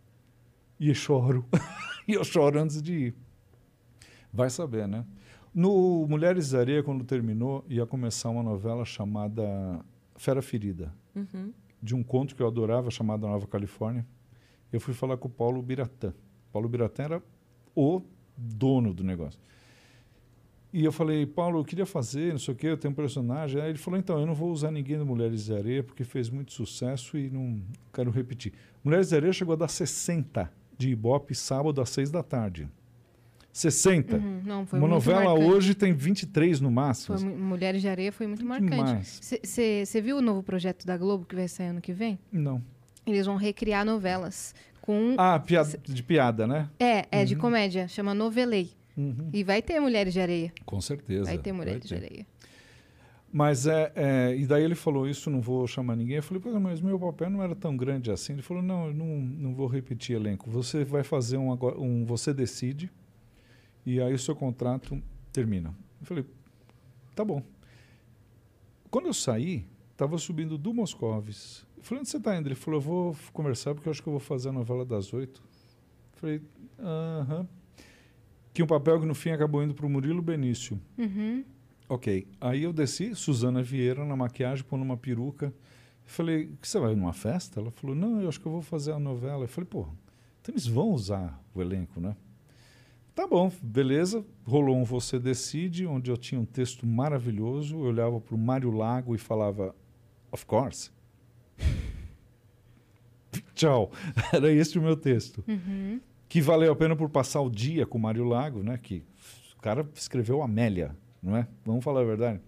[0.79, 1.45] E eu choro.
[2.07, 3.15] e eu choro antes de ir.
[4.31, 5.05] Vai saber, né?
[5.53, 9.43] No Mulheres Areia, quando terminou, ia começar uma novela chamada
[10.15, 11.53] Fera Ferida, Uhum.
[11.81, 14.03] de um conto que eu adorava, chamado Nova Califórnia.
[14.71, 16.11] Eu fui falar com o Paulo Biratã.
[16.51, 17.23] Paulo Biratã era
[17.75, 18.01] o
[18.35, 19.39] dono do negócio.
[20.73, 23.61] E eu falei, Paulo, eu queria fazer, não sei o quê, eu tenho um personagem.
[23.61, 26.31] Aí ele falou, então, eu não vou usar ninguém do Mulheres de Areia, porque fez
[26.31, 27.61] muito sucesso e não
[27.93, 28.53] quero repetir.
[28.83, 30.51] Mulheres de Areia chegou a dar 60
[30.83, 32.67] de Ibope sábado às 6 da tarde.
[33.51, 34.17] 60.
[34.17, 35.51] Uhum, não, foi Uma novela marcante.
[35.51, 37.17] hoje tem 23 no máximo.
[37.17, 39.05] Foi mu- Mulheres de Areia foi muito marcante.
[39.43, 42.17] Você viu o novo projeto da Globo que vai sair ano que vem?
[42.31, 42.61] Não.
[43.05, 45.13] Eles vão recriar novelas com.
[45.17, 46.67] Ah, piada, de piada, né?
[46.79, 48.71] É, é de comédia, chama Novelei.
[48.97, 49.29] Uhum.
[49.31, 50.51] E vai ter Mulheres de Areia.
[50.65, 51.25] Com certeza.
[51.25, 51.95] Vai ter Mulheres de ter.
[52.05, 52.25] Areia.
[53.35, 56.17] Mas é, é, e daí ele falou isso, não vou chamar ninguém.
[56.17, 58.33] Eu falei, "Pô, mas meu papel não era tão grande assim.
[58.33, 60.51] Ele falou, não, eu não, não vou repetir elenco.
[60.51, 62.91] Você vai fazer um, um você decide
[63.83, 65.73] e aí o seu contrato termina.
[65.99, 66.25] Eu falei,
[67.15, 67.41] tá bom.
[68.91, 71.65] Quando eu saí, estava subindo do Moscovis.
[71.75, 72.47] Eu falei, onde você está indo?
[72.47, 75.11] Ele falou, eu vou conversar porque eu acho que eu vou fazer a novela das
[75.11, 75.41] oito.
[76.17, 76.39] Falei,
[76.79, 77.47] aham.
[78.53, 80.79] Que um papel que no fim acabou indo para o Murilo Benício.
[80.99, 81.43] Uhum.
[81.93, 82.25] Ok.
[82.41, 85.53] Aí eu desci, Suzana Vieira na maquiagem, pondo uma peruca.
[86.05, 87.59] Falei, que você vai numa festa?
[87.59, 89.43] Ela falou, não, eu acho que eu vou fazer a novela.
[89.43, 89.87] Eu falei, pô,
[90.41, 92.15] então eles vão usar o elenco, né?
[93.13, 94.25] Tá bom, beleza.
[94.43, 97.75] Rolou um Você Decide, onde eu tinha um texto maravilhoso.
[97.75, 99.75] Eu olhava para o Mário Lago e falava,
[100.31, 100.89] of course.
[103.53, 103.91] Tchau.
[104.33, 105.99] Era esse o meu texto Uhum.
[106.27, 108.79] que valeu a pena por passar o dia com o Mário Lago, né?
[108.81, 109.03] Que
[109.57, 111.47] o cara escreveu Amélia, não é?
[111.65, 112.41] Vamos falar a verdade.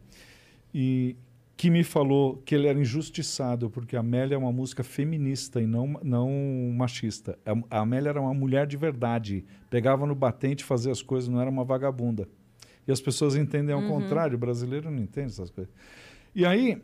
[0.73, 1.15] E
[1.57, 5.65] que me falou que ele era injustiçado porque a Amélia é uma música feminista e
[5.65, 6.29] não, não
[6.75, 7.39] machista.
[7.69, 11.49] A, Amélia era uma mulher de verdade, pegava no batente, fazia as coisas, não era
[11.49, 12.27] uma vagabunda.
[12.87, 15.73] E as pessoas entendem ao contrário, o brasileiro não entende essas coisas.
[16.35, 16.81] E aí,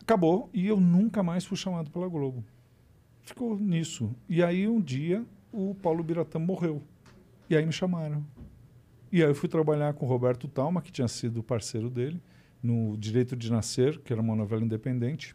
[0.00, 2.42] acabou, e eu nunca mais fui chamado pela Globo.
[3.22, 4.10] Ficou nisso.
[4.28, 6.82] E aí, um dia, o Paulo Biratã morreu.
[7.48, 8.24] E aí me chamaram.
[9.10, 12.20] E aí eu fui trabalhar com o Roberto Talma, que tinha sido parceiro dele,
[12.62, 15.34] no Direito de Nascer, que era uma novela independente.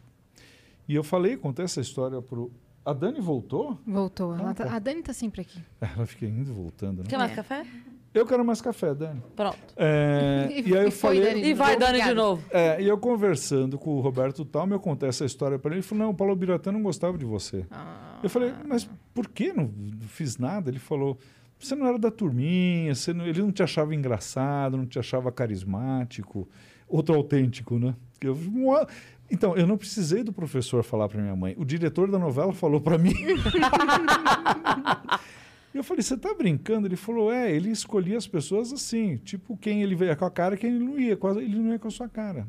[0.88, 2.52] E eu falei, contei essa história pro.
[2.86, 3.80] A Dani voltou?
[3.88, 4.36] Voltou.
[4.36, 4.76] Ela Ah, tá-.
[4.76, 5.60] A Dani tá sempre aqui.
[5.80, 7.06] Ela fica indo e voltando, né?
[7.10, 7.36] Quer mais É.
[7.36, 7.66] café?
[8.14, 9.24] Eu quero mais café, Dani.
[9.36, 9.58] Pronto.
[9.76, 11.22] É, E- e aí eu e falei.
[11.22, 11.46] Dani.
[11.46, 12.44] E vai, Dani, de novo.
[12.52, 15.78] É, e eu conversando com o Roberto Talma, eu contei essa história para ele.
[15.78, 17.66] Ele falou: Não, o Paulo Biratã não gostava de você.
[17.72, 18.20] Ah.
[18.22, 20.70] Eu falei, mas por que não não fiz nada?
[20.70, 21.18] Ele falou,
[21.66, 25.32] você não era da turminha, você não- ele não te achava engraçado, não te achava
[25.32, 26.48] carismático,
[26.88, 27.96] outro autêntico, né?
[28.22, 28.38] Eu,
[29.30, 31.56] então, eu não precisei do professor falar para minha mãe.
[31.58, 33.14] O diretor da novela falou para mim.
[35.74, 36.88] eu falei, você tá brincando?
[36.88, 40.56] Ele falou, é, ele escolhia as pessoas assim, tipo, quem ele veio com a cara,
[40.56, 42.48] quem ele não ia, ele não ia com a sua cara.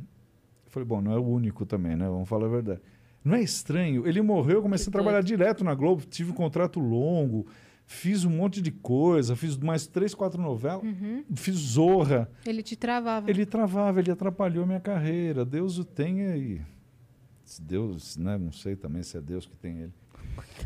[0.66, 2.06] Eu falei, bom, não é o único também, né?
[2.06, 2.80] Vamos falar a verdade.
[3.24, 4.06] Não é estranho?
[4.06, 7.46] Ele morreu, eu comecei a trabalhar direto na Globo, tive um contrato longo,
[7.86, 11.24] fiz um monte de coisa, fiz mais três, quatro novelas, Uhum.
[11.34, 12.30] fiz Zorra.
[12.46, 13.30] Ele te travava.
[13.30, 15.44] Ele travava, ele atrapalhou minha carreira.
[15.44, 16.60] Deus o tenha e.
[17.44, 18.38] Se Deus, né?
[18.38, 19.92] Não sei também se é Deus que tem ele.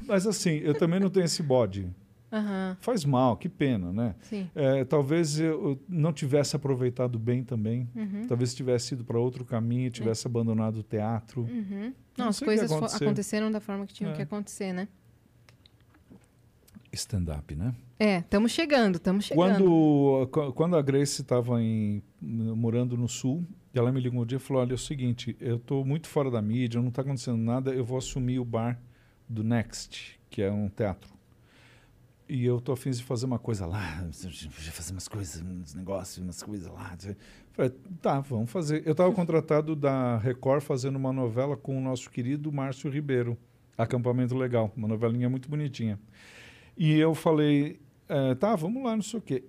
[0.07, 1.89] Mas assim, eu também não tenho esse bode.
[2.31, 2.77] Aham.
[2.81, 4.15] Faz mal, que pena, né?
[4.21, 4.49] Sim.
[4.55, 7.89] É, talvez eu não tivesse aproveitado bem também.
[7.97, 8.27] Uhum.
[8.29, 11.43] Talvez tivesse ido para outro caminho, tivesse abandonado o teatro.
[11.43, 11.93] Uhum.
[12.17, 14.15] Não Não, as coisas aconteceram da forma que tinham É.
[14.17, 14.89] que acontecer, né?
[16.93, 17.75] Stand-up, né?
[17.99, 19.65] É, estamos chegando, estamos chegando.
[19.65, 21.57] Quando, qu- quando a Grace estava
[22.21, 25.57] morando no Sul, ela me ligou um dia e falou: Olha, é o seguinte, eu
[25.57, 28.81] estou muito fora da mídia, não está acontecendo nada, eu vou assumir o bar
[29.29, 31.17] do Next, que é um teatro.
[32.29, 36.19] E eu estou afim de fazer uma coisa lá, podia fazer umas coisas, uns negócios,
[36.23, 36.95] umas coisas lá.
[37.53, 37.73] Falei,
[38.03, 38.83] tá, vamos fazer.
[38.87, 43.37] Eu estava contratado da Record fazendo uma novela com o nosso querido Márcio Ribeiro,
[43.79, 45.99] Acampamento Legal, uma novelinha muito bonitinha.
[46.79, 49.45] E eu falei, é, tá, vamos lá, não sei o quê.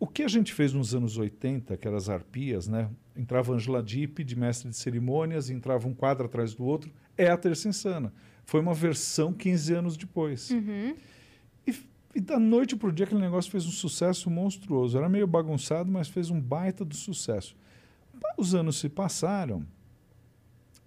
[0.00, 2.88] O que a gente fez nos anos 80, que eram as arpias, né?
[3.14, 7.36] Entrava Angela Dipp de mestre de cerimônias, entrava um quadro atrás do outro, é a
[7.36, 8.10] Terça Insana.
[8.46, 10.50] Foi uma versão 15 anos depois.
[10.50, 10.96] Uhum.
[11.66, 11.74] E,
[12.14, 14.96] e da noite pro dia aquele negócio fez um sucesso monstruoso.
[14.96, 17.54] Era meio bagunçado, mas fez um baita do sucesso.
[18.38, 19.64] Os anos se passaram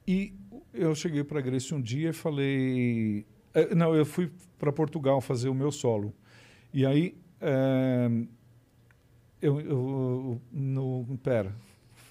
[0.07, 0.34] e
[0.73, 3.26] eu cheguei para a Grace um dia e falei...
[3.56, 6.14] eh, Não, eu fui para Portugal fazer o meu solo.
[6.73, 7.18] E aí...
[7.41, 8.10] eh,
[9.41, 11.53] eu, eu, no, pera,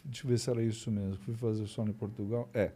[0.04, 1.16] deixa eu ver se era isso mesmo.
[1.16, 2.48] Fui fazer solo em Portugal.
[2.54, 2.72] É.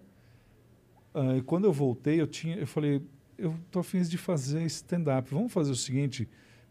[1.37, 3.03] E quando eu voltei, eu tinha, eu falei,
[3.37, 5.29] eu tô afim de fazer stand-up.
[5.33, 6.29] Vamos fazer o seguinte: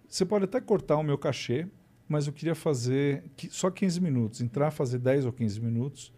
[0.07, 1.67] você pode até cortar o meu cachê,
[2.07, 6.13] mas eu queria fazer qui- só 15 minutos, entrar, fazer 10 ou 15 minutos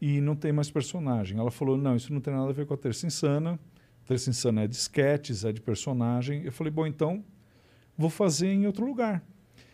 [0.00, 1.38] e não tem mais personagem.
[1.38, 3.58] Ela falou: não, isso não tem nada a ver com a Terça Insana.
[4.06, 6.42] Terça Insana é de sketches, é de personagem.
[6.44, 7.24] Eu falei: bom, então
[7.96, 9.22] vou fazer em outro lugar.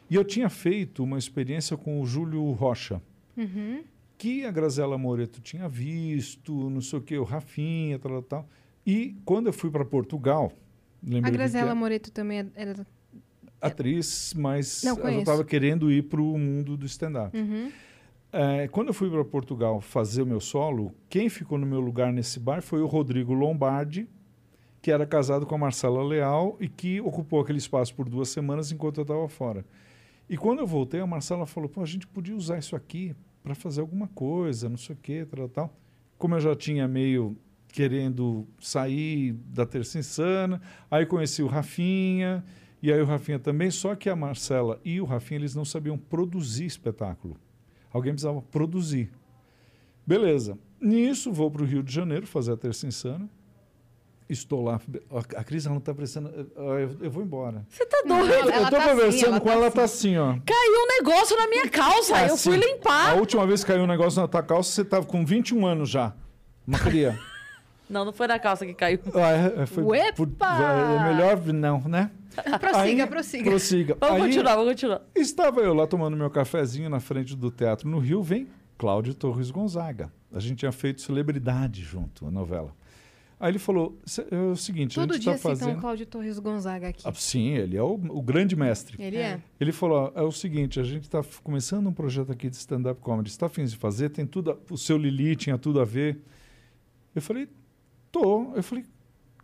[0.08, 3.00] E eu tinha feito uma experiência com o Júlio Rocha,
[3.36, 3.82] Uhum.
[4.18, 8.48] que a Graziela Moreto tinha visto, não sei o que, o Rafinha, tal, tal, tal.
[8.84, 10.52] E quando eu fui para Portugal,
[11.24, 12.72] A que Moreto também é- era.
[12.82, 12.86] é
[13.60, 15.20] atriz, mas Não, conheço.
[15.20, 17.36] estava querendo ir para o mundo do stand-up.
[17.36, 17.70] Uhum.
[18.32, 22.12] É, quando eu fui para Portugal fazer o meu solo, quem ficou no meu lugar
[22.12, 24.08] nesse bar foi o Rodrigo Lombardi,
[24.82, 28.72] que era casado com a Marcela Leal e que ocupou aquele espaço por duas semanas
[28.72, 29.64] enquanto eu estava fora.
[30.28, 33.54] E quando eu voltei, a Marcela falou: Pô, a gente podia usar isso aqui para
[33.54, 35.76] fazer alguma coisa, não sei o quê, tal, tal.
[36.16, 37.36] Como eu já tinha meio
[37.68, 42.44] querendo sair da Terça Insana, aí conheci o Rafinha,
[42.82, 45.96] e aí o Rafinha também, só que a Marcela e o Rafinha, eles não sabiam
[45.96, 47.36] produzir espetáculo.
[47.92, 49.10] Alguém precisava produzir.
[50.06, 50.58] Beleza.
[50.80, 53.28] Nisso, vou para o Rio de Janeiro fazer a Terça Insana.
[54.30, 54.80] Estou lá.
[55.36, 56.28] A Cris, ela não está prestando.
[56.56, 57.66] Eu, eu vou embora.
[57.68, 58.32] Você tá Não, doido?
[58.32, 59.76] ela eu tô tá assim, conversando ela com tá ela, ela assim.
[59.76, 60.32] tá assim, ó.
[60.46, 62.12] Caiu um negócio na minha calça.
[62.26, 62.50] eu Assim.
[62.50, 63.10] fui limpar.
[63.10, 65.90] A última vez que caiu um negócio na tua calça, você estava com 21 anos
[65.90, 66.14] já.
[66.66, 67.18] Uma cria.
[67.90, 69.00] Não, não foi na calça que caiu.
[69.12, 70.12] Ah, é, é, foi, Uepa!
[70.14, 72.08] por- é melhor não, né?
[72.60, 73.50] Prossiga, Aí- prossiga.
[73.50, 73.96] Prossiga.
[73.98, 75.02] Vamos Aí, continuar, vamos continuar.
[75.12, 78.46] Estava eu lá tomando meu cafezinho na frente do teatro no Rio, vem
[78.78, 80.12] Cláudio Torres Gonzaga.
[80.32, 82.72] A gente tinha feito celebridade junto, a novela.
[83.40, 85.80] Aí ele falou: "Cê- é o seguinte, Todo a gente dia está citam o fazendo.
[85.80, 87.02] Cláudio Torres Gonzaga aqui.
[87.08, 89.02] Ah, sim, ele é o, o grande mestre.
[89.02, 89.40] Ele é.
[89.58, 93.30] Ele falou: é o seguinte, a gente está começando um projeto aqui de stand-up comedy.
[93.30, 94.10] Está afim de fazer?
[94.10, 94.50] Tem tudo.
[94.50, 96.20] a- o seu Lili tinha tudo a ver.
[97.14, 97.48] Eu falei:
[98.12, 98.52] tô.
[98.54, 98.84] Eu falei: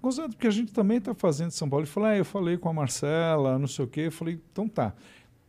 [0.02, 1.84] Gonzaga, porque a gente também está fazendo em São Paulo.
[1.84, 4.02] Ele falou: é, eu falei com a Marcela, não sei o quê.
[4.02, 4.94] Eu falei: então tá.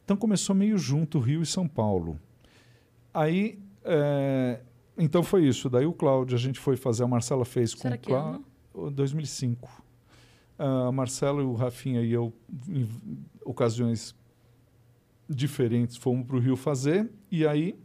[0.06, 2.18] Então começou meio junto Rio e São Paulo.
[3.14, 3.60] Aí.
[3.84, 4.62] é,
[4.98, 5.70] então foi isso.
[5.70, 8.46] Daí o Cláudio, a gente foi fazer, a Marcela fez com Será o Cláudio.
[8.74, 8.92] ano?
[8.92, 9.70] 2005.
[10.58, 12.34] A Marcela e o Rafinha e eu,
[12.68, 12.88] em
[13.46, 14.16] ocasiões
[15.30, 17.10] diferentes, fomos para o Rio fazer.
[17.32, 17.78] E aí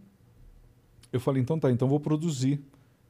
[1.12, 2.60] eu falei, então tá, então vou produzir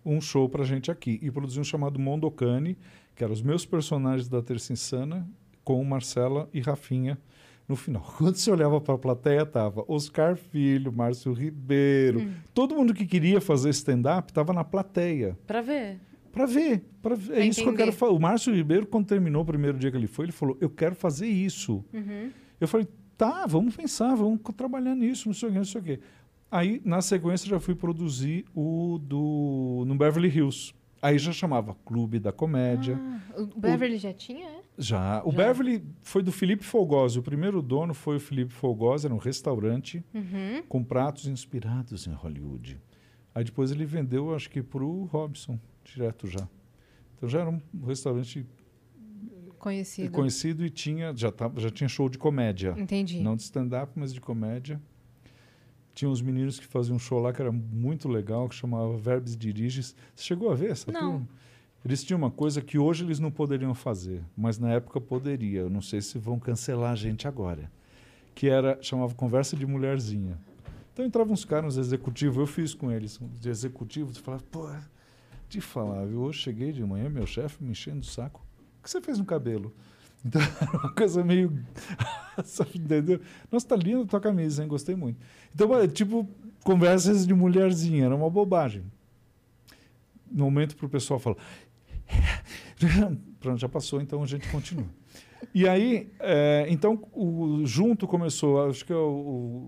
[0.04, 1.18] um show pra gente aqui.
[1.22, 2.76] E produzi um chamado Mondocane,
[3.14, 5.28] que eram os meus personagens da Terça Insana,
[5.62, 7.18] com Marcela e Rafinha
[7.68, 8.02] no final.
[8.18, 13.40] Quando você olhava para a plateia, tava Oscar Filho, Márcio Ribeiro, todo mundo que queria
[13.40, 15.38] fazer stand-up estava na plateia.
[15.46, 15.98] Pra ver.
[16.32, 16.82] Para ver.
[17.02, 17.32] Pra ver.
[17.32, 17.84] É Pra isso que eu entender.
[17.84, 18.12] quero falar.
[18.12, 20.94] O Márcio Ribeiro, quando terminou o primeiro dia que ele foi, ele falou: Eu quero
[20.94, 21.84] fazer isso.
[21.92, 22.30] Uhum.
[22.60, 25.84] Eu falei: Tá, vamos pensar, vamos trabalhar nisso, não sei o que, não sei o
[25.84, 26.00] que.
[26.50, 30.74] Aí, na sequência, já fui produzir o do no Beverly Hills.
[31.00, 32.98] Aí já chamava Clube da Comédia.
[33.34, 34.61] Ah, o Beverly já tinha, é?
[34.78, 35.22] Já.
[35.24, 35.36] O Já.
[35.36, 37.18] Beverly foi do Felipe Fogosi.
[37.18, 40.62] O primeiro dono foi o Felipe Fogosi, era um restaurante Uhum.
[40.68, 42.80] com pratos inspirados em Hollywood.
[43.34, 46.48] Aí depois ele vendeu, acho que para o Robson, direto já.
[47.16, 48.46] Então já era um restaurante
[49.58, 50.10] Conhecido.
[50.10, 52.74] conhecido e tinha já, tava, já tinha show de comédia.
[52.76, 53.20] Entendi.
[53.20, 54.80] Não de stand-up, mas de comédia.
[55.94, 59.36] Tinha uns meninos que faziam um show lá que era muito legal, que chamava Verbes
[59.36, 59.94] Diriges.
[60.14, 61.00] Você chegou a ver essa Não.
[61.00, 61.28] turma?
[61.84, 65.60] Eles tinham uma coisa que hoje eles não poderiam fazer, mas na época poderia.
[65.60, 67.70] Eu não sei se vão cancelar a gente agora.
[68.34, 70.38] Que era, chamava Conversa de Mulherzinha.
[70.92, 74.68] Então entravam uns caras, executivos, eu fiz com eles, de executivos, eu falava, pô,
[75.48, 76.20] te falar, viu?
[76.20, 78.44] Hoje cheguei de manhã, meu chefe me enchendo o saco.
[78.78, 79.74] O que você fez no cabelo?
[80.24, 81.52] Então era uma coisa meio.
[82.44, 83.20] Sabe, entendeu?
[83.50, 84.68] Nossa, tá linda tua camisa, hein?
[84.68, 85.18] Gostei muito.
[85.54, 86.28] Então, é tipo,
[86.64, 88.84] conversas de mulherzinha, era uma bobagem.
[90.30, 91.36] No momento pro pessoal falar.
[93.40, 94.86] Pronto, já passou, então a gente continua.
[95.54, 99.00] E aí, é, então, o, junto começou, acho que é o,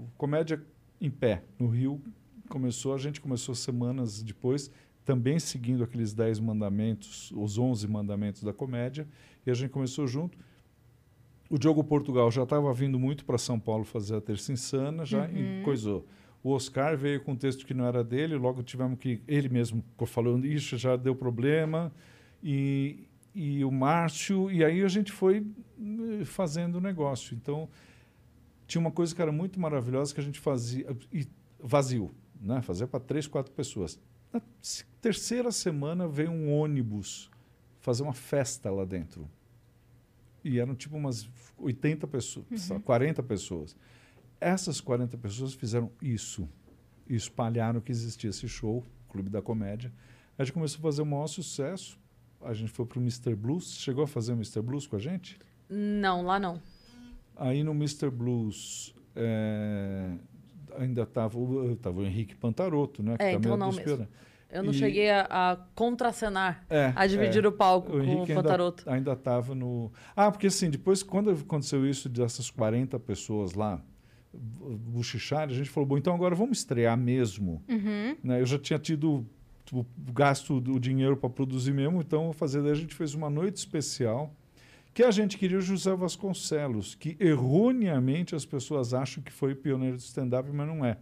[0.07, 0.62] o Comédia
[1.01, 2.01] em Pé, no Rio,
[2.49, 4.71] começou, a gente começou semanas depois,
[5.05, 9.07] também seguindo aqueles 10 mandamentos, os 11 mandamentos da comédia,
[9.45, 10.39] e a gente começou junto.
[11.51, 15.27] O Diogo Portugal já estava vindo muito para São Paulo fazer a Terça Insana, já
[15.29, 15.62] Uhum.
[15.65, 16.07] coisou.
[16.43, 19.23] O Oscar veio com um texto que não era dele, logo tivemos que.
[19.27, 21.93] Ele mesmo falando, isso já deu problema.
[22.45, 25.47] E, e o Márcio, e aí a gente foi
[26.21, 27.35] eh, fazendo o negócio.
[27.35, 27.69] Então,
[28.66, 31.27] tinha uma coisa que era muito maravilhosa que a gente fazia, e
[31.59, 32.61] vazio, né?
[32.61, 33.99] fazia para três, quatro pessoas.
[34.31, 34.43] Na
[35.01, 37.31] terceira semana veio um ônibus
[37.81, 39.29] fazer uma festa lá dentro.
[40.43, 42.81] E eram tipo umas 80 pessoas, Uhum.
[42.81, 43.75] 40 pessoas.
[44.39, 46.47] Essas 40 pessoas fizeram isso.
[47.09, 49.91] E espalharam que existia esse show, Clube da Comédia.
[50.37, 51.99] A gente começou a fazer o maior sucesso.
[52.45, 53.35] A gente foi para o Mr.
[53.35, 53.77] Blues.
[53.79, 54.61] Chegou a fazer o Mr.
[54.62, 55.39] Blues com a gente?
[55.69, 56.61] Não, lá não.
[57.37, 58.11] Aí no Mr.
[58.11, 60.12] Blues é,
[60.79, 61.37] ainda estava
[61.81, 63.16] tava o Henrique Pantaroto, né?
[63.19, 64.09] É, então meio não mesmo.
[64.51, 67.49] Eu não E- cheguei a, a contracenar, É, a dividir é.
[67.49, 68.89] o palco O com o Pantaroto.
[68.89, 69.91] ainda estava no.
[70.15, 73.83] Ah, porque assim, depois, quando aconteceu isso dessas 40 pessoas lá,
[74.33, 77.62] bochechar, a gente falou, bom, então agora vamos estrear mesmo.
[77.69, 78.16] Uhum.
[78.23, 78.41] Né?
[78.41, 79.27] Eu já tinha tido
[79.74, 82.62] tipo, gasto o dinheiro para produzir mesmo, então vou fazer.
[82.62, 84.32] Daí a gente fez uma noite especial
[84.92, 89.96] que a gente queria o José Vasconcelos, que erroneamente as pessoas acham que foi pioneiro
[89.96, 90.98] do stand-up, mas não é.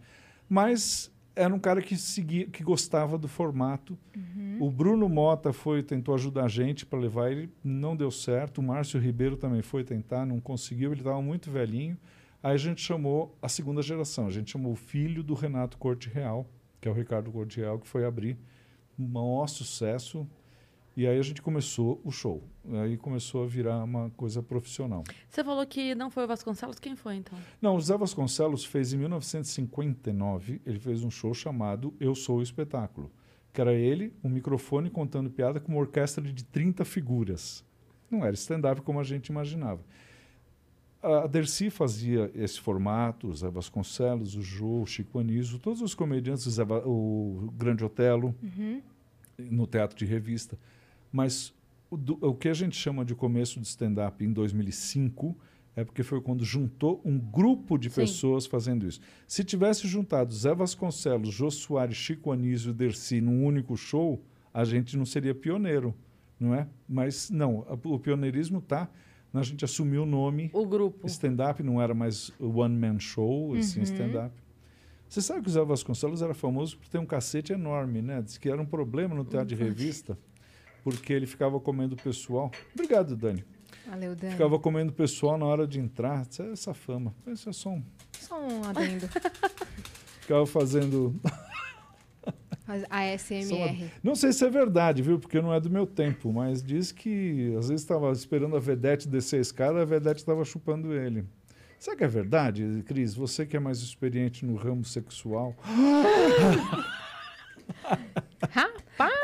[0.49, 3.97] Mas era um cara que seguia, que gostava do formato.
[4.15, 4.57] Uhum.
[4.61, 8.59] O Bruno Mota foi tentou ajudar a gente para levar ele, não deu certo.
[8.59, 11.95] O Márcio Ribeiro também foi tentar, não conseguiu, ele estava muito velhinho.
[12.41, 16.09] Aí a gente chamou a segunda geração, a gente chamou o filho do Renato Corte
[16.09, 16.49] Real,
[16.81, 18.37] que é o Ricardo Corte Real, que foi abrir.
[18.97, 20.27] Um maior sucesso.
[20.95, 22.43] E aí a gente começou o show.
[22.83, 25.03] Aí começou a virar uma coisa profissional.
[25.27, 27.37] Você falou que não foi o Vasconcelos, quem foi então?
[27.59, 32.41] Não, o Zé Vasconcelos fez em 1959, ele fez um show chamado Eu Sou o
[32.43, 33.11] Espetáculo,
[33.51, 37.65] que era ele, um microfone contando piada com uma orquestra de 30 figuras.
[38.09, 39.83] Não era stand-up como a gente imaginava.
[41.03, 45.93] A Dercy fazia esse formato, o Zé Vasconcelos, o Jô, o Chico Anísio, todos os
[45.93, 48.81] comediantes, o, Zé o Grande Otelo, Uhum.
[49.51, 50.57] no teatro de revista.
[51.11, 51.53] Mas
[51.91, 55.37] o, do- o que a gente chama de começo de stand-up em 2005
[55.75, 57.95] é porque foi quando juntou um grupo de Sim.
[58.01, 59.01] pessoas fazendo isso.
[59.27, 64.23] Se tivesse juntado Zé Vasconcelos, Jô Soares, Chico Anísio e Dercy num único show,
[64.53, 65.93] a gente não seria pioneiro,
[66.39, 66.67] não é?
[66.87, 68.87] Mas não, o pioneirismo está
[69.41, 71.07] a gente assumiu o nome O grupo.
[71.07, 73.83] stand-up, não era mais o one-man show, e sim Uhum.
[73.83, 74.33] stand-up.
[75.09, 78.21] Você sabe que o Zé Vasconcelos era famoso por ter um cacete enorme, né?
[78.21, 80.17] Diz que era um problema no teatro de revista,
[80.83, 82.51] porque ele ficava comendo o pessoal.
[82.73, 83.43] Obrigado, Dani.
[83.87, 84.31] Valeu, Dani.
[84.33, 86.25] Ficava comendo o pessoal na hora de entrar.
[86.39, 87.13] É essa fama.
[87.27, 87.83] Isso é só um...
[88.19, 89.07] Só um adendo.
[90.21, 91.19] Ficava fazendo...
[92.65, 93.91] Faz ASMR.
[94.01, 95.19] Não sei se é verdade, viu?
[95.19, 99.07] Porque não é do meu tempo, mas diz que às vezes estava esperando a Vedete
[99.07, 101.25] descer a escada, a Vedete estava chupando ele.
[101.77, 103.13] Será que é verdade, Cris?
[103.13, 105.53] Você que é mais experiente no ramo sexual.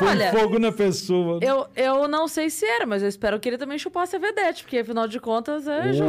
[0.06, 1.40] Olha, fogo na pessoa.
[1.42, 4.64] Eu, eu não sei se era, mas eu espero que ele também chupasse a vedete,
[4.64, 6.04] porque afinal de contas é justo.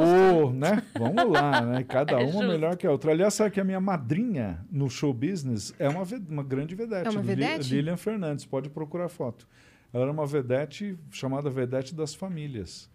[0.45, 0.83] Oh, né?
[0.99, 1.85] Vamos lá, né?
[1.85, 2.47] Cada É uma justo.
[2.49, 3.13] melhor que a outra.
[3.13, 7.07] Aliás, sabe que a minha madrinha no show business é uma, uma grande vedete.
[7.07, 7.75] É uma vedete?
[7.75, 9.47] Lilian Fernandes, pode procurar foto.
[9.93, 12.89] Ela era uma vedete chamada vedete das famílias.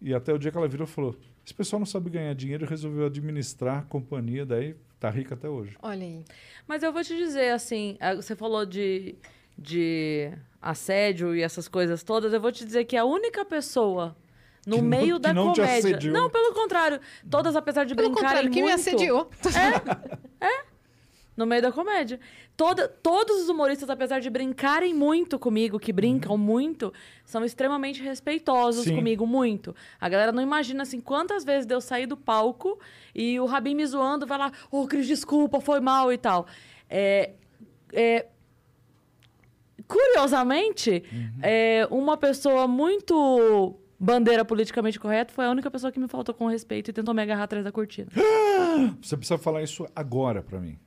[0.00, 2.68] E até o dia que ela virou falou: esse pessoal não sabe ganhar dinheiro e
[2.68, 5.76] resolveu administrar a companhia, daí tá rica até hoje.
[5.80, 6.24] Olha aí.
[6.66, 9.16] Mas eu vou te dizer, assim, você falou de,
[9.62, 14.16] de assédio e essas coisas todas, eu vou te dizer que a única pessoa
[14.66, 16.10] no Que não- meio que da não comédia.
[16.12, 17.00] Não, pelo contrário.
[17.30, 19.30] Todas, apesar de Pelo brincarem contrário, quem me muito, assediou?
[21.36, 22.20] No meio da comédia.
[22.54, 26.92] Toda, todos os humoristas, apesar de brincarem muito comigo, que brincam muito,
[27.24, 28.94] são extremamente respeitosos Sim.
[28.96, 29.74] comigo, muito.
[29.98, 32.78] A galera não imagina, assim, quantas vezes deu sair do palco
[33.14, 36.46] e o Rabin me zoando vai lá, ô, Cris, desculpa, foi mal e tal.
[36.88, 37.30] É,
[37.94, 38.26] é,
[39.92, 41.02] curiosamente,
[41.42, 46.46] é, uma pessoa muito bandeira politicamente correta foi a única pessoa que me faltou com
[46.48, 48.08] respeito e tentou me agarrar atrás da cortina.
[49.00, 50.78] Você precisa falar isso agora pra mim.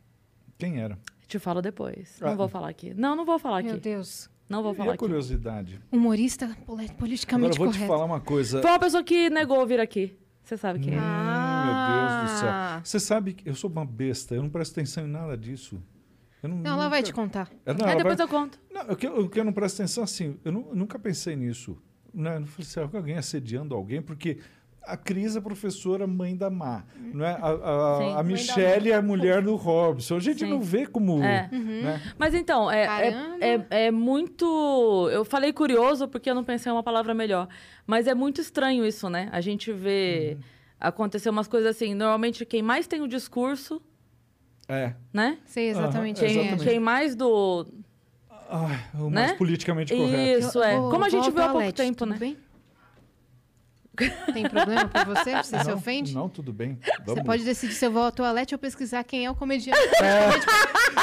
[0.58, 0.98] Quem era?
[1.28, 2.18] Te falo depois.
[2.22, 2.36] Não Ah.
[2.36, 2.94] vou falar aqui.
[2.94, 3.82] Não, não vou falar Meu aqui.
[3.82, 4.30] Deus.
[4.48, 5.00] Não vou e falar a aqui.
[5.00, 5.80] curiosidade?
[5.92, 7.88] Humorista poli- Agora politicamente eu vou te correto.
[7.92, 8.62] falar uma coisa.
[8.62, 10.18] Foi uma pessoa que negou vir aqui.
[10.44, 10.98] Você sabe quem é.
[10.98, 11.74] Hum, meu
[12.22, 12.50] Deus do céu.
[12.52, 12.82] Ah.
[12.84, 15.82] Você sabe que eu sou uma besta, eu não presto atenção em nada disso.
[16.44, 17.50] Eu não, Não, ela vai te contar.
[17.66, 18.60] É, não, Aí ela depois vai- eu conto.
[18.72, 21.36] Não, o que, o que eu não presto atenção, assim, eu, nu- eu nunca pensei
[21.36, 21.78] nisso.
[22.14, 22.36] Né?
[22.36, 24.02] Eu não falei, será que alguém assediando alguém?
[24.02, 24.38] Porque
[24.84, 26.84] a Cris é professora mãe da Má.
[26.96, 27.32] Não é?
[27.32, 28.14] A, a- Sim.
[28.20, 30.18] a Michelle é a mulher do Robson.
[30.18, 30.50] A gente Sim.
[30.52, 31.24] não vê como...
[31.24, 31.50] É.
[31.52, 32.02] Né?
[32.18, 32.86] Mas então, é,
[33.42, 35.10] é, é, é muito.
[35.12, 37.48] Eu falei curioso porque eu não pensei em uma palavra melhor.
[37.88, 39.28] Mas é muito estranho isso, né?
[39.32, 40.38] A gente vê
[40.80, 41.96] acontecer umas coisas assim.
[41.96, 43.82] Normalmente, quem mais tem o discurso,
[44.68, 44.94] É.
[45.14, 45.38] né?
[45.46, 46.68] Sei exatamente Aham, quem exatamente.
[46.68, 46.72] é.
[46.72, 47.68] Quem mais do.
[48.50, 49.38] Ai, o mais Né?
[49.38, 50.40] politicamente correto.
[50.48, 50.76] Isso, é.
[50.76, 52.18] Como a gente viu há pouco tempo, tudo né?
[52.18, 52.38] bem?
[54.34, 55.36] Tem problema por você?
[55.38, 56.14] Você se não, ofende?
[56.14, 56.78] Não, tudo bem.
[56.84, 57.24] Você Vamos.
[57.24, 59.80] pode decidir se eu vou ao toalete ou pesquisar quem é o comediante.
[60.04, 60.30] É.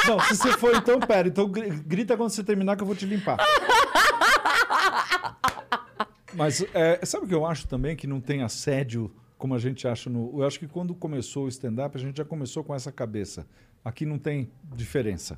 [0.07, 1.27] Não, se você for, então, pera.
[1.27, 3.37] Então gri- grita quando você terminar que eu vou te limpar.
[6.35, 7.95] Mas é, sabe o que eu acho também?
[7.95, 9.11] Que não tem assédio
[9.43, 10.39] como a gente acha no...
[10.39, 13.45] Eu acho que quando começou o stand-up, a gente já começou com essa cabeça.
[13.83, 15.37] Aqui não tem diferença.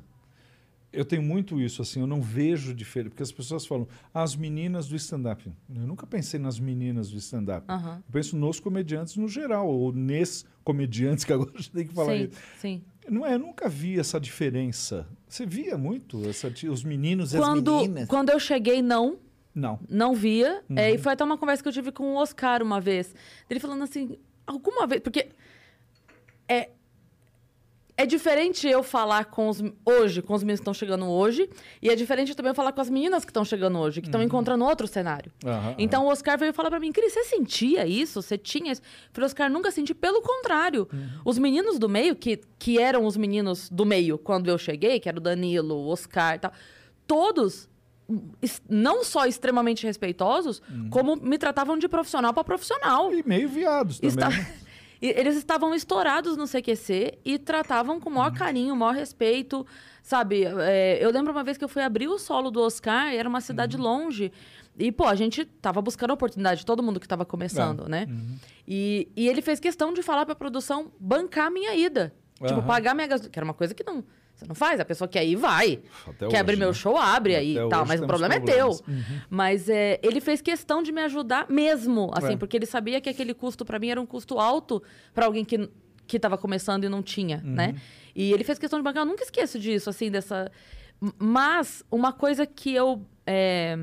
[0.92, 3.10] Eu tenho muito isso, assim, eu não vejo diferença.
[3.10, 5.52] Porque as pessoas falam, "Ah, as meninas do stand-up.
[5.74, 7.66] Eu nunca pensei nas meninas do stand-up.
[7.68, 7.96] Aham.
[7.96, 11.92] Eu penso nos comediantes no geral, ou nes comediantes, que agora a gente tem que
[11.92, 12.40] falar Sim, isso.
[12.60, 12.82] sim.
[13.10, 15.04] Não é, eu nunca vi essa diferença.
[15.28, 18.08] Você via muito essa, os meninos e as Quando, meninas?
[18.08, 19.18] quando eu cheguei, não.
[19.56, 19.80] Não.
[19.88, 20.62] não via.
[20.68, 20.78] Uhum.
[20.78, 23.14] É, e foi até uma conversa que eu tive com o Oscar uma vez.
[23.48, 25.00] Ele falando assim, alguma vez.
[25.00, 25.30] Porque
[26.46, 26.68] é,
[27.96, 31.48] é diferente eu falar com os hoje, com os meninos que estão chegando hoje,
[31.80, 34.22] e é diferente também eu falar com as meninas que estão chegando hoje, que estão
[34.22, 35.32] encontrando outro cenário.
[35.42, 38.20] Aham, então o Oscar veio falar pra mim, Cris, você sentia isso?
[38.20, 38.82] Você tinha isso?
[38.82, 40.86] Eu falei, Oscar, nunca senti, pelo contrário.
[41.24, 45.08] Os meninos do meio, que, que eram os meninos do meio quando eu cheguei, que
[45.08, 46.52] era o Danilo, o Oscar e tal,
[47.06, 47.66] todos
[48.68, 53.12] não só extremamente respeitosos, como me tratavam de profissional pra profissional.
[53.12, 54.08] E meio viados também.
[54.10, 54.54] Está- né?
[55.02, 58.18] Eles estavam estourados no CQC e tratavam com o Uhum.
[58.18, 59.66] maior carinho, o maior respeito,
[60.02, 60.44] sabe?
[60.44, 63.28] É, eu lembro uma vez que eu fui abrir o solo do Oscar, e era
[63.28, 63.42] uma Uhum.
[63.42, 64.32] cidade longe.
[64.78, 67.26] E, pô, a gente tava buscando oportunidade, todo mundo que tava É.
[67.26, 68.06] começando, né?
[68.08, 68.36] Uhum.
[68.66, 72.14] E, e ele fez questão de falar pra produção bancar a minha ida.
[72.46, 74.02] Tipo, pagar minha gasolina, que era uma coisa que não...
[74.36, 75.80] Você não faz, a pessoa quer ir, vai.
[76.06, 76.74] Até Quer hoje, abrir meu né?
[76.74, 77.86] show, abre aí e tal.
[77.86, 78.80] Mas o problema problemas.
[78.80, 79.02] é teu.
[79.30, 82.36] Mas é, ele fez questão de me ajudar mesmo, assim, É.
[82.36, 84.82] porque ele sabia que aquele custo pra mim era um custo alto
[85.14, 85.68] pra alguém que
[86.06, 87.74] que estava começando e não tinha, né?
[88.14, 89.02] E ele fez questão de bancar.
[89.02, 90.52] Eu nunca esqueço disso, assim, dessa.
[91.18, 93.76] Mas uma coisa que eu é,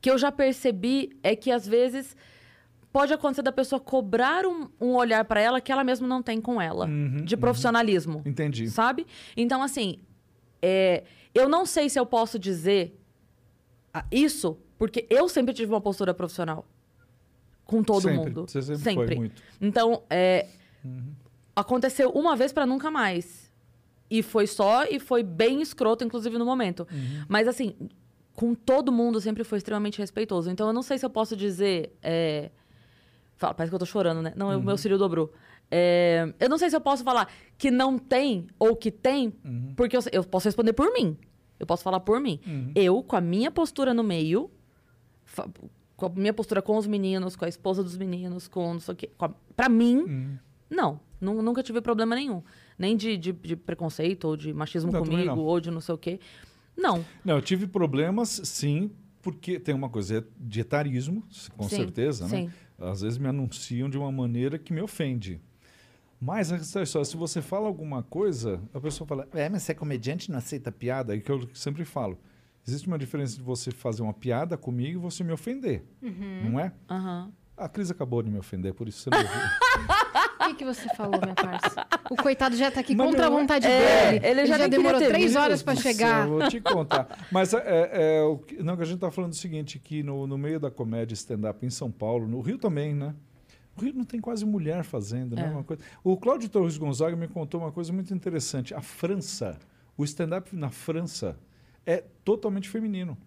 [0.00, 2.16] que eu já percebi é que às vezes
[2.96, 6.40] pode acontecer da pessoa cobrar um, um olhar pra ela que ela mesma não tem
[6.40, 8.70] com ela, Uhum, de profissionalismo Entendi.
[8.70, 9.06] sabe?
[9.36, 9.98] Então, assim,
[10.62, 11.04] é,
[11.34, 12.98] eu não sei se eu posso dizer
[13.92, 16.64] ah, isso, porque eu sempre tive uma postura profissional
[17.66, 18.16] com todo Sempre.
[18.30, 18.46] mundo.
[18.48, 19.42] Você sempre, foi muito.
[19.60, 20.46] Então, é,
[21.54, 23.52] aconteceu uma vez pra nunca mais.
[24.08, 26.88] E foi só, e foi bem escroto, inclusive, no momento.
[27.28, 27.74] Mas, assim,
[28.34, 30.48] com todo mundo sempre foi extremamente respeitoso.
[30.50, 31.94] Então, eu não sei se eu posso dizer.
[32.02, 32.50] é,
[33.36, 34.32] Fala, parece que eu tô chorando, né?
[34.36, 35.32] Não, o meu cílio dobrou.
[35.70, 39.32] É, eu não sei se eu posso falar que não tem ou que tem,
[39.76, 41.16] porque eu, eu posso responder por mim.
[41.58, 42.40] Eu posso falar por mim.
[42.74, 44.50] Eu, com a minha postura no meio,
[45.96, 48.94] com a minha postura com os meninos, com a esposa dos meninos, com não sei
[48.94, 49.10] o quê.
[49.18, 50.38] A, pra mim, Uhum.
[50.70, 51.00] não.
[51.20, 52.42] Nu- Nunca tive problema nenhum.
[52.78, 55.38] Nem de, de, de preconceito, ou de machismo Não, comigo, não.
[55.38, 56.20] ou de não sei o quê.
[56.76, 57.02] Não.
[57.24, 58.90] Não, eu tive problemas, sim,
[59.26, 61.20] porque tem uma coisa de etarismo,
[61.56, 62.42] com Sim, certeza, né?
[62.42, 62.50] sim.
[62.78, 65.40] Às vezes me anunciam de uma maneira que me ofende.
[66.20, 69.74] Mas essa história, se você fala alguma coisa, a pessoa fala, é, mas você é
[69.74, 71.12] comediante não aceita piada?
[71.12, 72.16] É o que eu sempre falo.
[72.64, 75.82] Existe uma diferença de você fazer uma piada comigo e você me ofender,
[76.44, 76.72] não é?
[76.88, 77.32] Aham.
[77.56, 80.25] A Cris acabou de me ofender, por isso você não ouviu.
[80.46, 81.86] O que, que você falou, minha parça?
[82.08, 84.26] O coitado já tá aqui contra a vontade É, dele.
[84.26, 85.40] ele já nem demorou três vindo.
[85.40, 86.26] horas do chegar.
[86.28, 87.26] eu vou te contar.
[87.32, 90.26] Mas é, é, é o que, não, a gente está falando o seguinte, que no,
[90.26, 93.14] no meio da comédia stand-up em São Paulo, no Rio também, né?
[93.76, 95.46] O Rio não tem quase mulher fazendo, né?
[95.46, 95.50] É.
[95.50, 95.82] Uma coisa.
[96.04, 98.72] O Cláudio Torres Gonzaga me contou uma coisa muito interessante.
[98.72, 99.58] A França,
[99.98, 101.36] o stand-up na França
[101.84, 103.18] é totalmente feminino.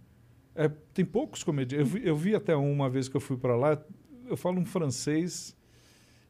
[0.56, 1.94] É, tem poucos comediantes.
[1.96, 3.78] Eu eu vi até uma vez que eu fui para lá,
[4.28, 5.56] eu falo um francês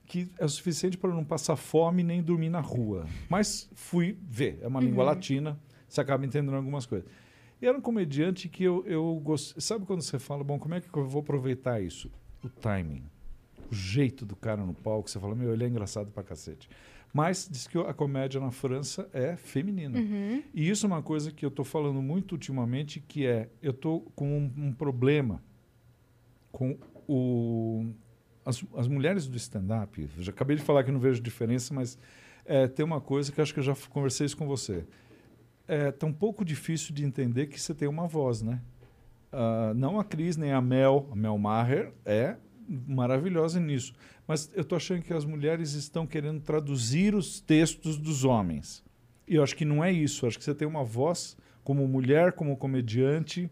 [0.09, 3.05] que é o suficiente para não passar fome nem dormir na rua.
[3.29, 5.57] Mas fui ver, é uma língua latina,
[5.87, 7.07] você acaba entendendo algumas coisas.
[7.61, 9.61] E era um comediante que eu, eu gostei.
[9.61, 12.11] Sabe quando você fala, bom, como é que eu vou aproveitar isso?
[12.43, 13.03] O timing,
[13.71, 16.67] o jeito do cara no palco, você fala, meu, ele é engraçado pra cacete.
[17.13, 19.99] Mas diz que a comédia na França é feminina.
[19.99, 20.41] Uhum.
[20.55, 24.01] E isso é uma coisa que eu estou falando muito ultimamente, que é, eu estou
[24.15, 25.43] com um, um problema
[26.51, 26.75] com
[27.07, 27.93] o,
[28.49, 30.09] as, as mulheres do stand-up.
[30.19, 31.97] Já acabei de falar que não vejo diferença, mas
[32.45, 34.85] é, tem uma coisa que acho que eu já conversei isso com você.
[35.67, 38.59] É tão pouco difícil de entender que você tem uma voz, né?
[39.31, 42.35] Ah, não a Cris nem a Mel, a Mel Maher é
[42.67, 43.93] maravilhosa nisso.
[44.27, 48.83] Mas eu estou achando que as mulheres estão querendo traduzir os textos dos homens.
[49.27, 50.25] E eu acho que não é isso.
[50.25, 53.49] Eu acho que você tem uma voz como mulher, como comediante,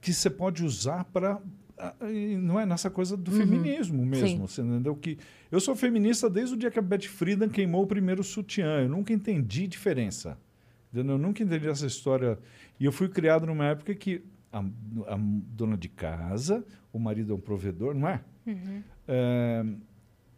[0.00, 1.40] que você pode usar para
[2.40, 5.18] não é nessa coisa do feminismo mesmo, você entendeu que
[5.50, 8.82] eu sou feminista desde o dia que a Betty Friedan queimou o primeiro sutiã.
[8.82, 10.38] Eu nunca entendi diferença.
[10.92, 11.16] entendeu?
[11.16, 12.38] Eu nunca entendi essa história.
[12.80, 14.22] E eu fui criado numa época que
[14.52, 18.22] a, a dona de casa, o marido é um provedor, não é?
[19.06, 19.64] É,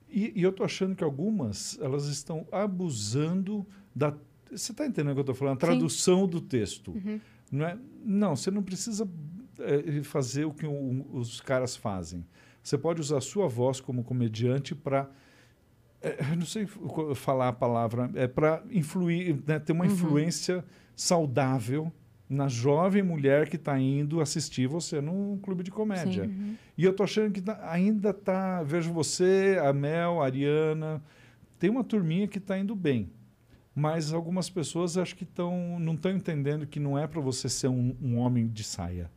[0.08, 4.14] e, e eu tô achando que algumas elas estão abusando da.
[4.50, 5.58] Você está entendendo o que eu estou falando?
[5.58, 5.66] A Sim.
[5.66, 6.94] tradução do texto.
[7.52, 7.78] Não, é?
[8.04, 9.08] não, você não precisa
[9.60, 12.24] é, fazer o que os caras fazem.
[12.62, 15.08] Você pode usar a sua voz como comediante para.
[16.30, 16.66] eu não sei
[17.14, 20.64] falar a palavra, é para influir, né, ter uma influência
[20.94, 21.92] saudável
[22.28, 26.30] na jovem mulher que está indo assistir você num clube de comédia.
[26.76, 28.62] E eu tô achando que tá- ainda tá.
[28.62, 31.02] Vejo você, a Mel, a Ariana.
[31.58, 33.10] Tem uma turminha que está indo bem.
[33.74, 37.68] Mas algumas pessoas acho que tão, não estão entendendo que não é para você ser
[37.68, 39.10] um, um homem de saia.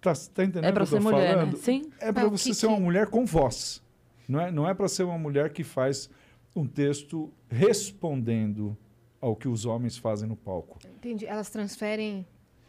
[0.00, 1.52] Tá, tá entendendo É que eu ser tô mulher, falando?
[1.52, 1.58] né?
[1.60, 1.90] Sim.
[2.00, 3.82] É para Ah, o você que ser que- uma mulher com voz.
[4.28, 6.08] Não é, não é para ser uma mulher que faz
[6.54, 8.76] um texto respondendo
[9.20, 10.78] ao que os homens fazem no palco.
[10.96, 11.26] Entendi.
[11.26, 12.26] Elas transferem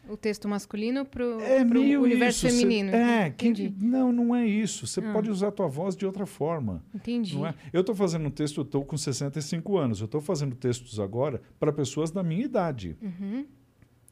[0.10, 1.61] o texto masculino para o É
[1.99, 2.56] universo isso.
[2.56, 2.95] cê- feminino.
[2.95, 3.76] é, que, Entendi.
[3.80, 4.88] não, não é isso.
[4.88, 5.11] Você Ah.
[5.14, 6.84] pode usar a tua voz de outra forma.
[6.95, 7.35] Entendi.
[7.35, 7.53] Não é?
[7.72, 9.99] Eu estou fazendo um texto, eu estou com 65 anos.
[9.99, 12.97] Eu estou fazendo textos agora para pessoas da minha idade.
[13.01, 13.45] Uhum.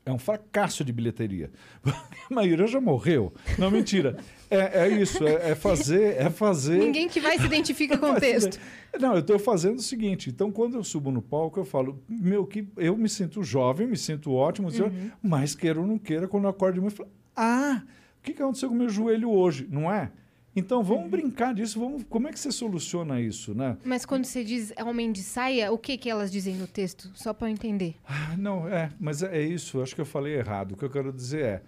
[0.08, 1.52] É um fracasso de bilheteria.
[2.32, 3.34] A maioria já morreu.
[3.58, 4.18] Não, mentira.
[4.50, 6.78] É, é isso, é, é fazer, é fazer.
[6.78, 8.58] Ninguém que vai se identifica com o texto.
[9.00, 10.30] Não, eu estou fazendo o seguinte.
[10.30, 13.98] Então, quando eu subo no palco, eu falo, meu, que eu me sinto jovem, me
[13.98, 15.12] sinto ótimo, Uhum.
[15.22, 17.82] mas queira ou não queira, quando eu acordo de manhã, eu falo, ah,
[18.20, 19.68] o que que aconteceu com o meu joelho hoje?
[19.70, 20.12] Não é?
[20.58, 21.10] Então, vamos Uhum.
[21.10, 21.80] brincar disso.
[21.80, 23.78] Vamos, como é que você soluciona isso, né?
[23.86, 27.12] Mas quando você diz homem de saia, o que que elas dizem no texto?
[27.14, 27.96] Só para eu entender.
[28.06, 29.82] Ah, Não, é, mas é, é isso.
[29.82, 30.72] Acho que eu falei errado.
[30.72, 31.62] O que eu quero dizer é,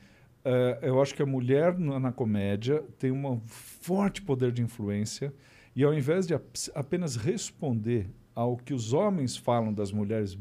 [0.44, 5.32] é, eu acho que a mulher na, na comédia tem um forte poder de influência
[5.76, 6.44] e ao invés de ap-
[6.74, 10.38] apenas responder ao que os homens falam das mulheres,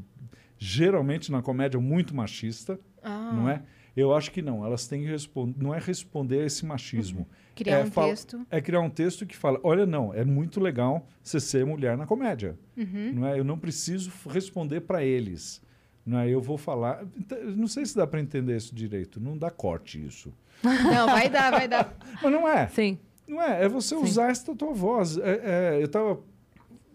[0.59, 3.63] geralmente na comédia muito machista, Ah, não é?
[3.97, 4.65] Eu acho que não.
[4.65, 5.55] Elas têm que responder.
[5.63, 7.27] Não é responder a esse machismo.
[7.55, 8.47] Criar É, um fala- texto.
[8.51, 12.07] É criar um texto que fala: olha, não, é muito legal você ser mulher na
[12.07, 12.57] comédia.
[12.77, 13.13] Uhum.
[13.15, 13.39] Não é?
[13.39, 15.61] Eu não preciso responder para eles.
[16.07, 16.29] Não é?
[16.29, 17.05] Eu vou falar.
[17.19, 19.21] Então, Não sei se dá para entender isso direito.
[19.21, 20.33] Não dá corte isso.
[20.63, 21.97] Não, vai dar, vai dar.
[22.23, 22.67] Mas não é.
[22.69, 22.99] Sim.
[23.27, 23.65] Não é.
[23.65, 25.19] É você usar essa tua voz.
[25.19, 26.21] É, é, eu tava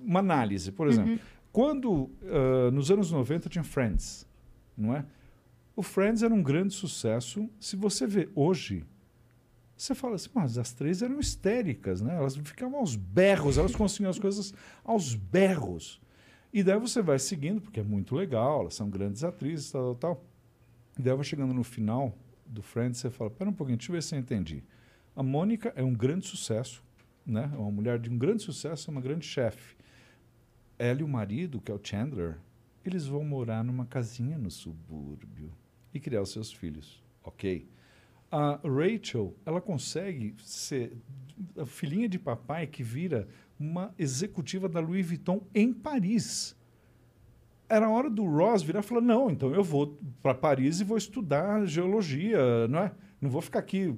[0.03, 1.19] uma análise, por exemplo.
[1.51, 4.27] Quando ah, nos anos 90 tinha Friends,
[4.75, 5.05] não é?
[5.75, 7.49] O Friends era um grande sucesso.
[7.59, 8.85] Se você vê hoje,
[9.75, 12.15] você fala assim, mas as três eram histéricas, né?
[12.15, 15.99] Elas ficavam aos berros, elas conseguiam as coisas aos berros.
[16.53, 20.15] E daí você vai seguindo, porque é muito legal, elas são grandes atrizes, tal, tal,
[20.15, 20.25] tal.
[20.99, 23.95] E daí vai chegando no final do Friends, você fala, pera um pouquinho, deixa eu
[23.95, 24.63] ver se eu entendi.
[25.15, 26.83] A Mônica é um grande sucesso,
[27.25, 27.49] né?
[27.51, 29.75] É uma mulher de um grande sucesso, é uma grande chefe.
[30.77, 32.37] Ela e o marido, que é o Chandler,
[32.85, 35.51] eles vão morar numa casinha no subúrbio
[35.93, 37.67] e criar os seus filhos, ok?
[38.31, 40.97] A Rachel, ela consegue ser
[41.57, 43.27] a filhinha de papai que vira
[43.59, 46.55] uma executiva da Louis Vuitton em Paris.
[47.69, 50.83] Era a hora do Ross virar e falar: não, então eu vou para Paris e
[50.83, 52.91] vou estudar geologia, não é?
[53.21, 53.95] Não vou ficar aqui.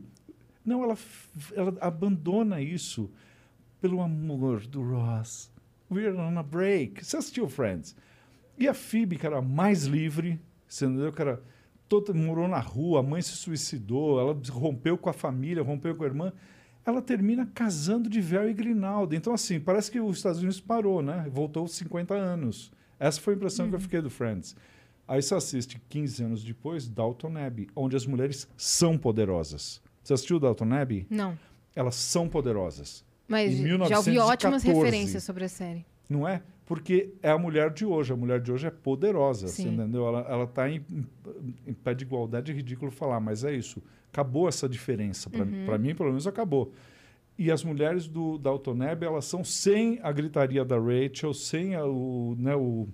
[0.63, 0.97] Não, ela,
[1.53, 3.11] ela abandona isso
[3.80, 5.51] pelo amor do Ross.
[5.91, 7.05] We're on a break.
[7.05, 7.95] Você assistiu Friends?
[8.57, 11.11] E a Phoebe, que era mais livre, você entendeu?
[11.11, 11.43] Que era
[12.14, 16.07] morou na rua, a mãe se suicidou, ela rompeu com a família, rompeu com a
[16.07, 16.34] irmã.
[16.86, 19.16] Ela termina casando de véu e grinalda.
[19.16, 21.28] Então, assim, parece que os Estados Unidos parou, né?
[21.32, 22.72] Voltou 50 anos.
[22.99, 24.56] Essa foi a impressão que eu fiquei do Friends.
[25.07, 29.82] Aí você assiste 15 anos depois, Dalton Abbey, onde as mulheres são poderosas.
[30.03, 31.06] Você assistiu Dalton Abbey?
[31.10, 31.38] Não.
[31.76, 33.03] Elas são poderosas.
[33.28, 34.20] Mas Em já ouvi 1914.
[34.32, 35.86] ótimas referências sobre a série.
[36.10, 36.41] Não é?
[36.65, 38.11] Porque é a mulher de hoje.
[38.11, 40.07] A mulher de hoje é poderosa, você entendeu?
[40.07, 40.83] Ela está em,
[41.67, 43.81] em pé de igualdade, é ridículo falar, mas é isso.
[44.11, 45.29] Acabou essa diferença.
[45.29, 45.77] Para Uhum.
[45.79, 46.73] mim, pelo menos, acabou.
[47.37, 51.85] E as mulheres do Dalton Abbey, elas são sem a gritaria da Rachel, sem a-
[51.85, 52.87] o, né, o,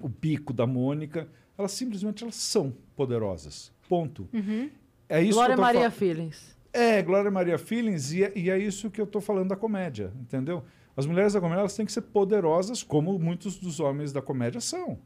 [0.00, 1.28] o pico da Mônica.
[1.58, 3.70] Elas simplesmente elas são poderosas.
[3.88, 4.28] Ponto.
[4.32, 4.70] Uhum.
[5.08, 6.56] É isso Glória Maria Feelings.
[6.72, 10.10] é, Glória Maria Feelings, e é, e é isso que eu estou falando da comédia,
[10.20, 10.64] entendeu?
[10.96, 14.60] As mulheres da comédia elas têm que ser poderosas, como muitos dos homens da comédia
[14.60, 14.98] são.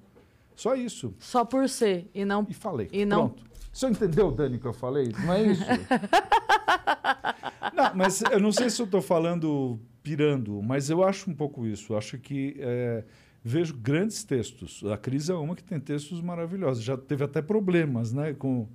[0.55, 1.15] Só isso.
[1.19, 2.11] Só por ser.
[2.15, 2.47] E não.
[2.49, 2.89] E falei.
[2.93, 3.49] E não- Pronto.
[3.73, 5.13] Você entendeu, Dani, o que eu falei?
[5.25, 5.63] Não é isso?
[7.75, 11.65] não, mas eu não sei se eu estou falando pirando, mas eu acho um pouco
[11.67, 11.93] isso.
[11.93, 13.05] Eu acho que é,
[13.45, 14.83] vejo grandes textos.
[14.85, 16.83] A Cris é uma que tem textos maravilhosos.
[16.83, 18.33] Já teve até problemas, né?
[18.35, 18.69] Com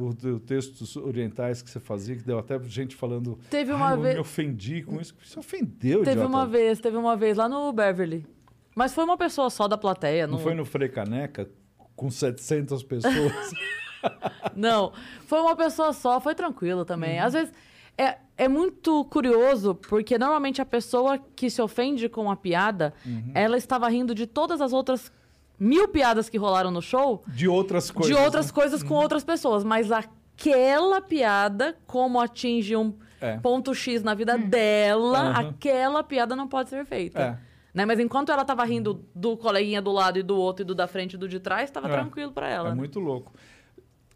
[0.00, 3.38] o, o textos orientais que você fazia, que deu até gente falando.
[3.50, 4.14] Teve "Ai, uma eu vez.
[4.14, 5.14] me ofendi com isso.
[5.24, 6.28] Você ofendeu, Teve idiota.
[6.28, 8.26] uma vez, teve uma vez lá no Beverly.
[8.74, 10.26] Mas foi uma pessoa só da plateia.
[10.26, 11.48] Não Não, foi no Frei Caneca
[11.94, 13.12] com 700 pessoas?
[14.54, 14.92] Não,
[15.26, 17.18] foi uma pessoa só, foi tranquilo também.
[17.18, 17.52] Às vezes
[17.98, 22.92] é, é muito curioso, porque normalmente a pessoa que se ofende com a piada,
[23.34, 25.10] ela estava rindo de todas as outras
[25.58, 28.14] mil piadas que rolaram no show, De outras coisas.
[28.16, 28.52] de outras né?
[28.52, 29.64] coisas com outras pessoas.
[29.64, 33.38] Mas aquela piada, como atinge um É.
[33.38, 35.48] ponto X na vida dela, Aham.
[35.48, 37.20] aquela piada não pode ser feita.
[37.20, 37.38] É.
[37.72, 37.84] Né?
[37.84, 40.86] Mas enquanto ela tava rindo do coleguinha do lado e do outro e do da
[40.86, 41.92] frente e do de trás, tava É.
[41.92, 42.68] tranquilo pra ela.
[42.68, 42.76] É né?
[42.76, 43.32] muito louco.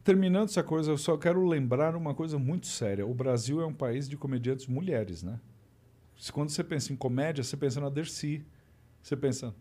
[0.02, 3.06] Terminando essa coisa, eu só quero lembrar uma coisa muito séria.
[3.06, 5.38] O Brasil é um país de comediantes mulheres, né?
[6.18, 8.44] Se- Quando você pensa em comédia, você pensa na Dercy.
[9.02, 9.54] Você pensa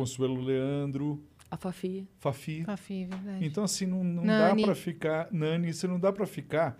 [0.00, 2.06] Consuelo Leandro, A Fafi.
[2.18, 2.64] Fafi.
[2.64, 3.44] Fafi, verdade.
[3.44, 4.64] Então, assim, não, não dá Nani.
[4.64, 5.28] para ficar...
[5.30, 6.78] Nani, você não dá para ficar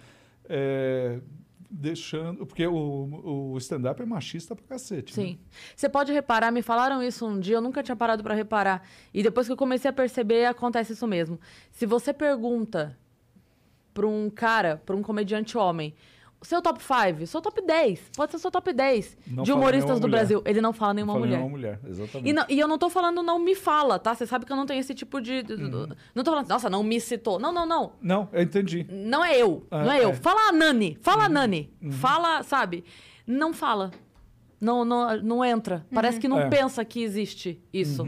[0.49, 1.21] é,
[1.71, 2.47] deixando.
[2.47, 5.19] Porque o, o stand-up é machista pra cacete.
[5.19, 5.27] né?
[5.27, 5.39] Sim.
[5.77, 8.83] Você pode reparar, me falaram isso um dia, eu nunca tinha parado pra reparar.
[9.13, 11.39] E depois que eu comecei a perceber, acontece isso mesmo.
[11.71, 12.97] Se você pergunta
[13.93, 15.95] pra um cara, pra um comediante homem,
[16.43, 20.01] seu top 5, seu top 10, pode ser seu top 10 Não de humoristas nenhuma
[20.01, 20.19] do mulher.
[20.21, 20.43] Brasil.
[20.47, 21.41] Ele não fala nenhuma Falei mulher.
[21.43, 22.31] uma mulher, exatamente.
[22.31, 24.15] E, não- e eu não tô falando não me fala, tá?
[24.15, 25.45] Você sabe que eu não tenho esse tipo de.
[25.51, 25.89] Uhum.
[26.15, 27.39] Não tô falando, nossa, não me citou.
[27.39, 27.93] Não, não, não.
[28.01, 28.87] Não, eu entendi.
[28.91, 29.67] Não é eu.
[29.71, 30.03] Ah, não é eu.
[30.05, 30.07] é.
[30.09, 30.15] Uhum.
[30.15, 30.99] Fala a Nani.
[31.03, 31.73] Fala a Nani.
[31.91, 32.85] Fala, sabe?
[33.27, 33.91] Não fala.
[34.61, 35.87] Não, não, não entra.
[35.93, 36.49] Parece que não É.
[36.49, 38.07] pensa que existe isso.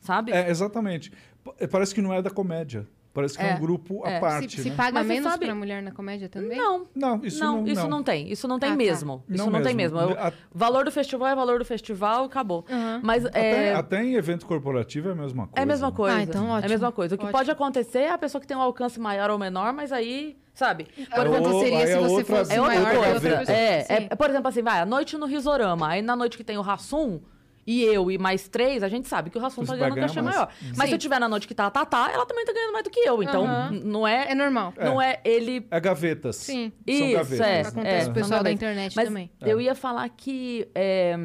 [0.00, 0.30] Sabe?
[0.32, 1.10] É, exatamente.
[1.42, 2.86] Pa- Parece que não é da comédia.
[3.16, 4.20] Parece que é, É, um grupo à é.
[4.20, 4.56] parte.
[4.56, 4.76] Se, se né?
[4.76, 6.58] paga Mas você menos sabe- pra mulher na comédia também?
[6.58, 6.86] Não.
[6.94, 7.66] Não, isso não, não.
[7.66, 8.02] isso não.
[8.02, 8.30] tem.
[8.30, 8.76] Isso não tem Ah, tá.
[8.76, 9.24] mesmo.
[9.28, 9.98] Isso Não não, tem mesmo.
[9.98, 10.12] mesmo.
[10.12, 12.64] É o A- valor do festival é valor do festival, acabou.
[12.70, 13.00] Aham.
[13.02, 15.58] Mas Até, é, até em evento corporativo é a mesma coisa.
[15.58, 16.16] é a mesma coisa.
[16.18, 16.68] Ah, então É a ótimo.
[16.70, 17.14] mesma coisa.
[17.14, 17.38] O que Ótimo.
[17.38, 20.84] pode acontecer é a pessoa que tem um alcance maior ou menor, mas aí, sabe?
[20.84, 22.96] O que É o- aconteceria aí se é você outra- fosse É outra maior que
[22.98, 23.14] coisa.
[23.14, 23.56] outra pessoa?
[23.58, 25.88] É, é, por exemplo, assim, vai, a noite no Risorama.
[25.88, 27.20] Aí na noite que tem o Rassum
[27.66, 30.22] e eu e mais três, a gente sabe que o Rassum tá ganhando um cachê
[30.22, 30.36] mais.
[30.36, 30.52] maior.
[30.76, 32.84] Mas se eu tiver na noite que tá a Tatá, ela também tá ganhando mais
[32.84, 33.22] do que eu.
[33.22, 34.72] Então, n- não é, É normal.
[34.78, 36.36] não é ele É gavetas.
[36.36, 36.70] Sim.
[36.88, 37.40] São Isso, gavetas.
[37.40, 37.60] é.
[37.62, 39.30] Acontece com o é, pessoal da internet Mas também.
[39.40, 41.16] eu ia falar que é,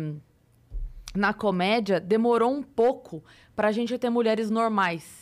[1.15, 3.23] na comédia demorou um pouco
[3.55, 5.20] pra gente ter mulheres normais.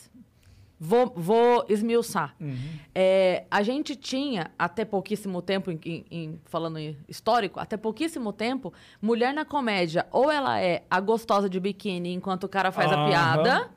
[0.82, 2.34] Vou, vou esmiuçar.
[2.40, 2.56] Uhum.
[2.94, 5.78] É, a gente tinha, até pouquíssimo tempo, em,
[6.10, 11.50] em- falando em histórico, até pouquíssimo tempo, mulher na comédia, ou ela é a gostosa
[11.50, 13.08] de biquíni enquanto o cara faz a Aham.
[13.08, 13.70] piada,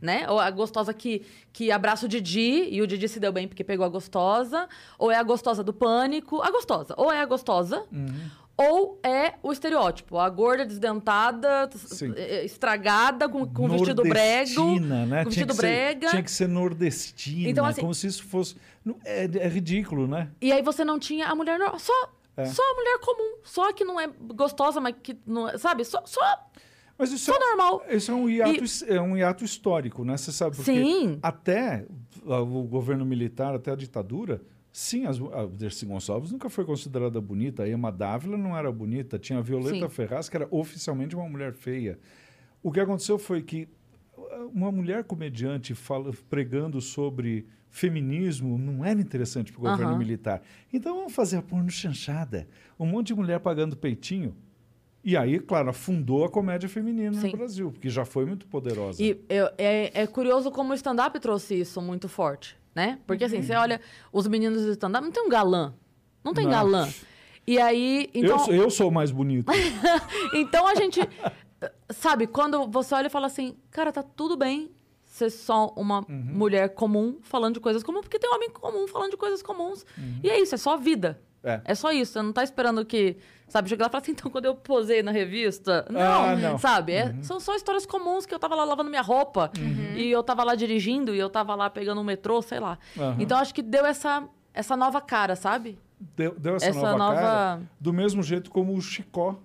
[0.00, 0.26] né?
[0.30, 3.62] Ou a gostosa que, que abraça o Didi, e o Didi se deu bem porque
[3.62, 4.66] pegou a gostosa,
[4.98, 6.94] ou é a gostosa do pânico, a gostosa.
[6.96, 7.84] Ou é a gostosa,
[8.56, 12.12] ou é o estereótipo, a gorda desdentada, Sim.
[12.16, 14.80] eh, estragada, com, com vestido brego.
[14.80, 15.24] Né?
[15.24, 16.08] com Tinha vestido ser- brega.
[16.10, 18.56] tinha que ser nordestina, Então, assim- como se isso fosse...
[19.04, 20.30] É, é ridículo, né?
[20.40, 21.78] E aí você não tinha a mulher normal.
[21.78, 21.92] Só,
[22.36, 22.44] É.
[22.46, 23.36] só a mulher comum.
[23.42, 25.58] Só que não é gostosa, mas que não é.
[25.58, 25.84] Sabe?
[25.84, 26.20] Só, só,
[26.96, 27.82] Mas isso, só é, normal.
[27.90, 30.16] isso é, um hiato, his- é um hiato histórico, né?
[30.16, 31.18] Você sabe, porque Sim.
[31.22, 31.84] até
[32.24, 34.40] o governo militar, até a ditadura,
[34.78, 37.62] sim, as, a Dercy Gonçalves nunca foi considerada bonita.
[37.62, 39.18] A Emma Dávila não era bonita.
[39.18, 39.94] Tinha a Violeta Sim.
[39.94, 41.98] Ferraz, que era oficialmente uma mulher feia.
[42.62, 43.66] O que aconteceu foi que
[44.18, 49.98] ah, uma mulher comediante fala, pregando sobre feminismo não era interessante para o governo Aham.
[49.98, 50.42] militar.
[50.70, 52.46] Então vamos fazer a porno chanchada.
[52.78, 54.36] Um monte de mulher pagando peitinho.
[55.02, 57.30] E aí, claro, afundou a comédia feminina Sim.
[57.30, 59.02] no Brasil, porque já foi muito poderosa.
[59.02, 62.98] E eu- é, é curioso como o stand-up trouxe isso muito forte, né?
[63.06, 63.80] Porque assim, você olha,
[64.12, 65.72] os meninos do stand-up não tem um galã.
[66.22, 66.50] Não tem Não.
[66.52, 66.88] galã.
[67.46, 68.10] E aí.
[68.12, 69.50] Então, eu, sou, eu sou o mais bonito.
[70.34, 71.00] então a gente.
[71.88, 74.70] Sabe, quando você olha e fala assim, cara, tá tudo bem
[75.04, 76.24] ser só uma Uhum.
[76.34, 79.86] mulher comum falando de coisas comuns, porque tem homem comum falando de coisas comuns.
[80.22, 81.18] E é isso, é só vida.
[81.42, 81.60] É.
[81.64, 82.12] É só isso.
[82.12, 83.16] Você não tá esperando que,
[83.48, 85.86] sabe, chegar lá e falar assim, então quando eu posei na revista.
[85.90, 86.58] Não, Ah, não.
[86.58, 86.92] sabe?
[86.92, 89.50] É- são só histórias comuns que eu tava lá lavando minha roupa
[89.96, 92.78] e eu tava lá dirigindo e eu tava lá pegando um metrô, sei lá.
[92.98, 93.16] Aham.
[93.18, 95.78] Então acho que deu essa, essa nova cara, sabe?
[96.14, 99.36] Deu, deu essa, Essa nova, nova- cara, do mesmo jeito como o Chicó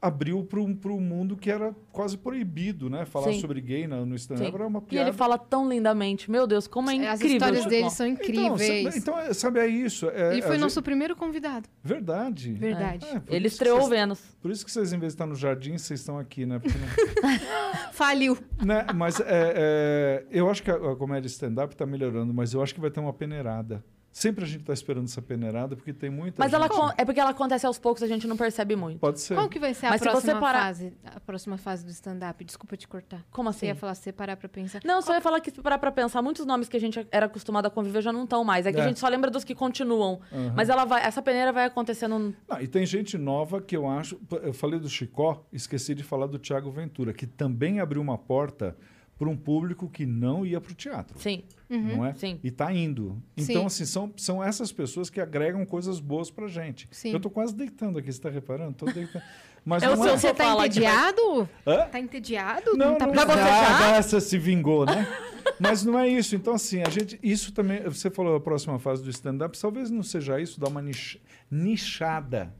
[0.00, 3.04] abriu para um mundo que era quase proibido, né?
[3.06, 3.40] Falar Sim.
[3.40, 5.08] sobre gay na- no stand-up era uma E piada.
[5.08, 6.30] ele fala tão lindamente.
[6.30, 7.36] Meu Deus, como é As incrível.
[7.36, 7.70] histórias Chico.
[7.70, 8.84] dele são Então, incríveis.
[8.84, 10.08] sabe, então, é- sabe, é isso.
[10.10, 11.68] É, Ele foi gente- nosso primeiro convidado.
[11.82, 12.52] Verdade.
[12.52, 13.06] Verdade.
[13.06, 14.20] É, Ele estreou o Vênus.
[14.40, 16.58] Por isso que vocês, em vez de estar no jardim, vocês estão aqui, né?
[16.58, 16.86] Porque não-
[17.92, 18.36] Faliu.
[18.64, 18.86] né?
[18.94, 22.74] Mas é, é, eu acho que a, a comédia stand-up está melhorando, mas eu acho
[22.74, 23.84] que vai ter uma peneirada.
[24.18, 26.94] Sempre a gente está esperando essa peneirada, porque tem muita Mas ela gente...
[26.96, 28.98] é porque ela acontece aos poucos, a gente não percebe muito.
[28.98, 29.34] Pode ser.
[29.34, 30.94] Qual que vai ser a Mas se próxima você parar- fase?
[31.04, 32.42] A próxima fase do stand-up?
[32.42, 33.22] Desculpa te cortar.
[33.30, 33.66] Como Você assim?
[33.66, 34.80] ia falar, você parar pra pensar.
[34.86, 37.26] Não, só ia falar que se parar pra pensar, muitos nomes que a gente era
[37.26, 38.64] acostumado a conviver já não estão mais.
[38.64, 38.84] É que É.
[38.84, 40.18] a gente só lembra dos que continuam.
[40.32, 40.54] Aham.
[40.56, 42.34] Mas ela vai, essa peneira vai acontecendo.
[42.48, 44.18] Não, e tem gente nova que eu acho.
[44.42, 48.74] Eu falei do Chicó, esqueci de falar do Tiago Ventura, que também abriu uma porta
[49.18, 51.18] para um público que não ia para o teatro.
[51.18, 51.42] Sim.
[51.68, 52.14] Não é?
[52.14, 52.38] Sim.
[52.44, 53.20] E está indo.
[53.36, 53.52] Sim.
[53.52, 56.86] Então, assim, são, são essas pessoas que agregam coisas boas pra gente.
[56.90, 57.12] Sim.
[57.12, 58.74] Eu tô quase deitando aqui, você tá reparando?
[58.74, 59.22] Tô deitando.
[59.64, 60.16] Mas É o não seu é...
[60.18, 61.48] Você tá que entediado?
[61.66, 61.88] Hã?
[61.88, 62.76] Tá entediado?
[62.76, 65.04] Não, tá não, ah, essa se vingou, né?
[65.58, 66.36] Mas não é isso.
[66.36, 67.18] Então, assim, a gente.
[67.22, 67.82] Isso também.
[67.82, 71.20] Você falou a próxima fase do stand-up, talvez não seja isso, dar uma nich-
[71.50, 72.54] nichada.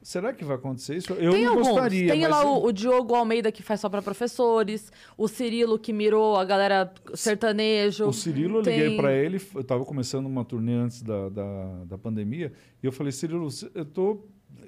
[0.00, 1.12] Será que vai acontecer isso?
[1.14, 1.68] Eu tem não alguns.
[1.68, 2.12] gostaria.
[2.12, 5.92] tem mas lá o, o Diogo Almeida que faz só pra professores, o Cirilo que
[5.92, 8.06] mirou a galera sertanejo.
[8.06, 11.84] O Cirilo, eu tem- liguei para ele, eu estava começando uma turnê antes da, da,
[11.84, 12.52] da pandemia,
[12.82, 14.20] e eu falei, Cirilo, eu tô.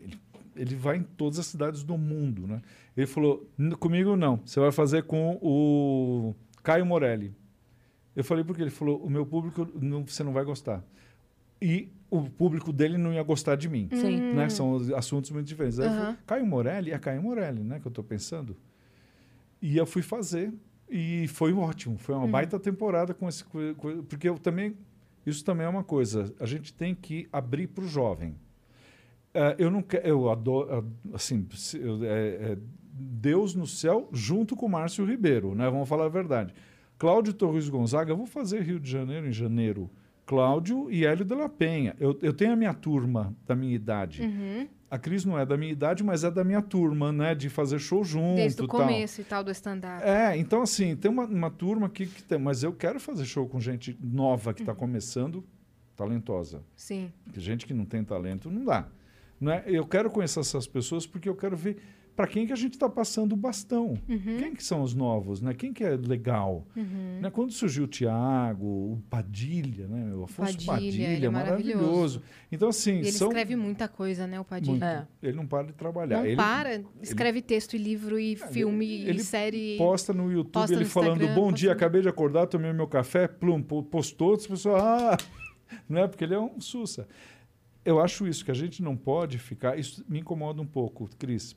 [0.03, 0.19] Ele,
[0.57, 2.61] ele vai em todas as cidades do mundo, né?
[2.97, 7.33] Ele falou, "N- comigo não, você vai fazer com o Caio Morelli.
[8.17, 10.85] Eu falei, porque ele falou, o meu público não, você não vai gostar.
[11.63, 13.89] E o público dele não ia gostar de mim.
[13.93, 14.35] Sim.
[14.35, 14.49] Né?
[14.49, 15.79] São os assuntos muito diferentes.
[15.79, 17.79] Aí eu falei, Caio Morelli, é Caio Morelli, né?
[17.79, 18.57] Que eu estou pensando.
[19.63, 20.53] E eu fui fazer
[20.91, 21.97] e foi ótimo.
[21.99, 23.45] Foi uma baita temporada com esse...
[24.09, 24.75] Porque eu também...
[25.25, 26.35] Isso também é uma coisa.
[26.41, 28.35] A gente tem que abrir para o jovem.
[29.35, 30.07] Eh, eu não quero...
[30.09, 30.85] Eu adoro...
[31.13, 32.59] Assim, eu- é- é
[32.93, 35.69] Deus no céu junto com Márcio Ribeiro, né?
[35.71, 36.53] Vamos falar a verdade.
[36.99, 39.89] Cláudio Torres Gonzaga, eu vou fazer Rio de Janeiro em janeiro.
[40.31, 41.97] Cláudio e Hélio de la Penha.
[41.99, 44.23] Eu, eu tenho a minha turma da minha idade.
[44.23, 44.69] Uhum.
[44.89, 47.35] A Cris não é da minha idade, mas é da minha turma, né?
[47.35, 50.05] De fazer show junto Desde o começo e tal do stand-up.
[50.05, 53.49] É, então assim, tem uma, uma turma aqui que tem, mas eu quero fazer show
[53.49, 55.45] com gente nova que está começando,
[55.97, 56.63] talentosa.
[56.77, 57.11] Sim.
[57.25, 58.87] Porque gente que não tem talento não dá.
[59.41, 59.65] Não é?
[59.67, 61.83] Eu quero conhecer essas pessoas porque eu quero ver
[62.17, 63.95] para quem que a gente está passando o bastão.
[64.09, 64.37] Uhum.
[64.39, 65.55] Quem que são os novos, né?
[65.55, 66.67] Quem que é legal?
[66.77, 67.19] Uhum.
[67.23, 67.31] Né?
[67.31, 70.15] Quando surgiu o Tiago, o Padilha, né?
[70.15, 71.79] O Afonso Padilha, Padilha, ele é maravilhoso.
[71.79, 72.23] maravilhoso.
[72.53, 75.09] Então assim, ele são escreve muita coisa, né, o Padilha?
[75.23, 75.29] É.
[75.29, 76.19] Ele não para de trabalhar.
[76.19, 79.77] Não ele para, escreve texto e livro e filme ele e série.
[79.79, 82.87] posta no YouTube posta ele no falando bom dia, no- acabei de acordar, tomei meu
[82.87, 85.17] café, plum, po- postou, as pessoas, ah,
[85.89, 87.07] não é porque ele é um sussa.
[87.85, 91.57] Eu acho isso que a gente não pode ficar, isso me incomoda um pouco, Cris.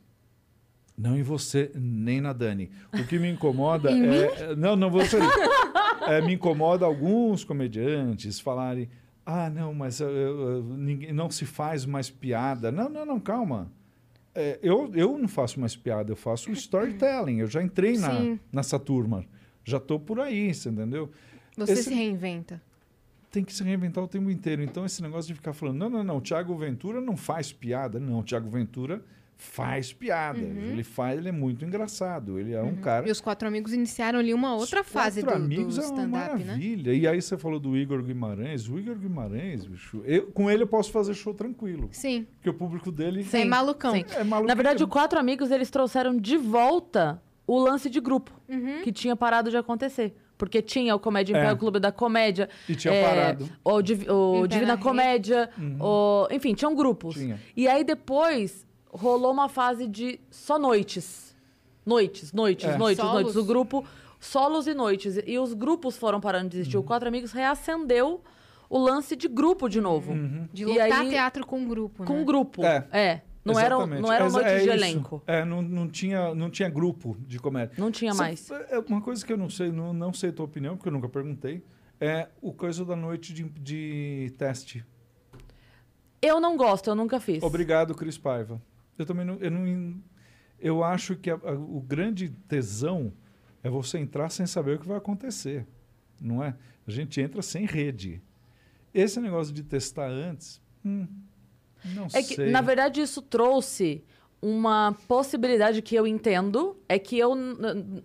[0.98, 2.70] Não em você, nem na Dani.
[2.94, 5.18] O que me incomoda Em é, não, não você.
[6.08, 8.90] É, me incomoda alguns comediantes falarem:
[9.26, 12.72] "Ah, não, mas eh, eh, ninguém não se faz mais piada".
[12.72, 13.72] Não, não, não, calma.
[14.36, 17.40] É, eu, eu não faço mais piada, eu faço storytelling.
[17.40, 18.40] Eu já entrei na, Sim.
[18.52, 19.26] nessa turma.
[19.64, 21.10] Já estou por aí, você entendeu?
[21.58, 22.62] Você esse- se reinventa.
[23.32, 24.62] Tem que se reinventar o tempo inteiro.
[24.62, 28.00] Então, esse negócio de ficar falando, não, não, não, o Thiago Ventura não faz piada.
[28.00, 29.04] Não, o Thiago Ventura
[29.38, 30.40] faz piada.
[30.40, 32.40] Ele faz, ele é muito engraçado.
[32.40, 33.08] Ele é um cara.
[33.08, 35.86] E os quatro amigos iniciaram ali uma outra Os fase do, quatro do amigos é
[35.88, 36.08] uma né?
[36.08, 36.94] maravilha.
[36.94, 38.68] E aí você falou do Igor Guimarães.
[38.70, 41.90] O Igor Guimarães, bicho, eu- com ele eu posso fazer show tranquilo.
[41.92, 42.26] Sim.
[42.36, 43.94] Porque o público dele É malucão.
[43.94, 44.06] sim.
[44.16, 44.48] é maluco.
[44.48, 48.82] Na verdade, o Quatro Amigos, eles trouxeram de volta o lance de grupo, Uhum.
[48.84, 50.16] que tinha parado de acontecer.
[50.38, 51.44] Porque tinha o Comédia em É.
[51.46, 52.50] Pé, o Clube da Comédia.
[52.68, 53.50] E tinha é, parado.
[53.64, 54.78] O, Div- o Divina.
[54.78, 55.50] Comédia.
[55.80, 57.16] o- enfim, tinham grupos.
[57.16, 57.40] Tinha.
[57.56, 61.36] E aí depois rolou uma fase de só noites.
[61.86, 62.78] Noites, noites, É.
[62.78, 63.22] noites, Solos.
[63.24, 63.36] noites.
[63.36, 63.86] O grupo,
[64.20, 65.18] solos e noites.
[65.26, 66.78] E os grupos foram parando de existir.
[66.78, 66.84] Uhum.
[66.84, 68.22] O Quatro Amigos reacendeu
[68.70, 70.14] o lance de grupo de novo.
[70.54, 72.24] De E lotar aí- teatro com grupo, Com né?
[72.24, 72.64] grupo.
[72.64, 72.88] É.
[72.92, 73.22] É.
[73.44, 74.02] Não eram, Exatamente.
[74.02, 74.72] não eram Exa- noites é de isso.
[74.86, 75.24] elenco.
[75.28, 77.76] É, não, não, tinha, não tinha grupo de comédia.
[77.78, 78.50] Não tinha Você- mais.
[78.70, 80.94] É uma coisa que eu não sei, não, não sei a tua opinião, porque eu
[80.94, 81.62] nunca perguntei.
[82.00, 84.86] É o coisa da noite de, de teste.
[86.22, 87.44] Eu não gosto, eu nunca fiz.
[87.44, 88.62] Obrigado, Cris Paiva.
[88.98, 89.36] Eu também não.
[89.36, 89.96] Eu, não,
[90.60, 93.12] eu acho que a- a- o grande tesão
[93.64, 95.66] é você entrar sem saber o que vai acontecer.
[96.22, 96.56] Não é?
[96.88, 98.22] A gente entra sem rede.
[98.94, 100.62] Esse negócio de testar antes.
[100.86, 101.08] hum,
[101.86, 102.52] não É que, sei.
[102.52, 104.04] na verdade, isso trouxe
[104.42, 107.34] uma possibilidade que eu entendo, é que eu,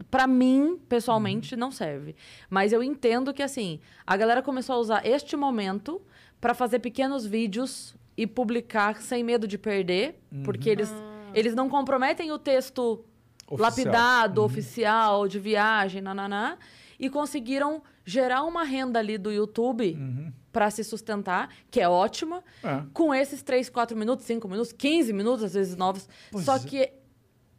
[0.08, 1.60] para mim, pessoalmente, Uhum.
[1.60, 2.14] não serve.
[2.48, 6.00] Mas eu entendo que, assim, a galera começou a usar este momento
[6.40, 10.42] para fazer pequenos vídeos e publicar sem medo de perder, Uhum.
[10.42, 10.92] porque eles,
[11.32, 13.04] eles não comprometem o texto
[13.46, 13.56] Oficial.
[13.56, 13.62] Uhum.
[13.62, 16.58] lapidado, oficial, de viagem, nananá,
[16.98, 20.32] e conseguiram gerar uma renda ali do YouTube Uhum.
[20.52, 22.82] para se sustentar, que é ótima, É.
[22.92, 26.08] com esses 3, 4 minutos, 5 minutos, 15 minutos, às vezes novos.
[26.32, 26.58] Pois Só é.
[26.58, 26.90] que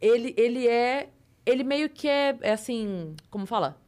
[0.00, 1.08] ele, ele é.
[1.46, 3.14] Ele meio que é, é assim.
[3.30, 3.80] Como fala?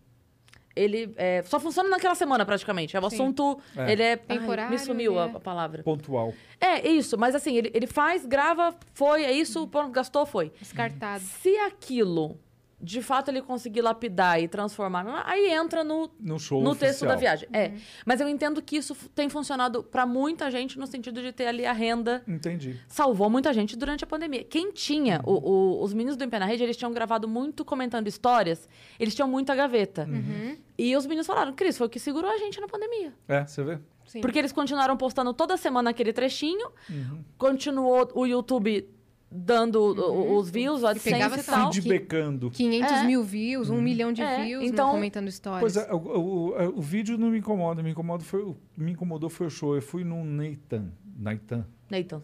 [0.74, 2.96] Ele é, só funciona naquela semana, praticamente.
[2.96, 3.16] É o Sim.
[3.16, 3.58] assunto.
[3.76, 3.92] É.
[3.92, 4.16] Ele é.
[4.16, 5.82] Temporário, Ai, me sumiu é- a palavra.
[5.82, 6.32] Pontual.
[6.60, 7.18] É, é isso.
[7.18, 10.52] Mas assim, ele, ele faz, grava, foi, é isso, pronto, gastou, foi.
[10.60, 11.22] Descartado.
[11.22, 12.38] Se aquilo,
[12.82, 16.90] de fato, ele conseguir lapidar e transformar, aí entra no, No show no oficial.
[16.90, 17.48] texto da viagem.
[17.52, 17.72] É.
[18.04, 21.64] Mas eu entendo que isso tem funcionado para muita gente no sentido de ter ali
[21.64, 22.22] a renda.
[22.26, 22.80] Entendi.
[22.88, 24.42] Salvou muita gente durante a pandemia.
[24.42, 27.64] Quem tinha, o- o- os meninos do Em Pé na Rede, eles tinham gravado muito
[27.64, 28.68] comentando histórias,
[28.98, 30.08] eles tinham muita gaveta.
[30.10, 30.56] Uhum.
[30.76, 33.12] E os meninos falaram, Cris, foi o que segurou a gente na pandemia.
[33.28, 33.78] É, você vê?
[34.06, 34.20] Sim.
[34.20, 37.22] Porque eles continuaram postando toda semana aquele trechinho, Uhum.
[37.38, 38.88] continuou o YouTube
[39.34, 40.94] dando o- os views, o Uhum.
[40.98, 41.68] pegava AdSense e tal.
[41.70, 42.50] assim, Feedbackando.
[42.50, 43.04] 500 É.
[43.04, 45.60] mil views, um milhão de É, views, então- né, comentando histórias.
[45.60, 49.30] Pois é, o, o, o- o vídeo não me incomoda, me incomoda foi me incomodou
[49.30, 49.74] foi o show.
[49.74, 51.66] Eu fui num Nathan, Nathan.
[51.90, 52.22] Nathan.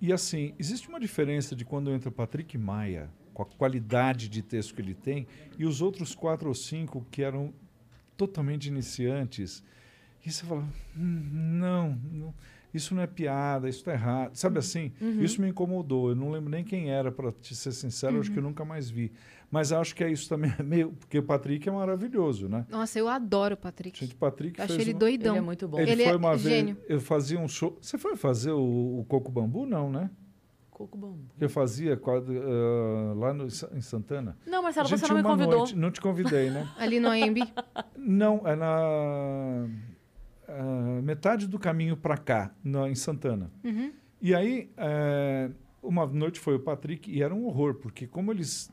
[0.00, 4.42] E assim, existe uma diferença de quando entra o Patrick Maia, com a qualidade de
[4.42, 5.26] texto que ele tem,
[5.58, 7.52] e os outros quatro ou cinco que eram
[8.16, 9.62] totalmente iniciantes.
[10.24, 10.62] E você fala,
[10.96, 12.34] "Hum, não, não,
[12.74, 14.28] isso não é piada, isso está errado.
[14.30, 14.34] Uhum.
[14.34, 14.92] Sabe assim?
[15.20, 16.10] Isso me incomodou.
[16.10, 18.88] Eu não lembro nem quem era, para te ser sincero, acho que eu nunca mais
[18.90, 19.12] vi.
[19.50, 22.64] Mas acho que é isso também, é meio, porque o Patrick é maravilhoso, né?
[22.70, 24.00] Nossa, eu adoro o Patrick.
[24.00, 25.32] Gente, o Patrick Eu acho fez ele uma- doidão.
[25.34, 25.78] Ele é muito bom.
[25.78, 26.74] Ele, Ele foi é uma gênio.
[26.76, 27.76] vez, eu fazia um show.
[27.80, 29.66] Você foi fazer o, o Coco Bambu?
[29.66, 30.10] Não, né?
[30.70, 31.18] Coco bambu.
[31.38, 34.36] Que eu fazia quadro, ah, lá no, em Santana.
[34.46, 35.58] Não, Marcelo, A gente você não me convidou.
[35.58, 36.66] noite- não te convidei, né?
[36.78, 37.38] Ali no AMB.
[37.96, 39.68] Não, é na
[40.52, 43.50] ah, metade do caminho para cá, na- em Santana.
[43.64, 43.92] Uhum.
[44.20, 45.50] E aí, eh,
[45.82, 48.70] uma noite foi o Patrick e era um horror, porque como eles,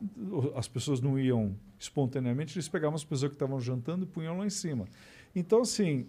[0.55, 4.45] as pessoas não iam espontaneamente, eles pegavam as pessoas que estavam jantando e punham lá
[4.45, 4.85] em cima.
[5.35, 6.05] Então, assim,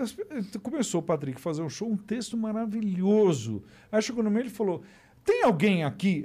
[0.00, 0.14] as-
[0.62, 3.62] começou o Patrick a fazer um show, um texto maravilhoso.
[3.90, 4.82] Aí chegou no meio e falou,
[5.24, 6.24] tem alguém aqui?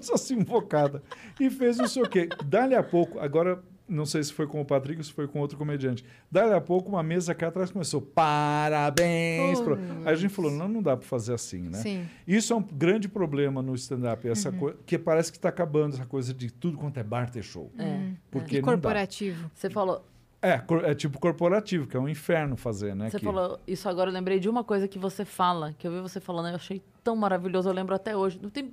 [0.00, 1.00] Só assim, invocada.
[1.38, 2.28] E fez não sei o quê.
[2.44, 5.38] Dali a pouco, agora não sei se foi com o Patrick ou se foi com
[5.40, 6.04] outro comediante.
[6.30, 9.60] Dali a pouco, uma mesa cá atrás começou, parabéns.
[9.60, 11.78] Pro-" Aí a gente falou, não, não dá para fazer assim, né?
[11.78, 12.06] Sim.
[12.26, 14.58] Isso é um grande problema no stand-up, essa Uhum.
[14.58, 17.70] coisa que parece que está acabando essa coisa de tudo quanto é bar ter show.
[17.78, 18.10] É.
[18.30, 18.72] Porque E não dá.
[18.72, 19.50] corporativo.
[19.54, 20.04] Você falou,
[20.42, 23.08] É, é tipo corporativo, que é um inferno fazer, né?
[23.10, 25.90] Você que- falou isso agora, eu lembrei de uma coisa que você fala, que eu
[25.92, 28.38] vi você falando, eu achei tão maravilhoso, eu lembro até hoje.
[28.40, 28.70] Não tem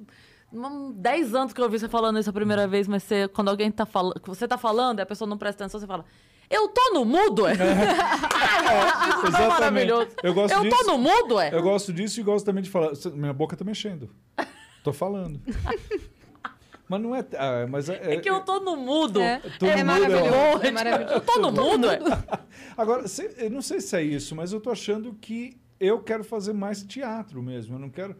[0.96, 3.72] 10 anos que eu ouvi você falando isso a primeira vez, mas você, quando alguém
[3.72, 6.06] tá falando, você tá falando e a pessoa não presta atenção, você fala,
[6.50, 7.54] eu tô no mudo, é?
[7.58, 10.10] isso é tão maravilhoso.
[10.22, 10.78] Eu gosto eu disso.
[10.78, 11.50] tô no mudo, é?
[11.54, 12.94] Eu gosto disso e gosto também de falar.
[12.96, 14.10] "Cê- Minha boca tá mexendo.
[14.84, 15.40] Tô falando.
[16.88, 17.26] mas não é.
[17.38, 19.20] ah, mas é, É que eu tô no mudo.
[19.22, 20.64] É, Todo é mundo maravilhoso.
[20.64, 21.14] é- É maravilhoso.
[21.16, 22.00] Eu tô no mudo, é?
[22.78, 26.24] Agora, cê- eu não sei se é isso, mas eu tô achando que eu quero
[26.24, 27.76] fazer mais teatro mesmo.
[27.76, 28.16] Eu não quero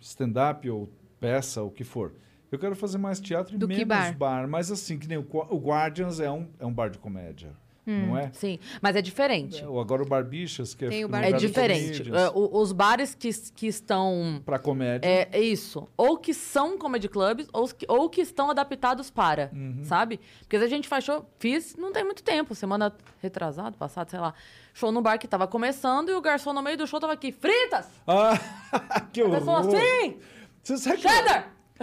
[0.00, 0.88] stand-up ou
[1.22, 2.12] peça, o que for.
[2.50, 3.84] Eu quero fazer mais teatro e Do menos
[4.14, 4.46] bar.
[4.46, 7.50] Mas assim, que nem o, o Guardians é um, é um bar de comédia,
[7.86, 8.30] não é?
[8.34, 9.62] Sim, mas é diferente.
[9.62, 12.02] É, o- Agora o Barbichas, que é, Tem o no Bar É diferente.
[12.14, 15.08] É, o- os bares que, que estão Pra comédia.
[15.08, 15.88] É, é isso.
[15.96, 19.80] Ou que são comedy clubs, ou que, ou que estão adaptados para, Uhum.
[19.84, 20.20] sabe?
[20.40, 24.34] Porque a gente faz show, fiz não tem muito tempo, semana retrasado, passado, sei lá.
[24.74, 27.32] Show no bar que tava começando e o garçom no meio do show tava aqui,
[27.32, 27.86] fritas!
[28.06, 28.38] Ah,
[29.10, 29.38] que A horror.
[29.38, 30.16] pessoa assim,
[30.62, 31.52] Você sabe que- cheddar!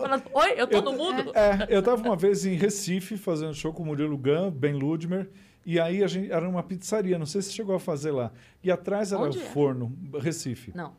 [0.00, 1.30] Falando, Oi, eu tô no mundo.
[1.34, 5.28] É, eu tava uma vez em Recife fazendo show com o Murilo Gun, Ben Ludmer,
[5.64, 8.30] e aí a gente era uma pizzaria, não sei se chegou a fazer lá.
[8.64, 9.44] E atrás era Onde o é?
[9.46, 10.72] forno, Recife.
[10.74, 10.94] Não.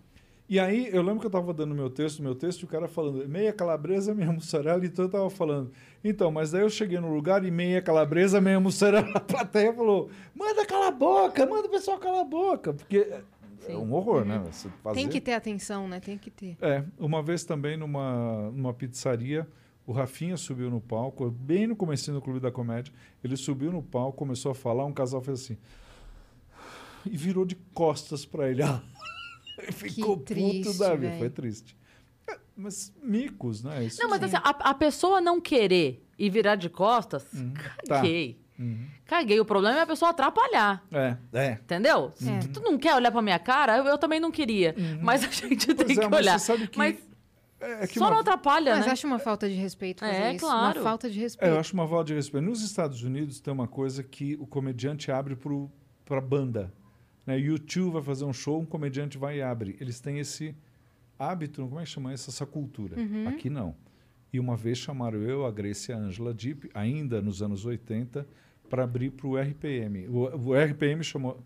[0.50, 2.88] E aí eu lembro que eu tava dando meu texto, meu texto, e o cara
[2.88, 5.72] falando meia calabresa, meia mussarela, então eu tava falando.
[6.04, 10.10] Então, mas daí eu cheguei no lugar e meia calabresa, meia mussarela, a plateia falou:
[10.36, 13.08] manda calar a boca, manda o pessoal calar a boca, porque
[13.68, 14.40] é- é um horror, né?
[14.52, 15.00] Você fazer...
[15.00, 16.00] Tem que ter atenção, né?
[16.00, 16.58] Tem que ter.
[16.62, 19.48] É, uma vez também numa, numa pizzaria,
[19.86, 22.94] o Rafinha subiu no palco, bem no comecinho do Clube da Comédia,
[23.24, 25.58] ele subiu no palco, começou a falar, um casal fez assim,
[27.06, 28.62] e virou de costas para ele.
[29.72, 31.20] Ficou triste, puto da vida, velho.
[31.20, 31.78] foi triste.
[32.30, 33.86] É, mas micos, né?
[33.86, 37.26] Isso Não, mas assim, a, a pessoa não querer e virar de costas,
[37.88, 38.02] tá.
[38.02, 38.46] caguei.
[38.60, 38.88] Uhum.
[39.06, 39.40] Caguei.
[39.40, 40.84] O problema é a pessoa atrapalhar.
[40.92, 41.52] É, é.
[41.54, 42.12] Entendeu?
[42.22, 42.42] É.
[42.42, 44.76] Se tu não quer olhar pra minha cara, eu, eu também não queria.
[45.02, 46.40] Mas a gente tem Pois é, que mas olhar.
[46.40, 46.78] você sabe que...
[46.78, 46.98] Mas
[47.60, 48.92] é que só uma- não atrapalha, Mas né?
[48.92, 50.46] acho uma falta de respeito fazer É, isso.
[50.46, 50.80] claro.
[50.80, 51.52] Uma falta de É, respeito.
[51.52, 52.44] eu acho uma volta de respeito.
[52.46, 55.36] Nos Estados Unidos tem uma coisa que o comediante abre
[56.06, 56.72] para banda.
[57.26, 57.38] Né?
[57.40, 59.76] YouTube vai fazer um show, um comediante vai e abre.
[59.82, 60.56] Eles têm esse
[61.20, 62.30] hábito, como é que chama isso?
[62.30, 63.00] Essa cultura.
[63.00, 63.28] Uhum.
[63.28, 63.76] Aqui não.
[64.32, 68.28] E uma vez chamaram eu, a Grace e a Angela Deep, ainda nos anos 80,
[68.70, 70.08] para abrir para o RPM.
[70.08, 71.44] O, o RPM chamou.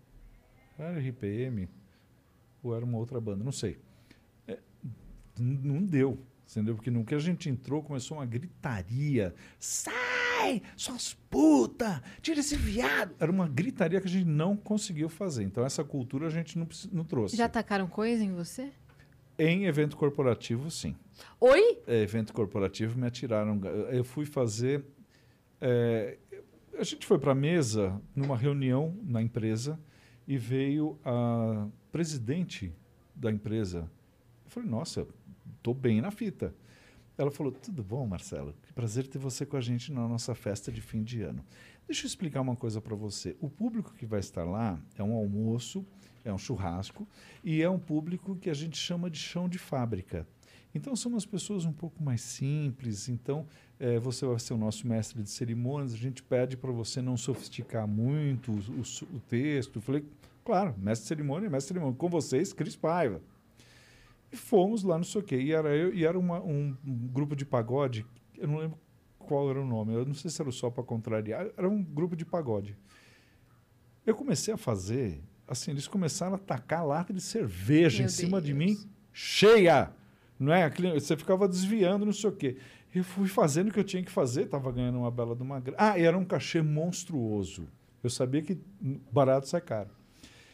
[0.78, 1.68] RPM?
[2.62, 3.44] Ou era uma outra banda?
[3.44, 3.78] Não sei.
[4.46, 4.58] É,
[5.38, 6.18] não deu.
[6.50, 6.74] Entendeu?
[6.74, 9.34] Porque no que a gente entrou, começou uma gritaria.
[9.58, 10.62] Sai!
[10.76, 12.02] Suas puta!
[12.20, 13.14] Tira esse viado!
[13.18, 15.44] Era uma gritaria que a gente não conseguiu fazer.
[15.44, 17.36] Então, essa cultura a gente não, não trouxe.
[17.36, 18.70] Já tacaram coisa em você?
[19.38, 20.94] Em evento corporativo, sim.
[21.40, 21.78] Oi?
[21.86, 23.58] É, evento corporativo, me atiraram.
[23.90, 24.84] Eu fui fazer.
[25.60, 26.18] é,
[26.78, 29.78] a gente foi para a mesa numa reunião na empresa
[30.26, 32.72] e veio a presidente
[33.14, 33.90] da empresa.
[34.44, 35.06] Eu falei, nossa,
[35.56, 36.54] estou bem na fita.
[37.16, 38.54] Ela falou, tudo bom, Marcelo?
[38.62, 41.44] Que prazer ter você com a gente na nossa festa de fim de ano.
[41.86, 43.36] Deixa eu explicar uma coisa para você.
[43.40, 45.84] O público que vai estar lá é um almoço,
[46.24, 47.06] é um churrasco
[47.44, 50.26] e é um público que a gente chama de chão de fábrica.
[50.74, 53.08] Então, são umas pessoas um pouco mais simples.
[53.08, 53.46] Então,
[53.82, 55.92] eh, você vai ser o nosso mestre de cerimônias.
[55.92, 59.76] A gente pede para você não sofisticar muito o, o o texto.
[59.78, 60.04] Eu falei,
[60.44, 61.96] claro, mestre de cerimônia, mestre de cerimônia.
[61.98, 63.20] Com vocês, Cris Paiva.
[64.30, 65.36] E fomos lá no sei o quê.
[65.36, 68.06] E era, eu, e era uma- um, um grupo de pagode.
[68.38, 68.78] Eu não lembro
[69.18, 69.92] qual era o nome.
[69.92, 71.48] Eu não sei se era só para contrariar.
[71.56, 72.76] Era um grupo de pagode.
[74.06, 75.20] Eu comecei a fazer...
[75.46, 78.58] Assim, eles começaram a tacar lata de cerveja Meu em cima de Deus.
[78.80, 79.90] mim, cheia.
[80.38, 80.70] Não é?
[80.94, 82.56] Você ficava desviando, não sei o quê.
[82.94, 85.62] Eu fui fazendo o que eu tinha que fazer, estava ganhando uma bela de uma.
[85.78, 87.66] Ah, era um cachê monstruoso.
[88.02, 88.58] Eu sabia que
[89.10, 89.90] barato sai caro.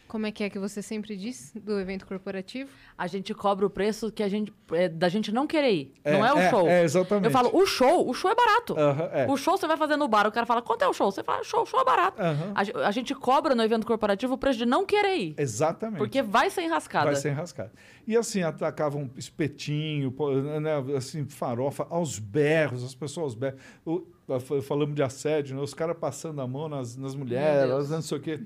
[0.09, 2.71] Como é que é que você sempre diz do evento corporativo?
[2.97, 5.95] A gente cobra o preço que a gente, é, da gente não querer ir.
[6.03, 6.67] É, não é o é, show.
[6.67, 7.27] é, exatamente.
[7.27, 8.75] Eu falo, o show, o show é barato.
[9.13, 9.27] É.
[9.29, 11.11] O show você vai fazer no bar, o cara fala, quanto é o show?
[11.13, 12.21] Você fala, show, show é barato.
[12.23, 12.55] Aham.
[12.55, 15.35] A, a gente cobra no evento corporativo o preço de não querer ir.
[15.37, 15.99] Exatamente.
[15.99, 17.07] Porque vai ser enrascada.
[17.07, 17.71] Vai ser enrascado.
[18.07, 20.15] E assim, atacavam espetinho,
[20.63, 23.61] né, assim, farofa, aos berros, as pessoas aos berros.
[23.85, 24.07] O-
[24.41, 28.01] fa- falamos de assédio, né, os caras passando a mão nas, nas mulheres, elas não
[28.03, 28.41] sei o quê.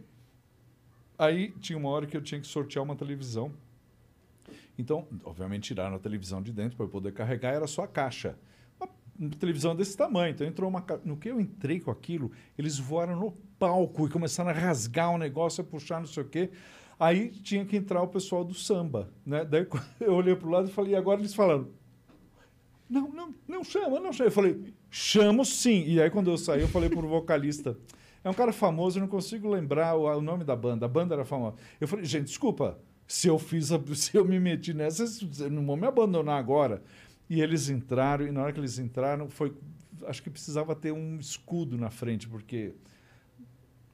[1.23, 3.53] Aí tinha uma hora que eu tinha que sortear uma televisão.
[4.77, 8.37] Então, obviamente, tiraram a televisão de dentro para eu poder carregar, era só a caixa.
[9.17, 10.33] Uma, televisão desse tamanho.
[10.33, 10.85] Então entrou uma.
[11.05, 15.19] No que eu entrei com aquilo, eles voaram no palco e começaram a rasgar o
[15.19, 16.51] negócio, a puxar não sei o quê.
[16.99, 19.09] Aí tinha que entrar o pessoal do samba.
[19.25, 19.45] Né?
[19.45, 19.65] Daí
[20.01, 21.69] eu olhei para o lado e falei, e agora eles falaram.
[22.91, 24.27] Não, não, não chama, não chama.
[24.27, 25.85] Eu falei, chamo sim.
[25.87, 27.79] E aí, quando eu saí, eu falei pro vocalista.
[28.25, 30.87] É um cara famoso, eu não consigo lembrar o, o nome da banda.
[30.87, 31.57] A banda era famosa.
[31.81, 35.05] Eu falei, gente, desculpa, se eu fiz, a- se eu me meti nessa,
[35.51, 36.83] não vão me abandonar agora.
[37.29, 39.53] E eles entraram, e na hora que eles entraram, foi.
[40.07, 42.75] Acho que precisava ter um escudo na frente, porque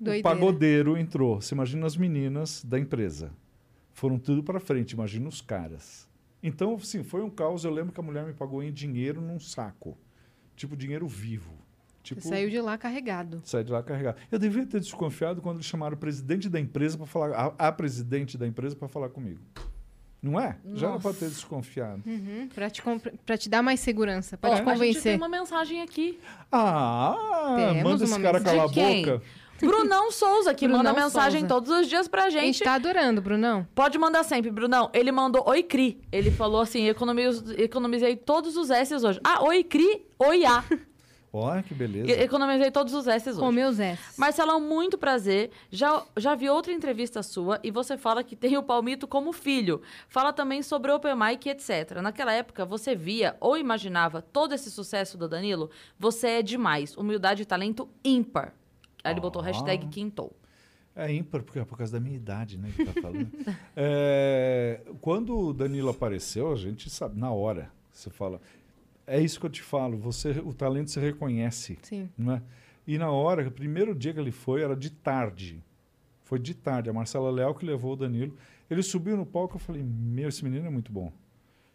[0.00, 0.22] o Doideira.
[0.22, 1.40] pagodeiro entrou.
[1.40, 3.30] Você imagina as meninas da empresa.
[3.92, 6.08] Foram tudo para frente, imagina os caras.
[6.42, 7.64] Então, sim, foi um caos.
[7.64, 9.98] Eu lembro que a mulher me pagou em dinheiro num saco.
[10.56, 11.52] Tipo, dinheiro vivo.
[12.02, 13.40] Tipo, Você saiu de lá carregado.
[13.44, 14.16] Sai de lá carregado.
[14.30, 17.72] Eu devia ter desconfiado quando eles chamaram o presidente da empresa para falar, a, a
[17.72, 19.40] presidente da empresa para falar comigo.
[20.22, 20.56] Não é?
[20.74, 22.02] Já era para ter desconfiado.
[22.04, 22.82] Uhum, pra, te
[23.38, 25.16] te dar mais segurança, pra Ó, te A gente tem convencer.
[25.16, 26.18] uma mensagem aqui.
[26.50, 29.22] Ah, Temos manda esse cara calar a boca.
[29.60, 31.54] Brunão Souza, que Brunão manda mensagem Souza.
[31.54, 32.44] todos os dias pra A gente.
[32.46, 33.66] gente tá adorando, Brunão.
[33.74, 34.90] Pode mandar sempre, Brunão.
[34.92, 36.00] Ele mandou Oi Cri.
[36.10, 39.20] Ele falou assim: economiz- economizei todos os S's hoje.
[39.22, 40.64] Ah, Oi Cri, Oi A.
[41.32, 42.10] Olha que beleza.
[42.10, 43.38] E- Economizei todos os S's hoje.
[43.40, 44.18] Com meus S.
[44.18, 45.50] Marcelão, muito prazer.
[45.70, 49.82] Já, já vi outra entrevista sua e você fala que tem o Palmito como filho.
[50.08, 52.00] Fala também sobre Open Mic, etc.
[52.02, 55.70] Naquela época, você via ou imaginava todo esse sucesso do Danilo?
[55.98, 56.96] Você é demais.
[56.96, 58.54] Humildade e talento ímpar.
[59.04, 60.32] Aí ele botou hashtag quintou.
[60.96, 62.70] É ímpar, porque é por causa da minha idade, né?
[62.74, 63.28] Que tá falando.
[63.76, 68.40] É, quando o Danilo apareceu, a gente sabe, na hora, você fala.
[69.08, 71.78] É isso que eu te falo, você, o talento se reconhece.
[71.82, 72.08] Sim.
[72.16, 72.42] não é?
[72.86, 75.62] E na hora, o primeiro dia que ele foi, era de tarde.
[76.22, 76.88] Foi de tarde.
[76.88, 78.34] A Marcela Leal que levou o Danilo.
[78.70, 81.12] Ele subiu no palco eu falei: Meu, esse menino é muito bom.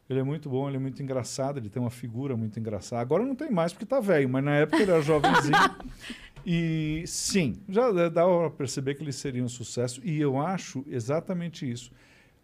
[0.10, 3.02] Ele é muito bom, ele é muito engraçado, ele tem uma figura muito engraçada.
[3.02, 5.56] Agora não tem mais porque tá velho, mas na época ele era jovenzinho.
[6.46, 10.02] e sim, já dava para perceber que ele seria um sucesso.
[10.04, 11.92] E eu acho exatamente isso.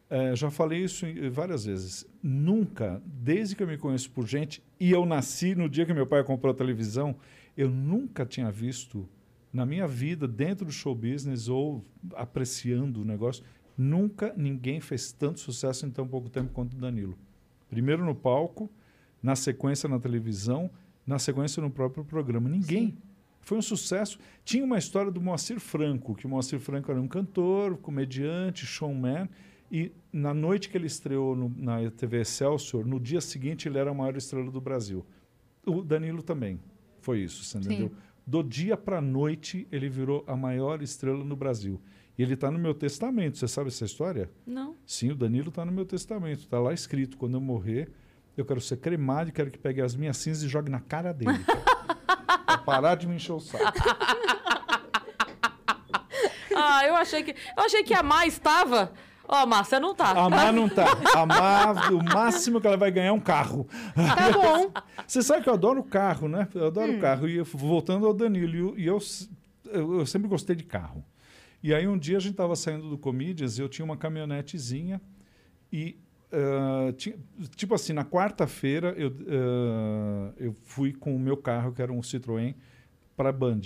[0.10, 2.06] É, já falei isso várias vezes.
[2.22, 6.07] Nunca, desde que eu me conheço por gente, e eu nasci no dia que meu
[6.07, 7.15] pai comprou a televisão,
[7.56, 9.07] eu nunca tinha visto
[9.52, 11.84] na minha vida, dentro do show business ou
[12.15, 13.44] apreciando o negócio,
[13.77, 17.18] nunca ninguém fez tanto sucesso em tão pouco tempo quanto o Danilo.
[17.69, 18.69] Primeiro no palco,
[19.22, 20.69] na sequência na televisão,
[21.06, 22.49] na sequência no próprio programa.
[22.49, 22.98] Ninguém.
[23.41, 24.19] Foi um sucesso.
[24.44, 29.27] Tinha uma história do Moacir Franco, que o Moacir Franco era um cantor, comediante, showman,
[29.71, 33.91] e na noite que ele estreou no- na TV Excelsior, no dia seguinte ele era
[33.91, 35.05] a maior estrela do Brasil.
[35.65, 36.59] O Danilo também
[37.01, 37.91] foi isso, você entendeu?
[38.25, 41.81] Do dia para a noite ele virou a maior estrela no Brasil.
[42.17, 43.37] E ele está no meu testamento.
[43.37, 44.29] Você sabe essa história?
[44.45, 44.75] Não.
[44.85, 46.39] Sim, o Danilo está no meu testamento.
[46.41, 47.89] Está lá escrito: quando eu morrer,
[48.35, 51.13] eu quero ser cremado e quero que pegue as minhas cinzas e jogue na cara
[51.13, 51.31] dele.
[52.45, 53.63] pra parar de me encher o saco.
[56.55, 57.31] Ah, eu achei que.
[57.31, 58.91] Eu achei que a Má estava.
[59.31, 60.10] Ó, Má, você não tá.
[60.10, 60.85] A Má não tá.
[61.15, 63.68] A Má, o máximo que ela vai ganhar é um carro.
[63.95, 64.72] Tá bom.
[65.06, 66.47] Você sabe que eu adoro carro, né?
[66.56, 67.27] Eu adoro carro.
[67.30, 68.97] E eu- voltando ao Danilo, e eu,
[69.65, 71.06] eu, eu- sempre gostei de carro.
[71.61, 74.99] E aí um dia a gente estava saindo do Comedians e eu tinha uma caminhonetezinha
[75.72, 75.95] e
[76.31, 77.15] ah, tinha-
[77.56, 81.99] tipo assim, na quarta-feira eu, ah, eu fui com o meu carro, que era um
[82.01, 82.56] Citroën,
[83.15, 83.61] para Band.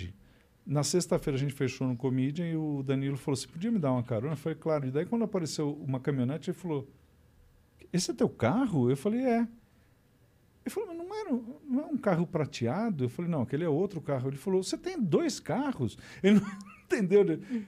[0.66, 3.92] Na sexta-feira a gente fechou no Comedian e o Danilo falou: Você podia me dar
[3.92, 4.32] uma carona?
[4.32, 4.86] Eu falei: Claro.
[4.86, 6.88] E daí quando apareceu uma caminhonete, ele falou:
[7.92, 8.90] Esse é teu carro?
[8.90, 9.48] Eu falei: É.
[10.64, 11.30] Ele falou, mas não, era,
[11.68, 13.04] não é um carro prateado?
[13.04, 14.30] Eu falei, não, aquele é outro carro.
[14.30, 15.98] Ele falou, você tem dois carros?
[16.22, 17.22] Ele não entendeu.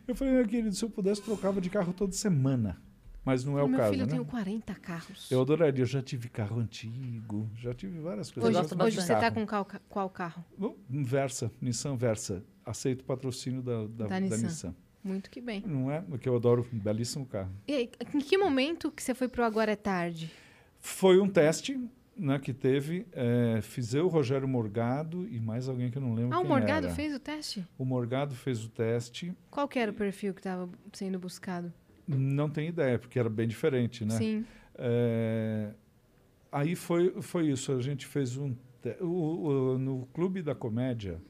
[0.09, 2.81] Eu falei, meu querido, se eu pudesse, trocava de carro toda semana.
[3.27, 4.13] Mas não é o Meu caso, filho, eu né?
[4.13, 5.29] tenho 40 carros.
[5.31, 8.49] Eu adoraria, eu já tive carro antigo, já tive várias coisas.
[8.57, 9.35] Hoje, Eu hoje você tá carro.
[9.35, 10.45] com qual, qual carro?
[10.57, 12.45] Bom, Versa, Nissan Versa.
[12.65, 14.43] Aceito o patrocínio da, da, Da da Nissan.
[14.47, 14.75] Nissan.
[15.03, 15.61] Muito que bem.
[15.67, 16.01] Não é?
[16.03, 17.51] Porque eu adoro um belíssimo carro.
[17.67, 20.31] E aí, em que momento que você foi pro Agora é Tarde?
[20.79, 21.81] Foi um teste.
[22.17, 26.35] né, que teve, é, fiz eu, Rogério Morgado e mais alguém que eu não lembro
[26.35, 26.95] Ah, o Morgado era.
[26.95, 27.67] fez o teste?
[27.77, 29.35] O Morgado fez o teste.
[29.51, 31.71] Qual que era o perfil que estava sendo buscado?
[32.07, 34.17] Não tenho ideia, porque era bem diferente, né?
[34.17, 34.45] Sim.
[34.77, 35.73] É,
[36.53, 37.73] aí foi, foi isso.
[37.73, 38.55] A gente fez um.
[38.83, 39.07] te- O,
[39.75, 41.21] o- no Clube da Comédia.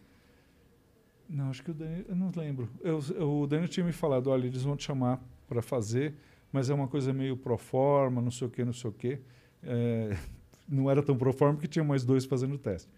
[1.28, 2.04] Não, acho que o Daniel.
[2.08, 2.68] Eu não lembro.
[2.80, 6.14] Eu, eu- o Daniel tinha me falado: olha, eles vão te chamar para fazer,
[6.52, 9.20] mas é uma coisa meio pro forma, não sei o quê, não sei o quê.
[9.62, 10.10] É,
[10.68, 12.88] não era tão pro forma porque tinha mais dois fazendo o teste.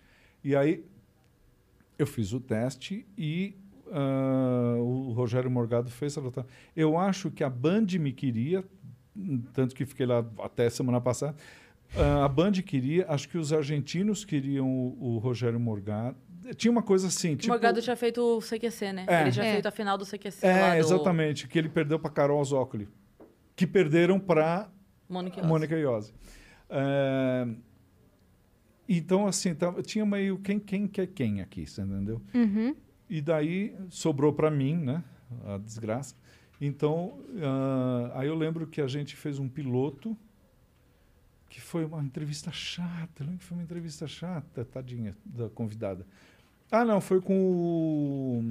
[0.43, 0.85] E aí
[1.99, 3.55] eu fiz o teste e
[3.93, 6.17] ah, o Rogério Morgado fez.
[6.77, 8.65] Eu acho que a Band me queria,
[9.53, 11.35] tanto que fiquei lá até semana passada.
[11.97, 16.17] Ah, a Band queria, acho que os argentinos queriam o, o Rogério Morgado.
[16.57, 17.53] Tinha uma coisa assim, O tipo...
[17.53, 19.05] Morgado tinha feito o CQC, né?
[19.07, 19.23] É.
[19.23, 19.53] Ele tinha É.
[19.53, 22.89] feito a final do CQC lá É, do exatamente, que ele perdeu para Carol Zócoli,
[23.55, 24.71] que perderam para
[25.09, 25.49] Mônica Iose.
[25.49, 26.15] Mônica Iose.
[26.71, 27.47] É,
[28.89, 32.23] então, assim, tava- tinha meio quem, quem quer quem aqui, você entendeu?
[32.35, 32.75] Uhum.
[33.09, 35.03] E daí sobrou para mim, né?
[35.47, 36.15] A desgraça.
[36.61, 40.17] Então, ah, aí eu lembro que a gente fez um piloto
[41.49, 43.23] que foi uma entrevista chata.
[43.23, 46.07] Eu lembro que foi uma entrevista chata, tadinha da convidada.
[46.71, 48.45] Ah, não, foi com o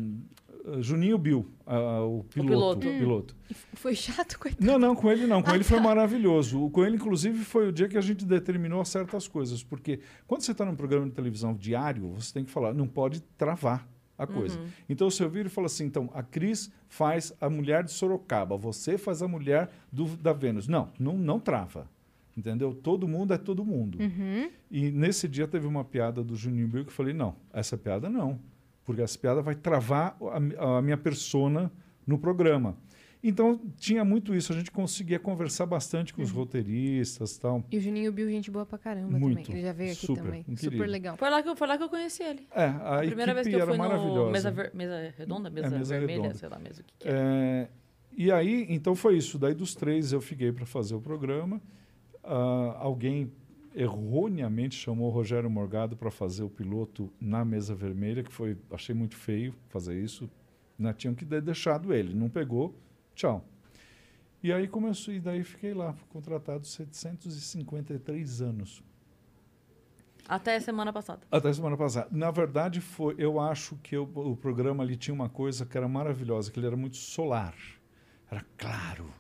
[0.73, 2.49] ah, Juninho Bill, ah, o piloto.
[2.49, 2.88] piloto.
[2.88, 3.35] o piloto.
[3.49, 4.65] E f- foi chato, coitado.
[4.65, 5.43] Não, não, com ele não.
[5.43, 5.84] Com Ah, ele foi tá.
[5.84, 6.67] maravilhoso.
[6.71, 9.63] Com ele, inclusive, foi o dia que a gente determinou certas coisas.
[9.63, 13.21] Porque quando você está num programa de televisão diário, você tem que falar, não pode
[13.38, 13.88] travar
[14.18, 14.60] a coisa.
[14.60, 14.68] Uhum.
[14.89, 18.57] Então, o seu vira e fala assim, então, a Cris faz a mulher de Sorocaba,
[18.57, 20.68] você faz a mulher do, da Vênus.
[20.68, 21.89] Não, não, não trava.
[22.35, 22.73] Entendeu?
[22.73, 23.99] Todo mundo é todo mundo.
[23.99, 24.49] Uhum.
[24.69, 28.10] E nesse dia teve uma piada do Juninho Bill que eu falei, não, essa piada
[28.10, 28.39] não.
[28.85, 31.72] Porque essa piada vai travar a, a minha persona
[32.06, 32.77] no programa.
[33.23, 34.53] Então, tinha muito isso.
[34.53, 37.64] A gente conseguia conversar bastante com os roteiristas e tal.
[37.72, 39.44] E o Juninho Bill, gente boa pra caramba Muito.
[39.44, 39.56] também.
[39.60, 40.45] Ele já veio aqui Super, também.
[40.48, 40.91] um Super querido.
[40.91, 41.18] legal.
[41.18, 42.48] Foi lá, que eu, foi lá que eu conheci ele.
[42.52, 45.69] É, a, A primeira vez que eu era fui no mesa, ver- mesa redonda, mesa,
[45.77, 46.38] mesa vermelha, redonda.
[46.38, 47.11] sei lá mesmo o que, que é.
[47.11, 47.68] É,
[48.15, 49.38] e aí, então foi isso.
[49.39, 51.60] Daí dos três eu fiquei para fazer o programa.
[52.23, 53.31] Ah, alguém
[53.76, 58.94] erroneamente chamou o Rogério Morgado para fazer o piloto na mesa vermelha, que foi achei
[58.94, 60.30] muito feio fazer isso.
[60.77, 60.94] Né?
[60.94, 62.14] Tinham que ter deixado ele.
[62.14, 62.76] Não pegou,
[63.18, 63.44] tchau.
[64.44, 68.84] E aí começou, e daí fiquei lá, fui contratado 753 anos.
[70.30, 71.22] Até semana passada.
[71.31, 72.07] Até semana passada.
[72.11, 75.88] Na verdade, foi, eu acho que eu- o programa ali tinha uma coisa que era
[75.88, 77.56] maravilhosa, que ele era muito solar.
[78.30, 79.11] Era claro.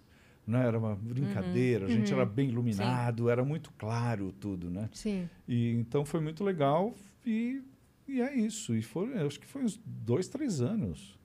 [0.45, 0.65] Né?
[0.65, 2.19] Era uma brincadeira, a gente Uhum.
[2.19, 4.89] era bem iluminado, era muito claro tudo, né?
[4.93, 5.29] Sim.
[5.47, 6.93] E, então foi muito legal
[7.25, 7.61] e,
[8.07, 8.75] e é isso.
[8.75, 11.16] E foi, acho que foi uns dois, três anos.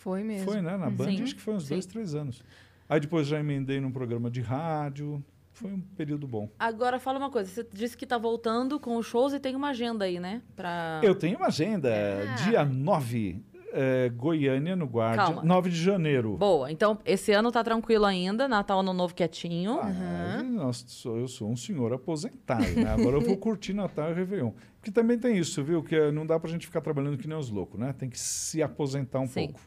[0.00, 0.50] Foi mesmo.
[0.50, 0.78] Foi, né?
[0.78, 1.74] Na Band, Sim, acho que foi uns sim.
[1.74, 2.42] dois, três anos.
[2.88, 5.22] Aí depois já emendei num programa de rádio.
[5.52, 6.48] Foi um período bom.
[6.58, 9.68] Agora fala uma coisa, você disse que tá voltando com os shows e tem uma
[9.70, 10.40] agenda aí, né?
[10.56, 11.00] Pra...
[11.02, 11.90] Eu tenho uma agenda.
[11.92, 12.34] Ah.
[12.36, 15.22] Dia 9, é, Goiânia, no Guardian.
[15.26, 15.42] Calma.
[15.44, 16.34] 9 de janeiro.
[16.38, 19.80] Boa, então esse ano tá tranquilo ainda, Natal, Ano Novo quietinho.
[19.82, 22.90] Ah, nossa, sou- eu sou um senhor aposentado, né?
[22.90, 24.52] Agora eu vou curtir Natal e Réveillon.
[24.78, 25.82] Porque também tem isso, viu?
[25.82, 27.92] Que não dá pra gente ficar trabalhando que nem os loucos, né?
[27.92, 29.48] Tem que se aposentar um Sim.
[29.48, 29.60] pouco.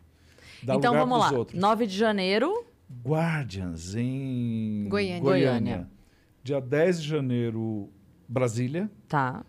[0.66, 1.60] Dar então lugar vamos lá, outros.
[1.60, 2.66] 9 de janeiro,
[3.06, 5.22] Guardians em Goiânia.
[5.22, 5.90] Goiânia.
[6.44, 7.90] Dia 10 de janeiro,
[8.28, 8.90] Brasília.
[9.08, 9.46] tá.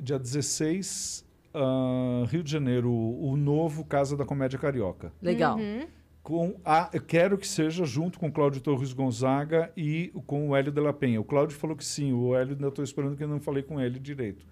[0.00, 1.24] Dia 16,
[1.54, 5.12] ah, Rio de Janeiro, o novo Casa da Comédia Carioca.
[5.22, 5.56] Legal.
[5.56, 5.86] Uhum.
[6.24, 10.56] Com a, eu quero que seja junto com o Cláudio Torres Gonzaga e com o
[10.56, 11.20] Hélio de la Penha.
[11.20, 13.80] O Cláudio falou que sim, o Hélio ainda estou esperando que eu não falei com
[13.80, 14.44] ele direito.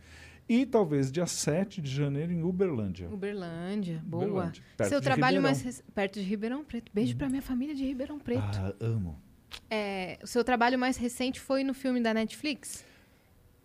[0.52, 3.08] E talvez dia 7 de janeiro em Uberlândia.
[3.08, 4.24] Uberlândia, boa.
[4.24, 5.62] Uberlândia, perto Seu de trabalho Ribeirão.
[5.64, 6.90] mais perto de Ribeirão Preto.
[6.92, 8.40] Beijo pra minha família de Ribeirão Preto.
[8.42, 9.16] Ah, amo.
[9.70, 12.84] É, o seu trabalho mais recente foi no filme da Netflix?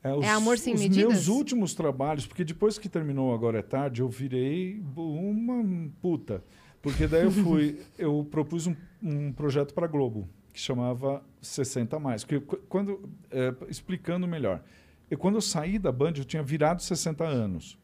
[0.04, 1.08] os, É Amor Sem os Medidas?
[1.12, 6.44] meus últimos trabalhos, porque depois que terminou Agora é Tarde, eu virei uma puta.
[6.84, 12.24] Porque daí eu fui, eu propus um, um projeto para Globo, que chamava 60 Mais.
[12.24, 14.64] Que qu- quando, é, explicando melhor,
[15.10, 17.78] eu, quando eu saí da Band, eu tinha virado 60 anos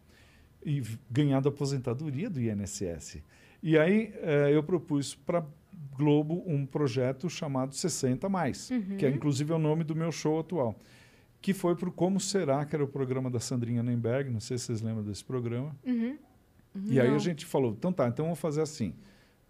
[0.64, 3.22] e ganhado aposentadoria do INSS.
[3.62, 5.46] E aí é, eu propus para
[5.98, 10.40] Globo um projeto chamado 60 Mais, que é inclusive é o nome do meu show
[10.40, 10.76] atual
[11.42, 14.58] que foi para o Como Será, que era o programa da Sandrinha Nemberg, não sei
[14.58, 15.76] se vocês lembram desse programa.
[15.84, 16.18] Uhum.
[16.86, 18.94] E aí a gente falou, então tá, então vamos fazer assim.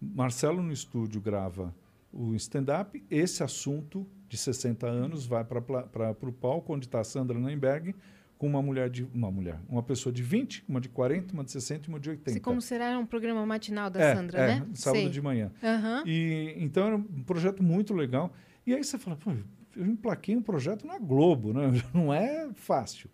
[0.00, 1.72] Marcelo no estúdio grava
[2.10, 7.38] o stand-up, esse assunto de 60 anos vai para o palco, onde está a Sandra
[7.38, 7.94] Nemberg,
[8.38, 9.04] com uma mulher de.
[9.12, 12.08] Uma mulher, uma pessoa de 20, uma de 40, uma de 60 e uma de
[12.08, 12.30] 80.
[12.30, 14.66] Se como será um programa matinal da é, Sandra, é, né?
[14.72, 15.10] Sábado Sei.
[15.10, 15.52] de manhã.
[15.62, 16.02] Aham.
[16.06, 18.32] E, então era um projeto muito legal.
[18.66, 19.32] E aí você fala, pô,
[19.76, 21.70] eu emplaquei um projeto na Globo, né?
[21.92, 23.10] não é fácil.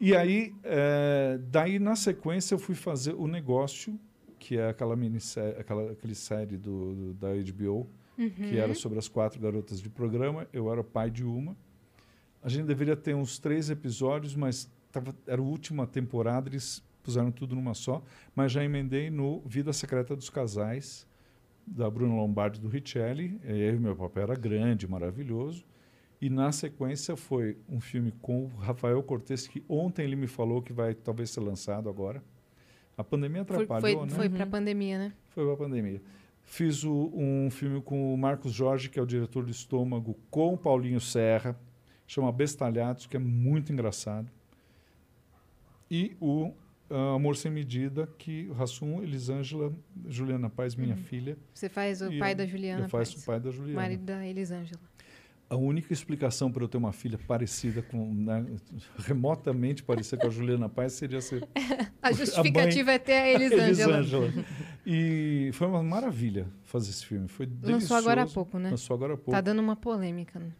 [0.00, 4.00] E aí, é, daí na sequência eu fui fazer o negócio,
[4.38, 7.86] que é aquela minissérie, aquela aquele série do, do da HBO,
[8.18, 8.30] Uhum.
[8.30, 10.48] que era sobre as quatro garotas de programa.
[10.52, 11.56] Eu era pai de uma.
[12.42, 17.30] A gente deveria ter uns três episódios, mas tava, era a última temporada, eles puseram
[17.30, 18.02] tudo numa só.
[18.34, 21.06] Mas já emendei no Vida Secreta dos Casais,
[21.66, 23.40] da Bruno Lombardi do Richelli.
[23.44, 25.64] E aí meu papel era grande, maravilhoso.
[26.20, 30.60] E na sequência foi um filme com o Rafael Cortes, que ontem ele me falou
[30.60, 32.22] que vai talvez ser lançado agora.
[32.96, 34.14] A pandemia Foi, atrapalhou, foi, né?
[34.14, 35.12] foi pra pandemia, né?
[35.28, 36.02] Foi para a pandemia.
[36.50, 40.54] Fiz o- um filme com o Marcos Jorge, que é o diretor do Estômago, com
[40.54, 41.54] o Paulinho Serra,
[42.06, 44.30] chama Bestalhados, que é muito engraçado.
[45.90, 46.52] E o
[46.90, 49.70] ah, Amor Sem Medida, que o Rassum, Elisângela,
[50.08, 53.26] Juliana Paz, minha filha, Você faz o pai eu- da Juliana eu faço Paz, o
[53.26, 53.80] pai da Juliana.
[53.82, 54.80] marido da Elisângela.
[55.50, 58.44] A única explicação para eu ter uma filha parecida com, né,
[58.98, 61.48] remotamente parecida com a Juliana Paz seria ser
[62.02, 63.98] A justificativa é ter a Elisângela.
[63.98, 64.44] Elisângela.
[64.86, 67.28] E foi uma maravilha fazer esse filme.
[67.28, 67.94] Foi Lançou delicioso.
[67.94, 68.70] agora há pouco, né?
[68.70, 69.30] Lançou agora há pouco.
[69.30, 70.52] Tá dando uma polêmica, né?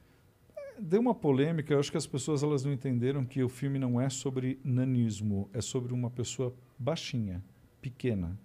[0.79, 1.75] Deu uma polêmica.
[1.75, 5.51] Eu acho que as pessoas elas não entenderam que o filme não é sobre nanismo,
[5.53, 7.43] é sobre uma pessoa baixinha,
[7.81, 8.39] pequena.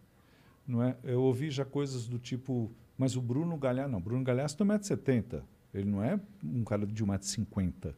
[0.67, 0.95] Não é?
[1.03, 5.41] Eu ouvi já coisas do tipo, mas o Bruno Galhaço, não, Bruno Galhaço tem 1,70m.
[5.73, 7.93] Ele não é um cara de 1,50m.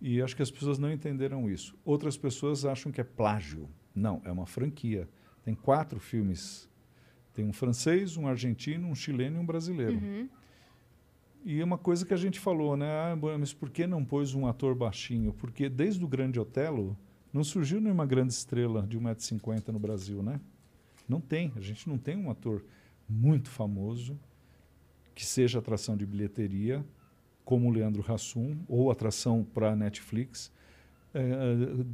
[0.00, 1.76] E acho que as pessoas não entenderam isso.
[1.84, 3.68] Outras pessoas acham que é plágio.
[3.94, 5.08] Não, é uma franquia.
[5.42, 6.68] Tem quatro filmes.
[7.34, 9.96] Tem um francês, um argentino, um chileno e um brasileiro.
[9.96, 10.28] Uhum.
[11.44, 12.86] E uma coisa que a gente falou, né?
[12.86, 15.32] Ah, mas por que não pôs um ator baixinho?
[15.32, 16.96] Porque desde o Grande Otelo
[17.32, 20.40] não surgiu nenhuma grande estrela de 1,50m no Brasil, né?
[21.08, 21.52] Não tem.
[21.56, 22.64] A gente não tem um ator
[23.08, 24.18] muito famoso
[25.14, 26.84] que seja atração de bilheteria,
[27.50, 30.52] como o Leandro Hassum, ou atração para a Netflix,
[31.12, 31.84] eh,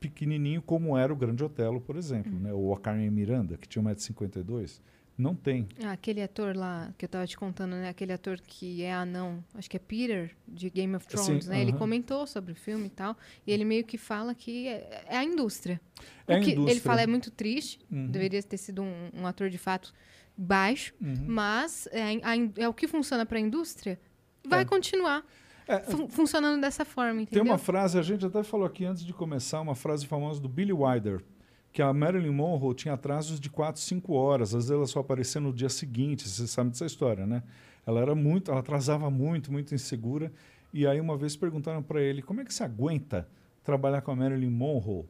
[0.00, 2.54] pequenininho como era o Grande Otelo, por exemplo, né?
[2.54, 4.80] ou a Carmen Miranda, que tinha 1,52m.
[5.18, 5.68] Não tem.
[5.84, 7.90] Ah, aquele ator lá que eu tava te contando, né?
[7.90, 11.60] Aquele ator que é anão, acho que é Peter, de Game of Thrones, Sim, né?
[11.60, 11.78] Ele aham.
[11.78, 13.14] comentou sobre o filme e tal.
[13.46, 15.80] E ele meio que fala que é, é a indústria.
[16.26, 16.80] É o a que ele indústria.
[16.80, 17.78] fala é muito triste.
[17.92, 18.08] Uhum.
[18.08, 19.94] Deveria ter sido um, um ator de fato
[20.36, 20.92] baixo.
[21.00, 21.26] Uhum.
[21.28, 24.00] Mas é, a é o que funciona para a indústria.
[24.46, 24.64] Vai É.
[24.64, 25.24] continuar
[25.66, 27.44] É, fun- funcionando dessa forma, Tem entendeu?
[27.44, 30.72] uma frase, a gente até falou aqui antes de começar, uma frase famosa do Billy
[30.74, 31.24] Wilder,
[31.72, 35.40] que a Marilyn Monroe tinha atrasos de 4, 5 horas, às vezes ela só aparecia
[35.40, 37.42] no dia seguinte, você sabe dessa história, né?
[37.86, 40.30] Ela era muito, ela atrasava muito, muito insegura,
[40.72, 43.26] e aí uma vez perguntaram para ele, como é que você aguenta
[43.62, 45.06] trabalhar com a Marilyn Monroe?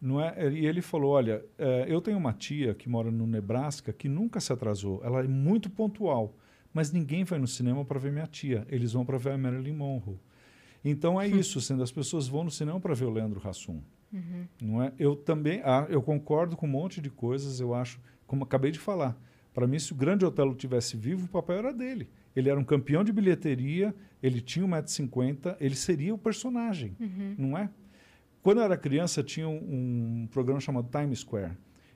[0.00, 0.52] Não é?
[0.52, 4.38] E ele falou, olha, eh, eu tenho uma tia que mora no Nebraska que nunca
[4.38, 6.34] se atrasou, ela é muito pontual,
[6.74, 9.72] mas ninguém vai no cinema para ver minha tia, eles vão para ver a Marilyn
[9.72, 10.18] Monroe.
[10.84, 13.80] Então é isso, sendo as pessoas vão no cinema para ver o Leandro Hassum.
[14.60, 14.92] Não é?
[14.98, 18.78] Eu também, ah, eu concordo com um monte de coisas, eu acho, como acabei de
[18.78, 19.16] falar.
[19.54, 22.08] Para mim, se o Grande Otelo tivesse vivo, o papel era dele.
[22.34, 26.96] Ele era um campeão de bilheteria, ele tinha 1,50m, ele seria o personagem,
[27.38, 27.70] não é?
[28.42, 31.52] Quando eu era criança, tinha um, um programa chamado Times Square.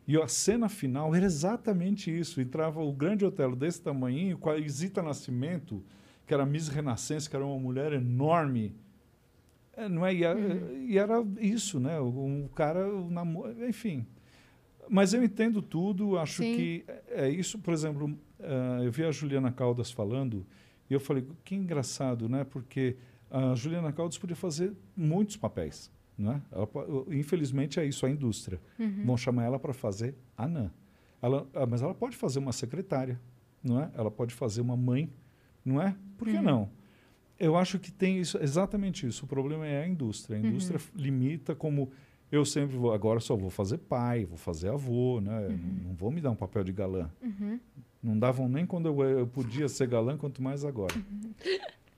[0.08, 2.40] E a cena final era exatamente isso.
[2.40, 5.84] Entrava o Grande Otelo desse tamanho, com a Isita Nascimento,
[6.26, 8.74] que era Miss Renascença, que era uma mulher enorme,
[9.74, 10.14] é, não é?
[10.14, 10.34] E, a-
[10.88, 12.00] e era isso, né?
[12.00, 14.06] Um cara, o namo- enfim.
[14.88, 16.56] Mas eu entendo tudo, acho Sim.
[16.56, 17.58] que é isso.
[17.58, 20.46] Por exemplo, ah, eu vi a Juliana Caldas falando
[20.88, 22.44] e eu falei, que engraçado, né?
[22.44, 22.96] Porque
[23.30, 26.42] a Juliana Caldas podia fazer muitos papéis, né?
[26.50, 26.68] Ela
[27.10, 28.60] infelizmente é isso, a indústria.
[28.78, 29.04] Uhum.
[29.06, 30.70] Vão chamar ela para fazer anã.
[31.22, 33.20] Ela, ah, mas ela pode fazer uma secretária,
[33.62, 33.90] não é?
[33.94, 35.10] Ela pode fazer uma mãe,
[35.64, 35.94] não é?
[36.16, 36.42] Por que Uhum.
[36.42, 36.70] não?
[37.38, 39.24] Eu acho que tem isso, exatamente isso.
[39.24, 40.36] O problema é a indústria.
[40.36, 40.48] A Uhum.
[40.48, 41.90] indústria limita como
[42.32, 42.92] eu sempre vou.
[42.92, 45.48] Agora só vou fazer pai, vou fazer avô, né?
[45.48, 47.08] Não, não vou me dar um papel de galã.
[47.22, 47.60] Uhum.
[48.02, 50.94] Não davam nem quando eu, eu podia ser galã, quanto mais agora.
[50.96, 51.32] Uhum.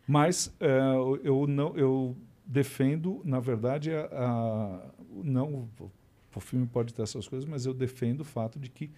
[0.06, 2.16] Mas eu- eu não, eu
[2.51, 4.90] defendo, na verdade, a, a-
[5.22, 5.68] não
[6.35, 8.90] o filme pode ter essas coisas, mas eu defendo o fato de que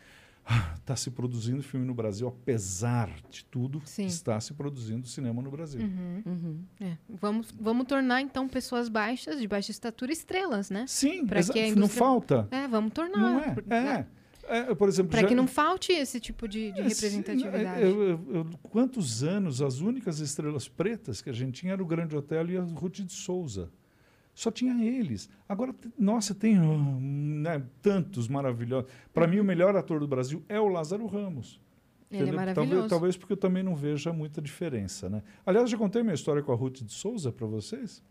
[0.77, 4.07] está se produzindo filme no Brasil, apesar de tudo, Sim.
[4.07, 5.81] está se produzindo cinema no Brasil.
[5.83, 6.23] Uhum.
[6.27, 6.59] Uhum.
[6.81, 6.97] É.
[7.09, 10.85] Vamos, vamos tornar, então, pessoas baixas, de baixa estatura, estrelas, né?
[10.89, 12.49] Sim, Pra exa- que a não indústria- falta.
[12.51, 13.19] É, vamos tornar.
[13.19, 13.55] Não é?
[14.01, 14.07] É.
[14.45, 17.81] É, por exemplo, Pra já- que não falte esse tipo de, de É, representatividade.
[17.83, 21.87] eu- eu- eu- quantos anos as únicas estrelas pretas que a gente tinha era o
[21.87, 23.71] Grande Hotel e a Ruth de Souza.
[24.35, 25.29] Só tinha eles.
[25.49, 28.91] Agora, nossa, tem hum, né, tantos maravilhosos.
[29.13, 31.61] Para mim, o melhor ator do Brasil é o Lázaro Ramos.
[32.11, 32.37] Ele é Entendeu?
[32.41, 32.71] maravilhoso.
[32.73, 35.23] Talvez, talvez porque eu também não veja muita diferença, né?
[35.47, 38.03] Aliás, já contei minha história com a Ruth de Souza para vocês.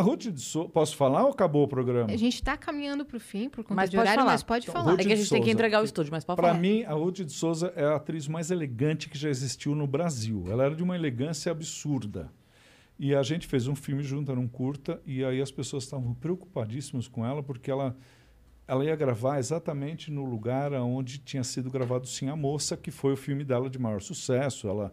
[0.00, 0.68] A Ruth de Souza...
[0.70, 2.10] Posso falar ou acabou o programa?
[2.10, 4.32] A gente está caminhando para o fim por conta Mas de pode horário, falar.
[4.32, 4.90] mas pode Então, falar.
[4.92, 5.52] Ruth É que a gente tem que Souza.
[5.52, 6.60] entregar o estúdio, mas pode Para falar.
[6.60, 10.44] mim, a Ruth de Souza é a atriz mais elegante que já existiu no Brasil.
[10.48, 12.30] Ela era de uma elegância absurda.
[12.98, 16.12] E a gente fez um filme junto, era um curta, e aí as pessoas estavam
[16.14, 17.96] preocupadíssimas com ela, porque ela,
[18.70, 23.14] ela ia gravar exatamente no lugar onde tinha sido gravado Sim a Moça, que foi
[23.14, 24.68] o filme dela de maior sucesso.
[24.68, 24.92] Ela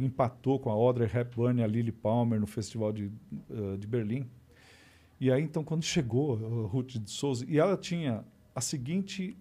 [0.00, 3.12] empatou com a Audrey Hepburn e a Lily Palmer no Festival de,
[3.50, 4.26] eh, de Berlim.
[5.20, 9.36] E aí, então, quando chegou a Ruth de Souza, e ela tinha a seguinte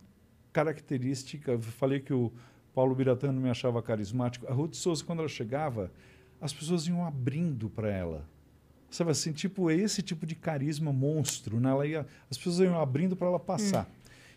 [0.51, 2.33] característica, eu falei que o
[2.75, 4.45] Paulo Biratano me achava carismático.
[4.45, 5.89] A Ruth de Souza, quando ela chegava,
[6.41, 8.27] as pessoas iam abrindo para ela.
[8.89, 11.69] Sabe assim, tipo, esse tipo de carisma monstro, né?
[11.69, 13.89] Ela ia, as pessoas iam abrindo para ela passar.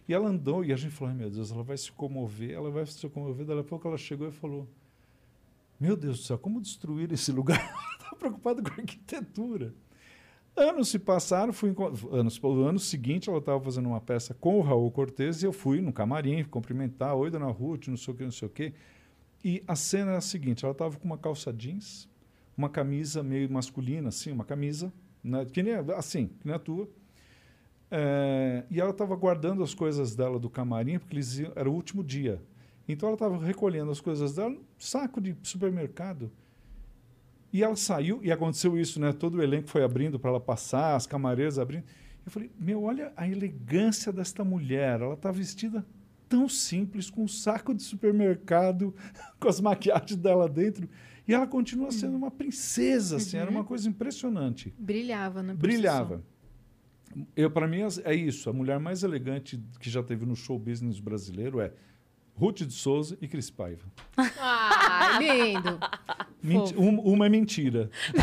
[0.07, 2.85] E ela andou, e a gente falou, meu Deus, ela vai se comover, ela vai
[2.85, 3.47] se comover.
[3.47, 4.69] Daí a pouco ela chegou e falou,
[5.81, 7.59] meu Deus do céu, como destruir esse lugar?
[7.61, 9.75] ela estava preocupada com a arquitetura.
[10.55, 11.75] Anos se passaram, fui
[12.11, 15.53] anos, o ano seguinte ela estava fazendo uma peça com o Raul Cortez e eu
[15.53, 18.75] fui no camarim cumprimentar, oi dona Ruth, não sei o que, não sei o que.
[19.43, 22.07] E a cena era a seguinte, ela estava com uma calça jeans,
[22.57, 24.93] uma camisa meio masculina, assim, uma camisa,
[25.23, 26.89] né, que nem, assim, que nem a tua.
[27.91, 31.75] É, e ela estava guardando as coisas dela do camarim, porque eles iam, era o
[31.75, 32.41] último dia.
[32.89, 36.31] Então ela estava recolhendo as coisas dela saco de supermercado.
[37.53, 39.13] E ela saiu, e aconteceu isso, né?
[39.13, 41.85] Todo o elenco foi abrindo para ela passar, as camareiras abrindo.
[42.25, 45.01] Eu falei, meu, olha a elegância desta mulher.
[45.01, 45.85] Ela está vestida
[46.29, 48.95] tão simples, com um saco de supermercado,
[49.39, 50.89] com as maquiagens dela dentro.
[51.27, 54.75] E ela continua sendo uma princesa, assim, era uma coisa impressionante.
[54.79, 55.55] Brilhava, né?
[55.55, 56.23] Brilhava.
[57.37, 58.49] Eu, para mim, é isso.
[58.51, 61.73] A mulher mais elegante que já teve no show business brasileiro é
[62.35, 63.85] Ruth de Souza e Cris Paiva.
[64.17, 65.79] Ah, lindo.
[66.43, 67.91] Menti- um- uma é mentira.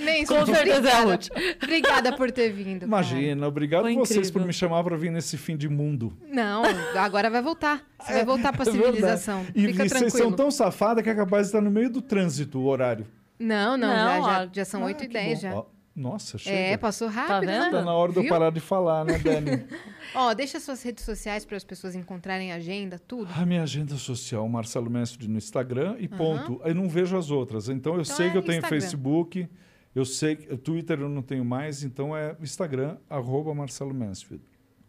[0.00, 1.12] Menson, Com certeza é a obrigada.
[1.12, 1.28] Ruth.
[1.62, 2.84] Obrigada por ter vindo.
[2.84, 4.40] Imagina, obrigado Foi vocês incrível.
[4.40, 6.16] por me chamar para vir nesse fim de mundo.
[6.20, 6.34] cara.
[6.34, 6.62] Não,
[6.98, 7.82] agora vai voltar.
[8.00, 8.92] Você vai voltar para a É verdade.
[8.96, 9.46] civilização.
[9.54, 12.00] E, Fica e vocês são tão safadas que é capaz de estar no meio do
[12.00, 13.06] trânsito o horário.
[13.38, 14.48] Não, não, Não, já, já, ó.
[14.52, 15.40] já são Ah, 8 e que 10 bom.
[15.42, 15.54] já.
[15.56, 16.56] Ó, nossa, chega.
[16.56, 17.64] É, passou rápido, vendo?
[17.64, 17.70] né?
[17.70, 18.30] Tá na hora de eu Viu?
[18.30, 19.64] parar de falar, né, Dani?
[20.14, 23.30] Ó, deixa suas redes sociais para as pessoas encontrarem a agenda, tudo.
[23.34, 26.60] A minha agenda social, Marcelo Mestre no Instagram e ponto.
[26.64, 27.68] Eu não vejo as outras.
[27.68, 28.80] Então eu Então sei é que eu tenho Instagram.
[28.80, 29.48] Facebook,
[29.94, 34.42] eu sei que Twitter eu não tenho mais, então é Instagram, arroba Marcelo Mansfield.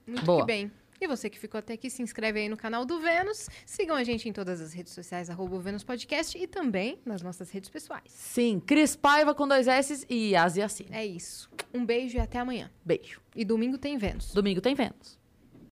[0.07, 0.41] Muito Boa.
[0.41, 0.71] que bem.
[0.99, 3.49] E você que ficou até aqui, se inscreve aí no canal do Vênus.
[3.65, 7.51] Sigam a gente em todas as redes sociais, arroba Vênus Podcast e também nas nossas
[7.51, 8.03] redes pessoais.
[8.07, 10.89] Sim, Cris Paiva com dois S e Yas Yassine.
[10.91, 11.49] É isso.
[11.73, 12.71] Um beijo e até amanhã.
[12.83, 13.21] Beijo.
[13.35, 14.33] E domingo tem Vênus.
[14.33, 15.19] Domingo tem Vênus.